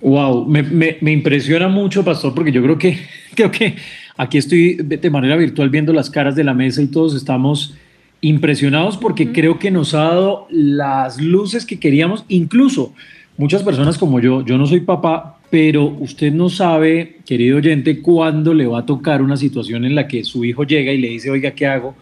Wow, 0.00 0.46
me, 0.46 0.62
me, 0.62 1.12
impresiona 1.12 1.66
mucho, 1.66 2.04
pastor, 2.04 2.34
porque 2.34 2.52
yo 2.52 2.62
creo 2.62 2.76
que, 2.76 2.98
creo 3.34 3.50
que 3.50 3.74
aquí 4.16 4.38
estoy 4.38 4.74
de 4.76 5.10
manera 5.10 5.36
virtual 5.36 5.70
viendo 5.70 5.92
las 5.92 6.10
caras 6.10 6.36
de 6.36 6.44
la 6.44 6.54
mesa 6.54 6.82
y 6.82 6.86
todos 6.86 7.14
estamos 7.14 7.74
impresionados 8.20 8.96
porque 8.96 9.32
creo 9.32 9.58
que 9.58 9.70
nos 9.70 9.92
ha 9.94 10.04
dado 10.04 10.46
las 10.50 11.20
luces 11.20 11.66
que 11.66 11.78
queríamos, 11.78 12.24
incluso 12.28 12.94
muchas 13.36 13.62
personas 13.62 13.98
como 13.98 14.20
yo, 14.20 14.44
yo 14.44 14.56
no 14.56 14.66
soy 14.66 14.80
papá, 14.80 15.38
pero 15.50 15.84
usted 15.84 16.32
no 16.32 16.48
sabe, 16.48 17.18
querido 17.26 17.58
oyente, 17.58 18.00
cuándo 18.00 18.54
le 18.54 18.66
va 18.66 18.80
a 18.80 18.86
tocar 18.86 19.22
una 19.22 19.36
situación 19.36 19.84
en 19.84 19.94
la 19.94 20.08
que 20.08 20.24
su 20.24 20.44
hijo 20.44 20.64
llega 20.64 20.90
y 20.92 20.98
le 20.98 21.08
dice, 21.08 21.30
oiga, 21.30 21.50
¿qué 21.50 21.66
hago? 21.66 21.94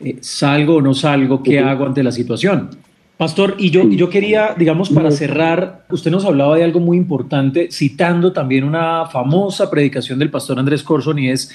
Eh, 0.00 0.16
¿Salgo 0.20 0.76
o 0.76 0.82
no 0.82 0.94
salgo? 0.94 1.42
¿Qué 1.42 1.58
hago 1.58 1.86
ante 1.86 2.02
la 2.02 2.12
situación? 2.12 2.70
Pastor, 3.16 3.54
y 3.58 3.70
yo, 3.70 3.88
yo 3.88 4.10
quería, 4.10 4.54
digamos, 4.58 4.90
para 4.90 5.10
cerrar, 5.10 5.86
usted 5.90 6.10
nos 6.10 6.26
hablaba 6.26 6.56
de 6.56 6.64
algo 6.64 6.80
muy 6.80 6.98
importante, 6.98 7.68
citando 7.72 8.32
también 8.32 8.62
una 8.62 9.06
famosa 9.06 9.70
predicación 9.70 10.18
del 10.18 10.30
pastor 10.30 10.58
Andrés 10.58 10.82
Corson, 10.82 11.18
y 11.18 11.30
es, 11.30 11.50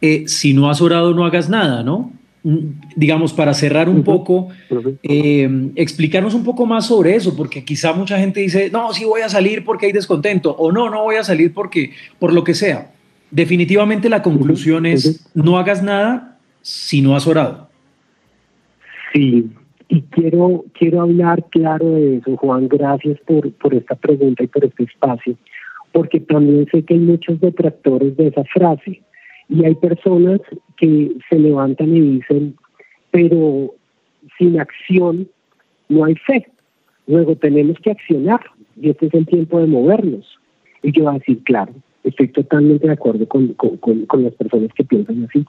eh, 0.00 0.24
si 0.26 0.54
no 0.54 0.70
has 0.70 0.80
orado, 0.80 1.12
no 1.12 1.26
hagas 1.26 1.50
nada, 1.50 1.82
¿no? 1.82 2.10
Mm, 2.42 2.56
digamos, 2.96 3.34
para 3.34 3.52
cerrar 3.52 3.90
un 3.90 4.02
poco, 4.02 4.48
eh, 5.02 5.70
explicarnos 5.76 6.32
un 6.32 6.42
poco 6.42 6.64
más 6.64 6.86
sobre 6.86 7.14
eso, 7.14 7.36
porque 7.36 7.64
quizá 7.64 7.92
mucha 7.92 8.18
gente 8.18 8.40
dice, 8.40 8.70
no, 8.70 8.94
sí 8.94 9.04
voy 9.04 9.20
a 9.20 9.28
salir 9.28 9.62
porque 9.62 9.86
hay 9.86 9.92
descontento, 9.92 10.56
o 10.56 10.72
no, 10.72 10.88
no 10.88 11.02
voy 11.02 11.16
a 11.16 11.24
salir 11.24 11.52
porque, 11.52 11.92
por 12.18 12.32
lo 12.32 12.44
que 12.44 12.54
sea. 12.54 12.92
Definitivamente 13.30 14.08
la 14.08 14.22
conclusión 14.22 14.86
es, 14.86 15.28
no 15.34 15.58
hagas 15.58 15.82
nada 15.82 16.38
si 16.62 17.02
no 17.02 17.14
has 17.14 17.26
orado. 17.26 17.68
Sí, 19.12 19.50
y 19.88 20.02
quiero, 20.02 20.64
quiero 20.72 21.02
hablar 21.02 21.44
claro 21.50 21.90
de 21.90 22.16
eso, 22.16 22.36
Juan, 22.36 22.68
gracias 22.68 23.18
por, 23.26 23.52
por 23.52 23.74
esta 23.74 23.94
pregunta 23.94 24.42
y 24.42 24.46
por 24.46 24.64
este 24.64 24.84
espacio, 24.84 25.36
porque 25.92 26.20
también 26.20 26.66
sé 26.70 26.82
que 26.82 26.94
hay 26.94 27.00
muchos 27.00 27.40
detractores 27.40 28.16
de 28.16 28.28
esa 28.28 28.44
frase 28.44 29.02
y 29.48 29.64
hay 29.64 29.74
personas 29.74 30.40
que 30.76 31.12
se 31.28 31.38
levantan 31.38 31.94
y 31.94 32.00
dicen, 32.00 32.56
pero 33.10 33.74
sin 34.38 34.58
acción 34.58 35.28
no 35.88 36.04
hay 36.04 36.14
fe, 36.16 36.46
luego 37.06 37.36
tenemos 37.36 37.78
que 37.80 37.90
accionar 37.90 38.40
y 38.80 38.90
este 38.90 39.06
es 39.06 39.14
el 39.14 39.26
tiempo 39.26 39.60
de 39.60 39.66
movernos. 39.66 40.38
Y 40.82 40.92
yo 40.92 41.04
voy 41.04 41.14
a 41.14 41.18
decir, 41.18 41.42
claro, 41.44 41.72
estoy 42.02 42.28
totalmente 42.28 42.86
de 42.86 42.92
acuerdo 42.94 43.26
con, 43.28 43.54
con, 43.54 43.76
con 44.06 44.22
las 44.24 44.34
personas 44.34 44.70
que 44.74 44.84
piensan 44.84 45.24
así. 45.24 45.44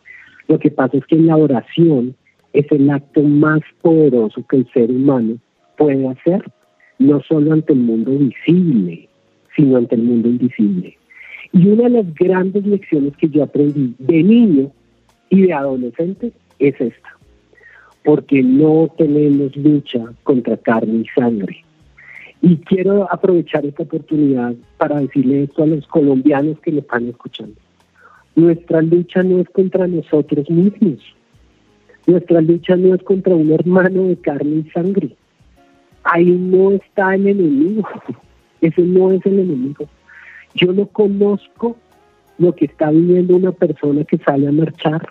Lo 0.47 0.59
que 0.59 0.71
pasa 0.71 0.97
es 0.97 1.05
que 1.05 1.15
en 1.15 1.27
la 1.27 1.37
oración 1.37 2.15
es 2.55 2.71
el 2.71 2.89
acto 2.89 3.21
más 3.21 3.61
poderoso 3.81 4.45
que 4.47 4.57
el 4.57 4.71
ser 4.71 4.89
humano 4.89 5.37
puede 5.77 6.07
hacer, 6.07 6.41
no 6.99 7.21
solo 7.21 7.51
ante 7.51 7.73
el 7.73 7.79
mundo 7.79 8.11
visible, 8.11 9.09
sino 9.55 9.77
ante 9.77 9.95
el 9.95 10.03
mundo 10.03 10.29
invisible. 10.29 10.97
Y 11.51 11.67
una 11.67 11.83
de 11.83 11.89
las 11.89 12.13
grandes 12.13 12.65
lecciones 12.65 13.15
que 13.17 13.27
yo 13.27 13.43
aprendí 13.43 13.93
de 13.99 14.23
niño 14.23 14.71
y 15.29 15.43
de 15.43 15.53
adolescente 15.53 16.31
es 16.59 16.79
esta, 16.79 17.17
porque 18.05 18.41
no 18.41 18.89
tenemos 18.97 19.55
lucha 19.57 20.05
contra 20.23 20.55
carne 20.55 21.03
y 21.03 21.19
sangre. 21.19 21.57
Y 22.41 22.57
quiero 22.57 23.11
aprovechar 23.11 23.65
esta 23.65 23.83
oportunidad 23.83 24.53
para 24.77 25.01
decirle 25.01 25.43
esto 25.43 25.63
a 25.63 25.67
los 25.67 25.85
colombianos 25.87 26.59
que 26.61 26.71
me 26.71 26.79
están 26.79 27.09
escuchando. 27.09 27.55
Nuestra 28.35 28.81
lucha 28.81 29.23
no 29.23 29.39
es 29.39 29.49
contra 29.49 29.87
nosotros 29.87 30.49
mismos, 30.49 30.99
nuestra 32.07 32.41
lucha 32.41 32.75
no 32.75 32.93
es 32.93 33.03
contra 33.03 33.35
un 33.35 33.51
hermano 33.51 34.03
de 34.07 34.17
carne 34.17 34.63
y 34.65 34.69
sangre. 34.69 35.15
ahí 36.03 36.25
no 36.25 36.71
está 36.71 37.15
el 37.15 37.27
enemigo. 37.27 37.87
Ese 38.61 38.81
no 38.81 39.11
es 39.11 39.25
el 39.25 39.39
enemigo. 39.39 39.85
Yo 40.53 40.71
no 40.71 40.87
conozco 40.87 41.75
lo 42.37 42.53
que 42.55 42.65
está 42.65 42.91
viviendo 42.91 43.35
una 43.35 43.51
persona 43.51 44.03
que 44.03 44.17
sale 44.17 44.47
a 44.47 44.51
marchar. 44.51 45.07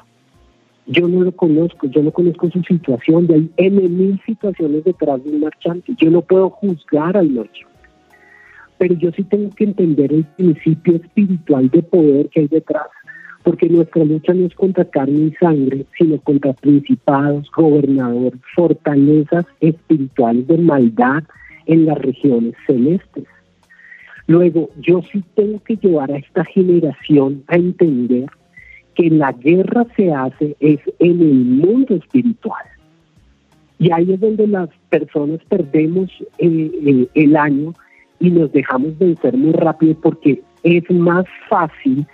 Yo 0.87 1.09
no 1.09 1.23
lo 1.23 1.33
conozco, 1.33 1.87
yo 1.87 2.03
no 2.03 2.11
conozco 2.11 2.51
su 2.51 2.63
situación, 2.63 3.27
de 3.27 3.35
hay 3.35 3.51
N 3.57 4.21
situaciones 4.27 4.85
detrás 4.85 5.23
de 5.25 5.31
un 5.31 5.41
marchante. 5.41 5.95
Yo 5.97 6.11
no 6.11 6.21
puedo 6.23 6.51
juzgar 6.51 7.17
al 7.17 7.31
marchante. 7.31 7.75
Pero 8.79 8.95
yo 8.95 9.11
sí 9.13 9.23
tengo 9.25 9.51
que 9.51 9.65
entender 9.65 10.13
el 10.13 10.25
principio 10.25 10.97
espiritual 10.97 11.71
de 11.71 11.83
poder 11.83 12.29
que 12.29 12.41
hay 12.41 12.49
detrás, 12.49 12.89
porque 13.45 13.69
nuestra 13.69 14.03
lucha 14.05 14.33
no 14.33 14.47
es 14.47 14.55
contra 14.55 14.85
carne 14.87 15.27
y 15.27 15.33
sangre, 15.35 15.85
sino 15.97 16.19
contra 16.19 16.55
principados, 16.55 17.49
gobernadores, 17.55 18.41
fortalezas 18.57 19.45
espirituales 19.61 20.49
de 20.49 20.59
maldad 20.59 21.23
en 21.67 21.85
las 21.85 21.99
regiones 21.99 22.55
celestes. 22.67 23.25
Luego, 24.27 24.71
yo 24.81 25.03
sí 25.13 25.23
tengo 25.35 25.63
que 25.63 25.77
llevar 25.77 26.11
a 26.11 26.17
esta 26.17 26.45
generación 26.47 27.45
a 27.49 27.57
entender 27.57 28.31
que 28.95 29.11
la 29.11 29.33
guerra 29.33 29.87
se 29.95 30.11
hace 30.13 30.57
es 30.61 30.81
en 30.99 31.21
el 31.21 31.45
mundo 31.45 31.97
espiritual. 31.97 32.65
Y 33.79 33.93
ahí 33.93 34.11
es 34.11 34.21
donde 34.21 34.47
las 34.47 34.71
personas 34.89 35.41
perdemos 35.49 36.11
eh, 36.39 36.71
eh, 36.87 37.09
el 37.15 37.37
año 37.37 37.75
y 38.21 38.31
nos 38.31 38.51
dejamos 38.53 38.97
vencer 38.99 39.37
muy 39.37 39.53
rápido 39.53 39.95
porque 40.01 40.41
es 40.63 40.91
más 40.91 41.27
fácil 41.51 42.07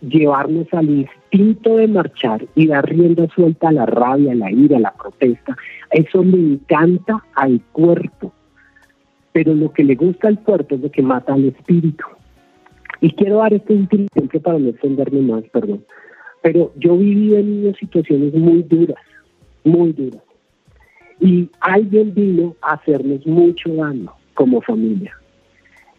llevarnos 0.00 0.66
al 0.72 0.88
instinto 0.90 1.76
de 1.76 1.88
marchar 1.88 2.46
y 2.54 2.66
dar 2.66 2.88
rienda 2.88 3.26
suelta 3.34 3.68
a 3.68 3.72
la 3.72 3.86
rabia, 3.86 4.32
a 4.32 4.36
la 4.36 4.50
ira, 4.50 4.78
a 4.78 4.80
la 4.80 4.92
protesta. 4.92 5.56
Eso 5.90 6.22
le 6.24 6.36
encanta 6.36 7.24
al 7.34 7.60
cuerpo 7.72 8.32
pero 9.32 9.54
lo 9.54 9.72
que 9.72 9.84
le 9.84 9.94
gusta 9.94 10.28
al 10.28 10.40
cuerpo 10.42 10.74
es 10.74 10.80
lo 10.80 10.90
que 10.90 11.02
mata 11.02 11.34
al 11.34 11.44
espíritu. 11.46 12.04
Y 13.00 13.12
quiero 13.12 13.38
dar 13.38 13.54
este 13.54 13.74
último 13.74 14.06
para 14.42 14.58
no 14.58 14.68
extenderme 14.68 15.20
más, 15.22 15.44
perdón. 15.52 15.84
Pero 16.42 16.72
yo 16.76 16.96
viví 16.96 17.34
en 17.34 17.74
situaciones 17.76 18.34
muy 18.34 18.62
duras, 18.62 19.02
muy 19.64 19.92
duras. 19.92 20.22
Y 21.20 21.48
alguien 21.60 22.14
vino 22.14 22.56
a 22.62 22.74
hacernos 22.74 23.26
mucho 23.26 23.72
daño 23.74 24.12
como 24.34 24.60
familia. 24.62 25.16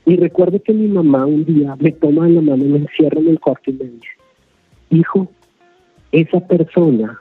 Y 0.06 0.16
recuerdo 0.16 0.62
que 0.62 0.74
mi 0.74 0.88
mamá 0.88 1.26
un 1.26 1.46
día 1.46 1.76
me 1.80 1.92
toma 1.92 2.28
en 2.28 2.36
la 2.36 2.42
mano, 2.42 2.64
me 2.66 2.78
encierra 2.80 3.20
en 3.20 3.30
el 3.30 3.40
cuarto 3.40 3.70
y 3.70 3.74
me 3.74 3.86
dice, 3.86 4.08
hijo, 4.90 5.28
esa 6.12 6.40
persona 6.48 7.20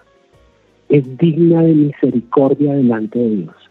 es 0.89 1.19
digna 1.19 1.63
de 1.63 1.75
misericordia 1.75 2.75
delante 2.75 3.19
de 3.19 3.37
Dios 3.37 3.71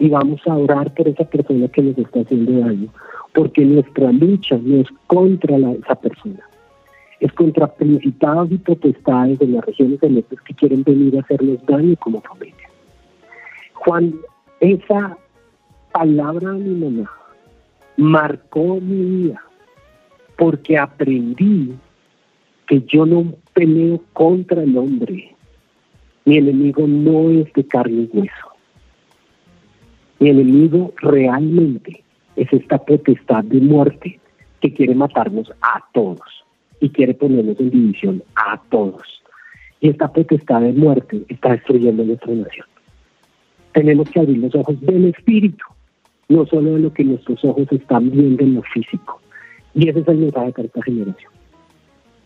y 0.00 0.08
vamos 0.08 0.40
a 0.46 0.56
orar 0.56 0.92
por 0.94 1.06
esa 1.06 1.24
persona 1.24 1.68
que 1.68 1.82
nos 1.82 1.98
está 1.98 2.20
haciendo 2.20 2.58
daño, 2.58 2.88
porque 3.34 3.64
nuestra 3.64 4.10
lucha 4.10 4.58
no 4.62 4.80
es 4.80 4.88
contra 5.06 5.58
esa 5.58 5.94
persona, 5.94 6.40
es 7.20 7.30
contra 7.34 7.66
principados 7.66 8.50
y 8.50 8.56
potestades 8.56 9.38
de 9.38 9.48
las 9.48 9.64
regiones 9.66 10.00
celestes 10.00 10.40
que 10.40 10.54
quieren 10.54 10.82
venir 10.82 11.18
a 11.18 11.20
hacernos 11.20 11.64
daño 11.66 11.94
como 11.96 12.22
familia. 12.22 12.70
Juan, 13.74 14.14
esa 14.60 15.18
palabra 15.92 16.52
de 16.52 16.58
mi 16.58 16.80
mamá 16.80 17.19
marcó 18.00 18.80
mi 18.80 19.04
vida, 19.04 19.42
porque 20.36 20.78
aprendí 20.78 21.74
que 22.66 22.82
yo 22.82 23.06
no 23.06 23.34
peleo 23.52 24.02
contra 24.12 24.62
el 24.62 24.76
hombre, 24.76 25.34
mi 26.24 26.38
enemigo 26.38 26.86
no 26.86 27.30
es 27.30 27.52
de 27.52 27.64
carne 27.64 28.08
y 28.12 28.18
hueso 28.18 28.50
mi 30.20 30.28
enemigo 30.28 30.92
realmente 31.00 32.04
es 32.36 32.52
esta 32.52 32.78
potestad 32.78 33.42
de 33.44 33.58
muerte 33.58 34.20
que 34.60 34.72
quiere 34.72 34.94
matarnos 34.94 35.50
a 35.62 35.82
todos 35.94 36.44
y 36.78 36.90
quiere 36.90 37.14
ponernos 37.14 37.58
en 37.58 37.70
división 37.70 38.22
a 38.36 38.60
todos. 38.68 39.02
Y 39.80 39.88
esta 39.88 40.12
potestad 40.12 40.60
de 40.60 40.74
muerte 40.74 41.22
está 41.28 41.52
destruyendo 41.52 42.04
nuestra 42.04 42.34
nación. 42.34 42.66
Tenemos 43.72 44.10
que 44.10 44.20
abrir 44.20 44.36
los 44.36 44.54
ojos 44.54 44.78
del 44.82 45.06
espíritu, 45.06 45.64
no 46.30 46.46
solo 46.46 46.72
de 46.74 46.80
lo 46.80 46.92
que 46.92 47.04
nuestros 47.04 47.44
ojos 47.44 47.66
están 47.70 48.10
viendo 48.10 48.42
en 48.42 48.54
lo 48.54 48.62
físico. 48.62 49.20
Y 49.74 49.88
ese 49.88 50.00
es 50.00 50.08
el 50.08 50.16
mensaje 50.16 50.50
para 50.52 50.66
esta 50.66 50.82
generación. 50.82 51.30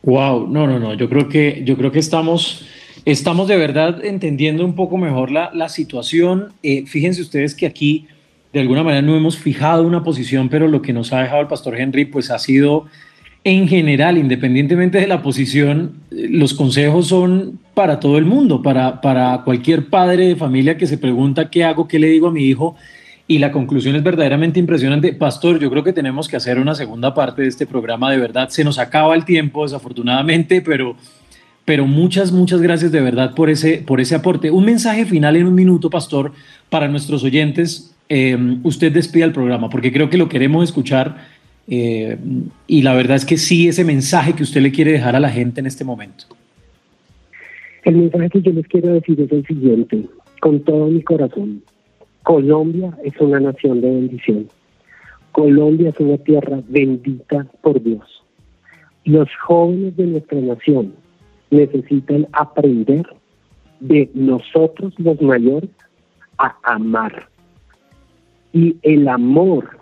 Wow, 0.04 0.46
no, 0.48 0.66
no, 0.68 0.78
no. 0.78 0.94
Yo 0.94 1.08
creo 1.08 1.28
que, 1.28 1.62
yo 1.64 1.76
creo 1.76 1.90
que 1.90 1.98
estamos 1.98 2.64
Estamos 3.04 3.48
de 3.48 3.58
verdad 3.58 4.02
entendiendo 4.02 4.64
un 4.64 4.74
poco 4.74 4.96
mejor 4.96 5.30
la, 5.30 5.50
la 5.52 5.68
situación. 5.68 6.54
Eh, 6.62 6.86
fíjense 6.86 7.20
ustedes 7.20 7.54
que 7.54 7.66
aquí 7.66 8.06
de 8.54 8.60
alguna 8.60 8.82
manera 8.82 9.02
no 9.02 9.14
hemos 9.14 9.36
fijado 9.36 9.82
una 9.82 10.02
posición, 10.02 10.48
pero 10.48 10.68
lo 10.68 10.80
que 10.80 10.94
nos 10.94 11.12
ha 11.12 11.20
dejado 11.20 11.42
el 11.42 11.48
pastor 11.48 11.78
Henry 11.78 12.06
pues 12.06 12.30
ha 12.30 12.38
sido 12.38 12.86
en 13.42 13.68
general, 13.68 14.16
independientemente 14.16 14.98
de 14.98 15.06
la 15.06 15.20
posición, 15.20 15.96
eh, 16.10 16.28
los 16.30 16.54
consejos 16.54 17.08
son 17.08 17.60
para 17.74 18.00
todo 18.00 18.16
el 18.16 18.24
mundo, 18.24 18.62
para, 18.62 19.02
para 19.02 19.42
cualquier 19.44 19.90
padre 19.90 20.28
de 20.28 20.36
familia 20.36 20.78
que 20.78 20.86
se 20.86 20.96
pregunta 20.96 21.50
qué 21.50 21.62
hago, 21.62 21.86
qué 21.86 21.98
le 21.98 22.06
digo 22.06 22.28
a 22.28 22.32
mi 22.32 22.44
hijo. 22.44 22.74
Y 23.26 23.38
la 23.38 23.52
conclusión 23.52 23.96
es 23.96 24.02
verdaderamente 24.02 24.60
impresionante. 24.60 25.14
Pastor, 25.14 25.58
yo 25.58 25.70
creo 25.70 25.82
que 25.82 25.94
tenemos 25.94 26.28
que 26.28 26.36
hacer 26.36 26.58
una 26.58 26.74
segunda 26.74 27.14
parte 27.14 27.42
de 27.42 27.48
este 27.48 27.66
programa. 27.66 28.10
De 28.10 28.18
verdad, 28.18 28.50
se 28.50 28.64
nos 28.64 28.78
acaba 28.78 29.14
el 29.14 29.24
tiempo, 29.24 29.62
desafortunadamente, 29.62 30.60
pero 30.60 30.96
pero 31.64 31.86
muchas, 31.86 32.30
muchas 32.30 32.60
gracias 32.60 32.92
de 32.92 33.00
verdad 33.00 33.34
por 33.34 33.48
ese, 33.48 33.78
por 33.78 34.00
ese 34.00 34.14
aporte. 34.14 34.50
Un 34.50 34.66
mensaje 34.66 35.06
final 35.06 35.36
en 35.36 35.46
un 35.46 35.54
minuto, 35.54 35.88
Pastor, 35.88 36.32
para 36.68 36.88
nuestros 36.88 37.24
oyentes. 37.24 37.94
Eh, 38.08 38.36
usted 38.62 38.92
despide 38.92 39.24
el 39.24 39.32
programa, 39.32 39.70
porque 39.70 39.90
creo 39.90 40.10
que 40.10 40.18
lo 40.18 40.28
queremos 40.28 40.64
escuchar 40.64 41.16
eh, 41.66 42.18
y 42.66 42.82
la 42.82 42.94
verdad 42.94 43.16
es 43.16 43.24
que 43.24 43.38
sí, 43.38 43.68
ese 43.68 43.84
mensaje 43.84 44.34
que 44.34 44.42
usted 44.42 44.60
le 44.60 44.72
quiere 44.72 44.92
dejar 44.92 45.16
a 45.16 45.20
la 45.20 45.30
gente 45.30 45.60
en 45.60 45.66
este 45.66 45.84
momento. 45.84 46.26
El 47.84 47.96
mensaje 47.96 48.28
que 48.28 48.42
yo 48.42 48.52
les 48.52 48.66
quiero 48.66 48.92
decir 48.92 49.18
es 49.20 49.32
el 49.32 49.46
siguiente, 49.46 50.04
con 50.40 50.60
todo 50.60 50.86
mi 50.88 51.02
corazón. 51.02 51.62
Colombia 52.24 52.96
es 53.04 53.12
una 53.20 53.38
nación 53.38 53.82
de 53.82 53.90
bendición. 53.90 54.48
Colombia 55.32 55.90
es 55.90 56.00
una 56.00 56.16
tierra 56.16 56.60
bendita 56.68 57.46
por 57.60 57.82
Dios. 57.82 58.24
Los 59.04 59.28
jóvenes 59.46 59.94
de 59.96 60.06
nuestra 60.06 60.40
nación 60.40 60.94
necesitan 61.50 62.26
aprender 62.32 63.06
de 63.80 64.10
nosotros 64.14 64.94
los 64.98 65.20
mayores 65.20 65.68
a 66.38 66.56
amar. 66.62 67.28
Y 68.54 68.76
el 68.82 69.06
amor 69.06 69.78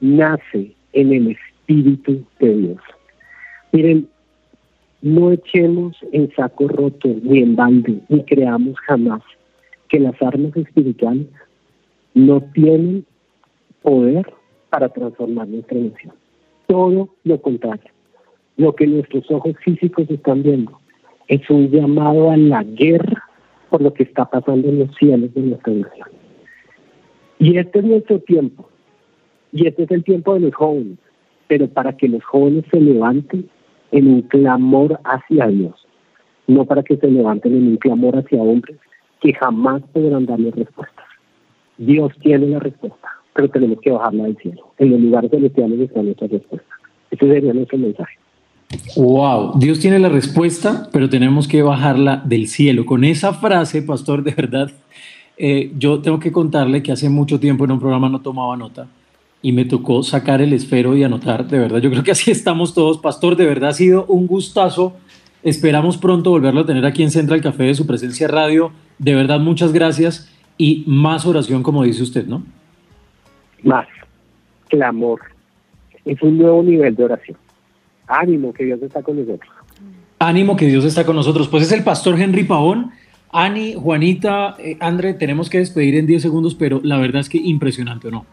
nace 0.00 0.72
en 0.92 1.12
el 1.12 1.32
Espíritu 1.32 2.24
de 2.38 2.56
Dios. 2.56 2.80
Miren, 3.72 4.08
no 5.02 5.32
echemos 5.32 5.96
en 6.12 6.32
saco 6.36 6.68
roto 6.68 7.08
ni 7.22 7.40
en 7.40 7.56
balde, 7.56 7.98
ni 8.08 8.22
creamos 8.24 8.78
jamás 8.86 9.22
que 9.88 9.98
las 9.98 10.14
armas 10.22 10.56
espirituales 10.56 11.26
no 12.14 12.40
tienen 12.52 13.04
poder 13.82 14.32
para 14.68 14.88
transformar 14.88 15.48
nuestra 15.48 15.78
nación. 15.78 16.14
Todo 16.66 17.08
lo 17.24 17.40
contrario. 17.40 17.90
Lo 18.56 18.74
que 18.74 18.86
nuestros 18.86 19.30
ojos 19.30 19.54
físicos 19.64 20.08
están 20.10 20.42
viendo 20.42 20.78
es 21.28 21.48
un 21.48 21.70
llamado 21.70 22.30
a 22.30 22.36
la 22.36 22.62
guerra 22.62 23.24
por 23.70 23.80
lo 23.80 23.94
que 23.94 24.02
está 24.02 24.24
pasando 24.24 24.68
en 24.68 24.80
los 24.80 24.94
cielos 24.96 25.32
de 25.32 25.40
nuestra 25.40 25.72
nación. 25.72 26.08
Y 27.38 27.56
este 27.56 27.78
es 27.78 27.84
nuestro 27.84 28.18
tiempo, 28.18 28.68
y 29.52 29.66
este 29.66 29.84
es 29.84 29.90
el 29.92 30.04
tiempo 30.04 30.34
de 30.34 30.40
los 30.40 30.54
jóvenes, 30.54 30.98
pero 31.46 31.68
para 31.68 31.96
que 31.96 32.08
los 32.08 32.22
jóvenes 32.24 32.64
se 32.70 32.80
levanten 32.80 33.48
en 33.92 34.08
un 34.08 34.22
clamor 34.22 35.00
hacia 35.04 35.46
Dios, 35.46 35.86
no 36.46 36.64
para 36.66 36.82
que 36.82 36.96
se 36.96 37.06
levanten 37.06 37.56
en 37.56 37.68
un 37.68 37.76
clamor 37.76 38.16
hacia 38.18 38.42
hombres 38.42 38.76
que 39.20 39.32
jamás 39.32 39.82
podrán 39.92 40.26
darle 40.26 40.50
respuestas. 40.50 41.09
Dios 41.80 42.12
tiene 42.20 42.46
la 42.46 42.58
respuesta, 42.58 43.08
pero 43.34 43.48
tenemos 43.48 43.78
que 43.80 43.90
bajarla 43.90 44.24
del 44.24 44.36
cielo. 44.36 44.74
En 44.78 44.90
los 44.90 45.00
lugares 45.00 45.30
celestiales 45.30 45.80
está 45.80 46.02
nuestra 46.02 46.26
respuesta. 46.28 46.68
Ese 47.10 47.26
sería 47.26 47.54
nuestro 47.54 47.78
mensaje. 47.78 48.14
Wow, 48.96 49.58
Dios 49.58 49.80
tiene 49.80 49.98
la 49.98 50.10
respuesta, 50.10 50.90
pero 50.92 51.08
tenemos 51.08 51.48
que 51.48 51.62
bajarla 51.62 52.22
del 52.26 52.48
cielo. 52.48 52.84
Con 52.84 53.02
esa 53.02 53.32
frase, 53.32 53.80
pastor, 53.80 54.22
de 54.22 54.32
verdad, 54.32 54.70
eh, 55.38 55.72
yo 55.78 56.00
tengo 56.00 56.20
que 56.20 56.30
contarle 56.30 56.82
que 56.82 56.92
hace 56.92 57.08
mucho 57.08 57.40
tiempo 57.40 57.64
en 57.64 57.72
un 57.72 57.80
programa 57.80 58.10
no 58.10 58.20
tomaba 58.20 58.58
nota 58.58 58.86
y 59.40 59.52
me 59.52 59.64
tocó 59.64 60.02
sacar 60.02 60.42
el 60.42 60.52
esfero 60.52 60.94
y 60.98 61.02
anotar. 61.02 61.48
De 61.48 61.58
verdad, 61.58 61.78
yo 61.78 61.90
creo 61.90 62.02
que 62.04 62.10
así 62.10 62.30
estamos 62.30 62.74
todos. 62.74 62.98
Pastor, 62.98 63.36
de 63.36 63.46
verdad 63.46 63.70
ha 63.70 63.72
sido 63.72 64.04
un 64.04 64.26
gustazo. 64.26 64.92
Esperamos 65.42 65.96
pronto 65.96 66.30
volverlo 66.30 66.60
a 66.60 66.66
tener 66.66 66.84
aquí 66.84 67.02
en 67.02 67.10
Central 67.10 67.40
Café 67.40 67.64
de 67.64 67.74
su 67.74 67.86
presencia 67.86 68.28
radio. 68.28 68.70
De 68.98 69.14
verdad, 69.14 69.40
muchas 69.40 69.72
gracias 69.72 70.30
y 70.60 70.84
más 70.86 71.24
oración, 71.24 71.62
como 71.62 71.84
dice 71.84 72.02
usted, 72.02 72.26
¿no? 72.26 72.42
Más 73.62 73.86
clamor. 74.68 75.22
Es 76.04 76.20
un 76.20 76.36
nuevo 76.36 76.62
nivel 76.62 76.94
de 76.94 77.04
oración. 77.04 77.38
Ánimo, 78.06 78.52
que 78.52 78.66
Dios 78.66 78.82
está 78.82 79.02
con 79.02 79.16
nosotros. 79.16 79.50
Ánimo, 80.18 80.56
que 80.56 80.66
Dios 80.66 80.84
está 80.84 81.06
con 81.06 81.16
nosotros. 81.16 81.48
Pues 81.48 81.62
es 81.62 81.72
el 81.72 81.82
pastor 81.82 82.20
Henry 82.20 82.44
Pavón, 82.44 82.90
Ani, 83.32 83.72
Juanita, 83.72 84.56
eh, 84.58 84.76
André, 84.80 85.14
tenemos 85.14 85.48
que 85.48 85.56
despedir 85.56 85.94
en 85.94 86.06
10 86.06 86.20
segundos, 86.20 86.54
pero 86.54 86.82
la 86.84 86.98
verdad 86.98 87.22
es 87.22 87.30
que 87.30 87.38
impresionante, 87.38 88.08
¿o 88.08 88.10
no? 88.10 88.26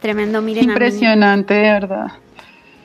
Tremendo, 0.00 0.42
miren. 0.42 0.64
Impresionante, 0.64 1.54
de 1.54 1.70
verdad. 1.70 2.08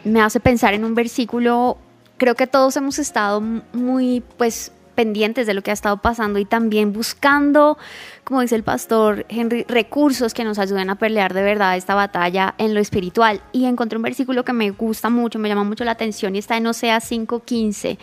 Me 0.03 0.21
hace 0.21 0.39
pensar 0.39 0.75
en 0.75 0.85
un 0.85 0.93
versículo, 0.93 1.79
creo 2.17 2.35
que 2.35 2.45
todos 2.45 2.77
hemos 2.77 2.99
estado 2.99 3.41
muy, 3.73 4.21
pues, 4.37 4.71
pendientes 4.95 5.47
de 5.47 5.53
lo 5.53 5.61
que 5.61 5.71
ha 5.71 5.73
estado 5.73 5.97
pasando 5.97 6.39
y 6.39 6.45
también 6.45 6.93
buscando, 6.93 7.77
como 8.23 8.41
dice 8.41 8.55
el 8.55 8.63
pastor 8.63 9.25
Henry, 9.29 9.65
recursos 9.67 10.33
que 10.33 10.43
nos 10.43 10.59
ayuden 10.59 10.89
a 10.89 10.95
pelear 10.95 11.33
de 11.33 11.43
verdad 11.43 11.75
esta 11.77 11.95
batalla 11.95 12.55
en 12.57 12.73
lo 12.73 12.79
espiritual. 12.79 13.41
Y 13.51 13.65
encontré 13.65 13.97
un 13.97 14.03
versículo 14.03 14.43
que 14.45 14.53
me 14.53 14.71
gusta 14.71 15.09
mucho, 15.09 15.39
me 15.39 15.49
llama 15.49 15.63
mucho 15.63 15.83
la 15.83 15.91
atención 15.91 16.35
y 16.35 16.39
está 16.39 16.57
en 16.57 16.67
Oseas 16.67 17.09
5:15 17.09 17.97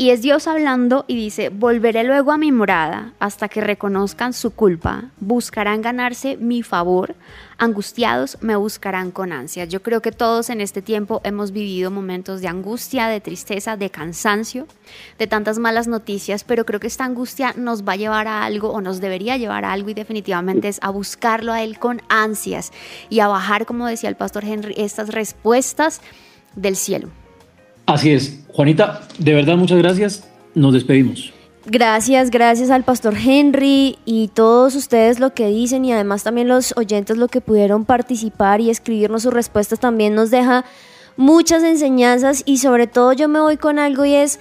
y 0.00 0.08
es 0.08 0.22
Dios 0.22 0.46
hablando 0.46 1.04
y 1.08 1.14
dice, 1.14 1.50
volveré 1.50 2.04
luego 2.04 2.32
a 2.32 2.38
mi 2.38 2.52
morada 2.52 3.12
hasta 3.18 3.50
que 3.50 3.60
reconozcan 3.60 4.32
su 4.32 4.50
culpa, 4.50 5.10
buscarán 5.20 5.82
ganarse 5.82 6.38
mi 6.38 6.62
favor, 6.62 7.16
angustiados 7.58 8.38
me 8.40 8.56
buscarán 8.56 9.10
con 9.10 9.30
ansias. 9.30 9.68
Yo 9.68 9.82
creo 9.82 10.00
que 10.00 10.10
todos 10.10 10.48
en 10.48 10.62
este 10.62 10.80
tiempo 10.80 11.20
hemos 11.22 11.52
vivido 11.52 11.90
momentos 11.90 12.40
de 12.40 12.48
angustia, 12.48 13.08
de 13.08 13.20
tristeza, 13.20 13.76
de 13.76 13.90
cansancio, 13.90 14.66
de 15.18 15.26
tantas 15.26 15.58
malas 15.58 15.86
noticias, 15.86 16.44
pero 16.44 16.64
creo 16.64 16.80
que 16.80 16.86
esta 16.86 17.04
angustia 17.04 17.52
nos 17.54 17.86
va 17.86 17.92
a 17.92 17.96
llevar 17.96 18.26
a 18.26 18.44
algo 18.44 18.70
o 18.70 18.80
nos 18.80 19.02
debería 19.02 19.36
llevar 19.36 19.66
a 19.66 19.72
algo 19.74 19.90
y 19.90 19.94
definitivamente 19.94 20.68
es 20.68 20.78
a 20.80 20.88
buscarlo 20.88 21.52
a 21.52 21.62
Él 21.62 21.78
con 21.78 22.00
ansias 22.08 22.72
y 23.10 23.20
a 23.20 23.28
bajar, 23.28 23.66
como 23.66 23.86
decía 23.86 24.08
el 24.08 24.16
pastor 24.16 24.46
Henry, 24.46 24.72
estas 24.78 25.10
respuestas 25.10 26.00
del 26.56 26.76
cielo. 26.76 27.10
Así 27.92 28.12
es. 28.12 28.38
Juanita, 28.52 29.00
de 29.18 29.34
verdad 29.34 29.56
muchas 29.56 29.78
gracias. 29.78 30.24
Nos 30.54 30.74
despedimos. 30.74 31.32
Gracias, 31.66 32.30
gracias 32.30 32.70
al 32.70 32.84
pastor 32.84 33.14
Henry 33.16 33.98
y 34.04 34.28
todos 34.28 34.76
ustedes 34.76 35.18
lo 35.18 35.34
que 35.34 35.48
dicen 35.48 35.84
y 35.84 35.92
además 35.92 36.22
también 36.22 36.46
los 36.46 36.72
oyentes 36.76 37.16
lo 37.16 37.26
que 37.26 37.40
pudieron 37.40 37.84
participar 37.84 38.60
y 38.60 38.70
escribirnos 38.70 39.24
sus 39.24 39.34
respuestas 39.34 39.80
también 39.80 40.14
nos 40.14 40.30
deja 40.30 40.64
muchas 41.16 41.64
enseñanzas 41.64 42.42
y 42.46 42.58
sobre 42.58 42.86
todo 42.86 43.12
yo 43.12 43.28
me 43.28 43.40
voy 43.40 43.56
con 43.56 43.78
algo 43.78 44.04
y 44.04 44.14
es 44.14 44.38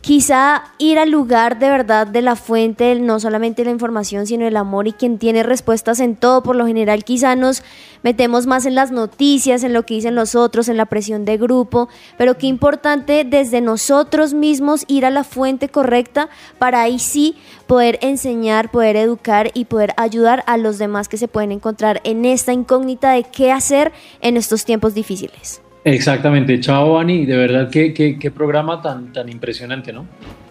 quizá 0.00 0.64
ir 0.78 0.98
al 0.98 1.10
lugar 1.10 1.58
de 1.58 1.70
verdad 1.70 2.06
de 2.06 2.22
la 2.22 2.36
fuente, 2.36 2.94
no 2.96 3.20
solamente 3.20 3.64
la 3.64 3.70
información, 3.70 4.26
sino 4.26 4.46
el 4.46 4.56
amor 4.56 4.88
y 4.88 4.92
quien 4.92 5.18
tiene 5.18 5.42
respuestas 5.42 6.00
en 6.00 6.16
todo. 6.16 6.42
Por 6.42 6.56
lo 6.56 6.66
general 6.66 7.04
quizá 7.04 7.36
nos 7.36 7.62
metemos 8.02 8.46
más 8.46 8.66
en 8.66 8.74
las 8.74 8.90
noticias, 8.90 9.62
en 9.62 9.72
lo 9.72 9.84
que 9.84 9.94
dicen 9.94 10.14
los 10.14 10.34
otros, 10.34 10.68
en 10.68 10.76
la 10.76 10.86
presión 10.86 11.24
de 11.24 11.36
grupo, 11.36 11.88
pero 12.16 12.38
qué 12.38 12.46
importante 12.46 13.24
desde 13.24 13.60
nosotros 13.60 14.32
mismos 14.32 14.84
ir 14.88 15.04
a 15.04 15.10
la 15.10 15.24
fuente 15.24 15.68
correcta 15.68 16.28
para 16.58 16.82
ahí 16.82 16.98
sí 16.98 17.36
poder 17.66 17.98
enseñar, 18.00 18.70
poder 18.70 18.96
educar 18.96 19.50
y 19.54 19.66
poder 19.66 19.92
ayudar 19.96 20.44
a 20.46 20.56
los 20.56 20.78
demás 20.78 21.08
que 21.08 21.18
se 21.18 21.28
pueden 21.28 21.52
encontrar 21.52 22.00
en 22.04 22.24
esta 22.24 22.52
incógnita 22.52 23.12
de 23.12 23.24
qué 23.24 23.52
hacer 23.52 23.92
en 24.20 24.36
estos 24.36 24.64
tiempos 24.64 24.94
difíciles. 24.94 25.60
Exactamente, 25.84 26.60
chao 26.60 26.98
Ani, 26.98 27.24
de 27.24 27.36
verdad 27.36 27.70
qué, 27.70 27.94
qué, 27.94 28.30
programa 28.30 28.82
tan, 28.82 29.12
tan 29.12 29.28
impresionante, 29.28 29.92
¿no? 29.92 30.06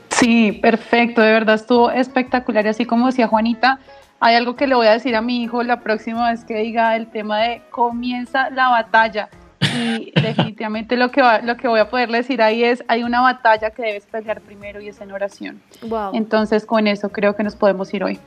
Sí, 0.10 0.52
perfecto, 0.52 1.22
de 1.22 1.32
verdad 1.32 1.56
estuvo 1.56 1.92
espectacular 1.92 2.66
y 2.66 2.70
así 2.70 2.86
como 2.86 3.06
decía 3.06 3.28
Juanita, 3.28 3.80
hay 4.20 4.36
algo 4.36 4.56
que 4.56 4.68
le 4.68 4.76
voy 4.76 4.88
a 4.88 4.92
decir 4.92 5.16
a 5.16 5.22
mi 5.22 5.44
hijo 5.44 5.64
la 5.64 5.82
próxima 5.82 6.30
vez 6.32 6.44
que 6.44 6.56
diga 6.56 6.96
el 6.96 7.08
tema 7.08 7.40
de 7.40 7.62
comienza 7.70 8.50
la 8.50 8.70
batalla 8.70 9.30
y 9.62 10.12
definitivamente 10.22 10.98
lo 10.98 11.12
que, 11.12 11.22
lo 11.44 11.58
que 11.58 11.68
voy 11.68 11.80
a 11.80 11.90
poderle 11.90 12.18
decir 12.18 12.42
ahí 12.42 12.64
es, 12.64 12.84
hay 12.88 13.04
una 13.04 13.22
batalla 13.22 13.70
que 13.70 13.84
debes 13.84 14.06
pelear 14.06 14.42
primero 14.42 14.82
y 14.82 14.90
es 14.90 15.00
en 15.00 15.12
oración. 15.12 15.62
Wow. 15.84 16.12
Entonces 16.14 16.66
con 16.66 16.88
eso 16.88 17.10
creo 17.10 17.36
que 17.36 17.44
nos 17.44 17.56
podemos 17.56 17.94
ir 17.94 18.04
hoy. 18.04 18.20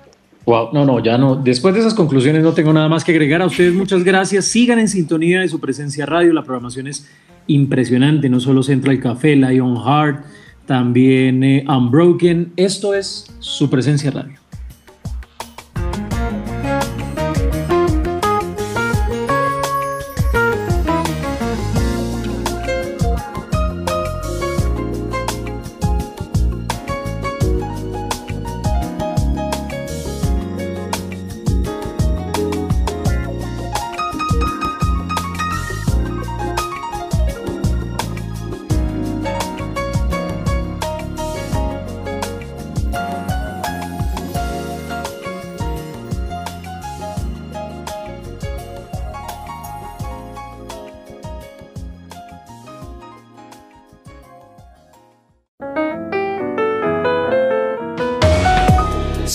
Wow, 0.45 0.71
no, 0.73 0.85
no, 0.85 1.03
ya 1.03 1.17
no. 1.19 1.37
Después 1.37 1.75
de 1.75 1.81
esas 1.81 1.95
conclusiones 1.95 2.43
no 2.43 2.53
tengo 2.53 2.73
nada 2.73 2.89
más 2.89 3.05
que 3.05 3.13
agregar. 3.13 3.43
A 3.43 3.47
ustedes 3.47 3.73
muchas 3.73 4.03
gracias. 4.03 4.45
Sigan 4.47 4.79
en 4.79 4.89
sintonía 4.89 5.41
de 5.41 5.49
su 5.49 5.61
presencia 5.61 6.05
radio. 6.05 6.33
La 6.33 6.43
programación 6.43 6.89
es 6.89 7.09
impresionante. 7.47 8.29
No 8.29 8.41
solo 8.41 8.63
Central 8.63 8.99
Café, 8.99 9.37
Lion 9.37 9.77
Heart, 9.77 10.25
también 10.67 11.45
eh, 11.45 11.65
Unbroken. 11.69 12.53
Esto 12.57 12.95
es 12.95 13.27
su 13.39 13.71
presencia 13.71 14.11
radio. 14.11 14.42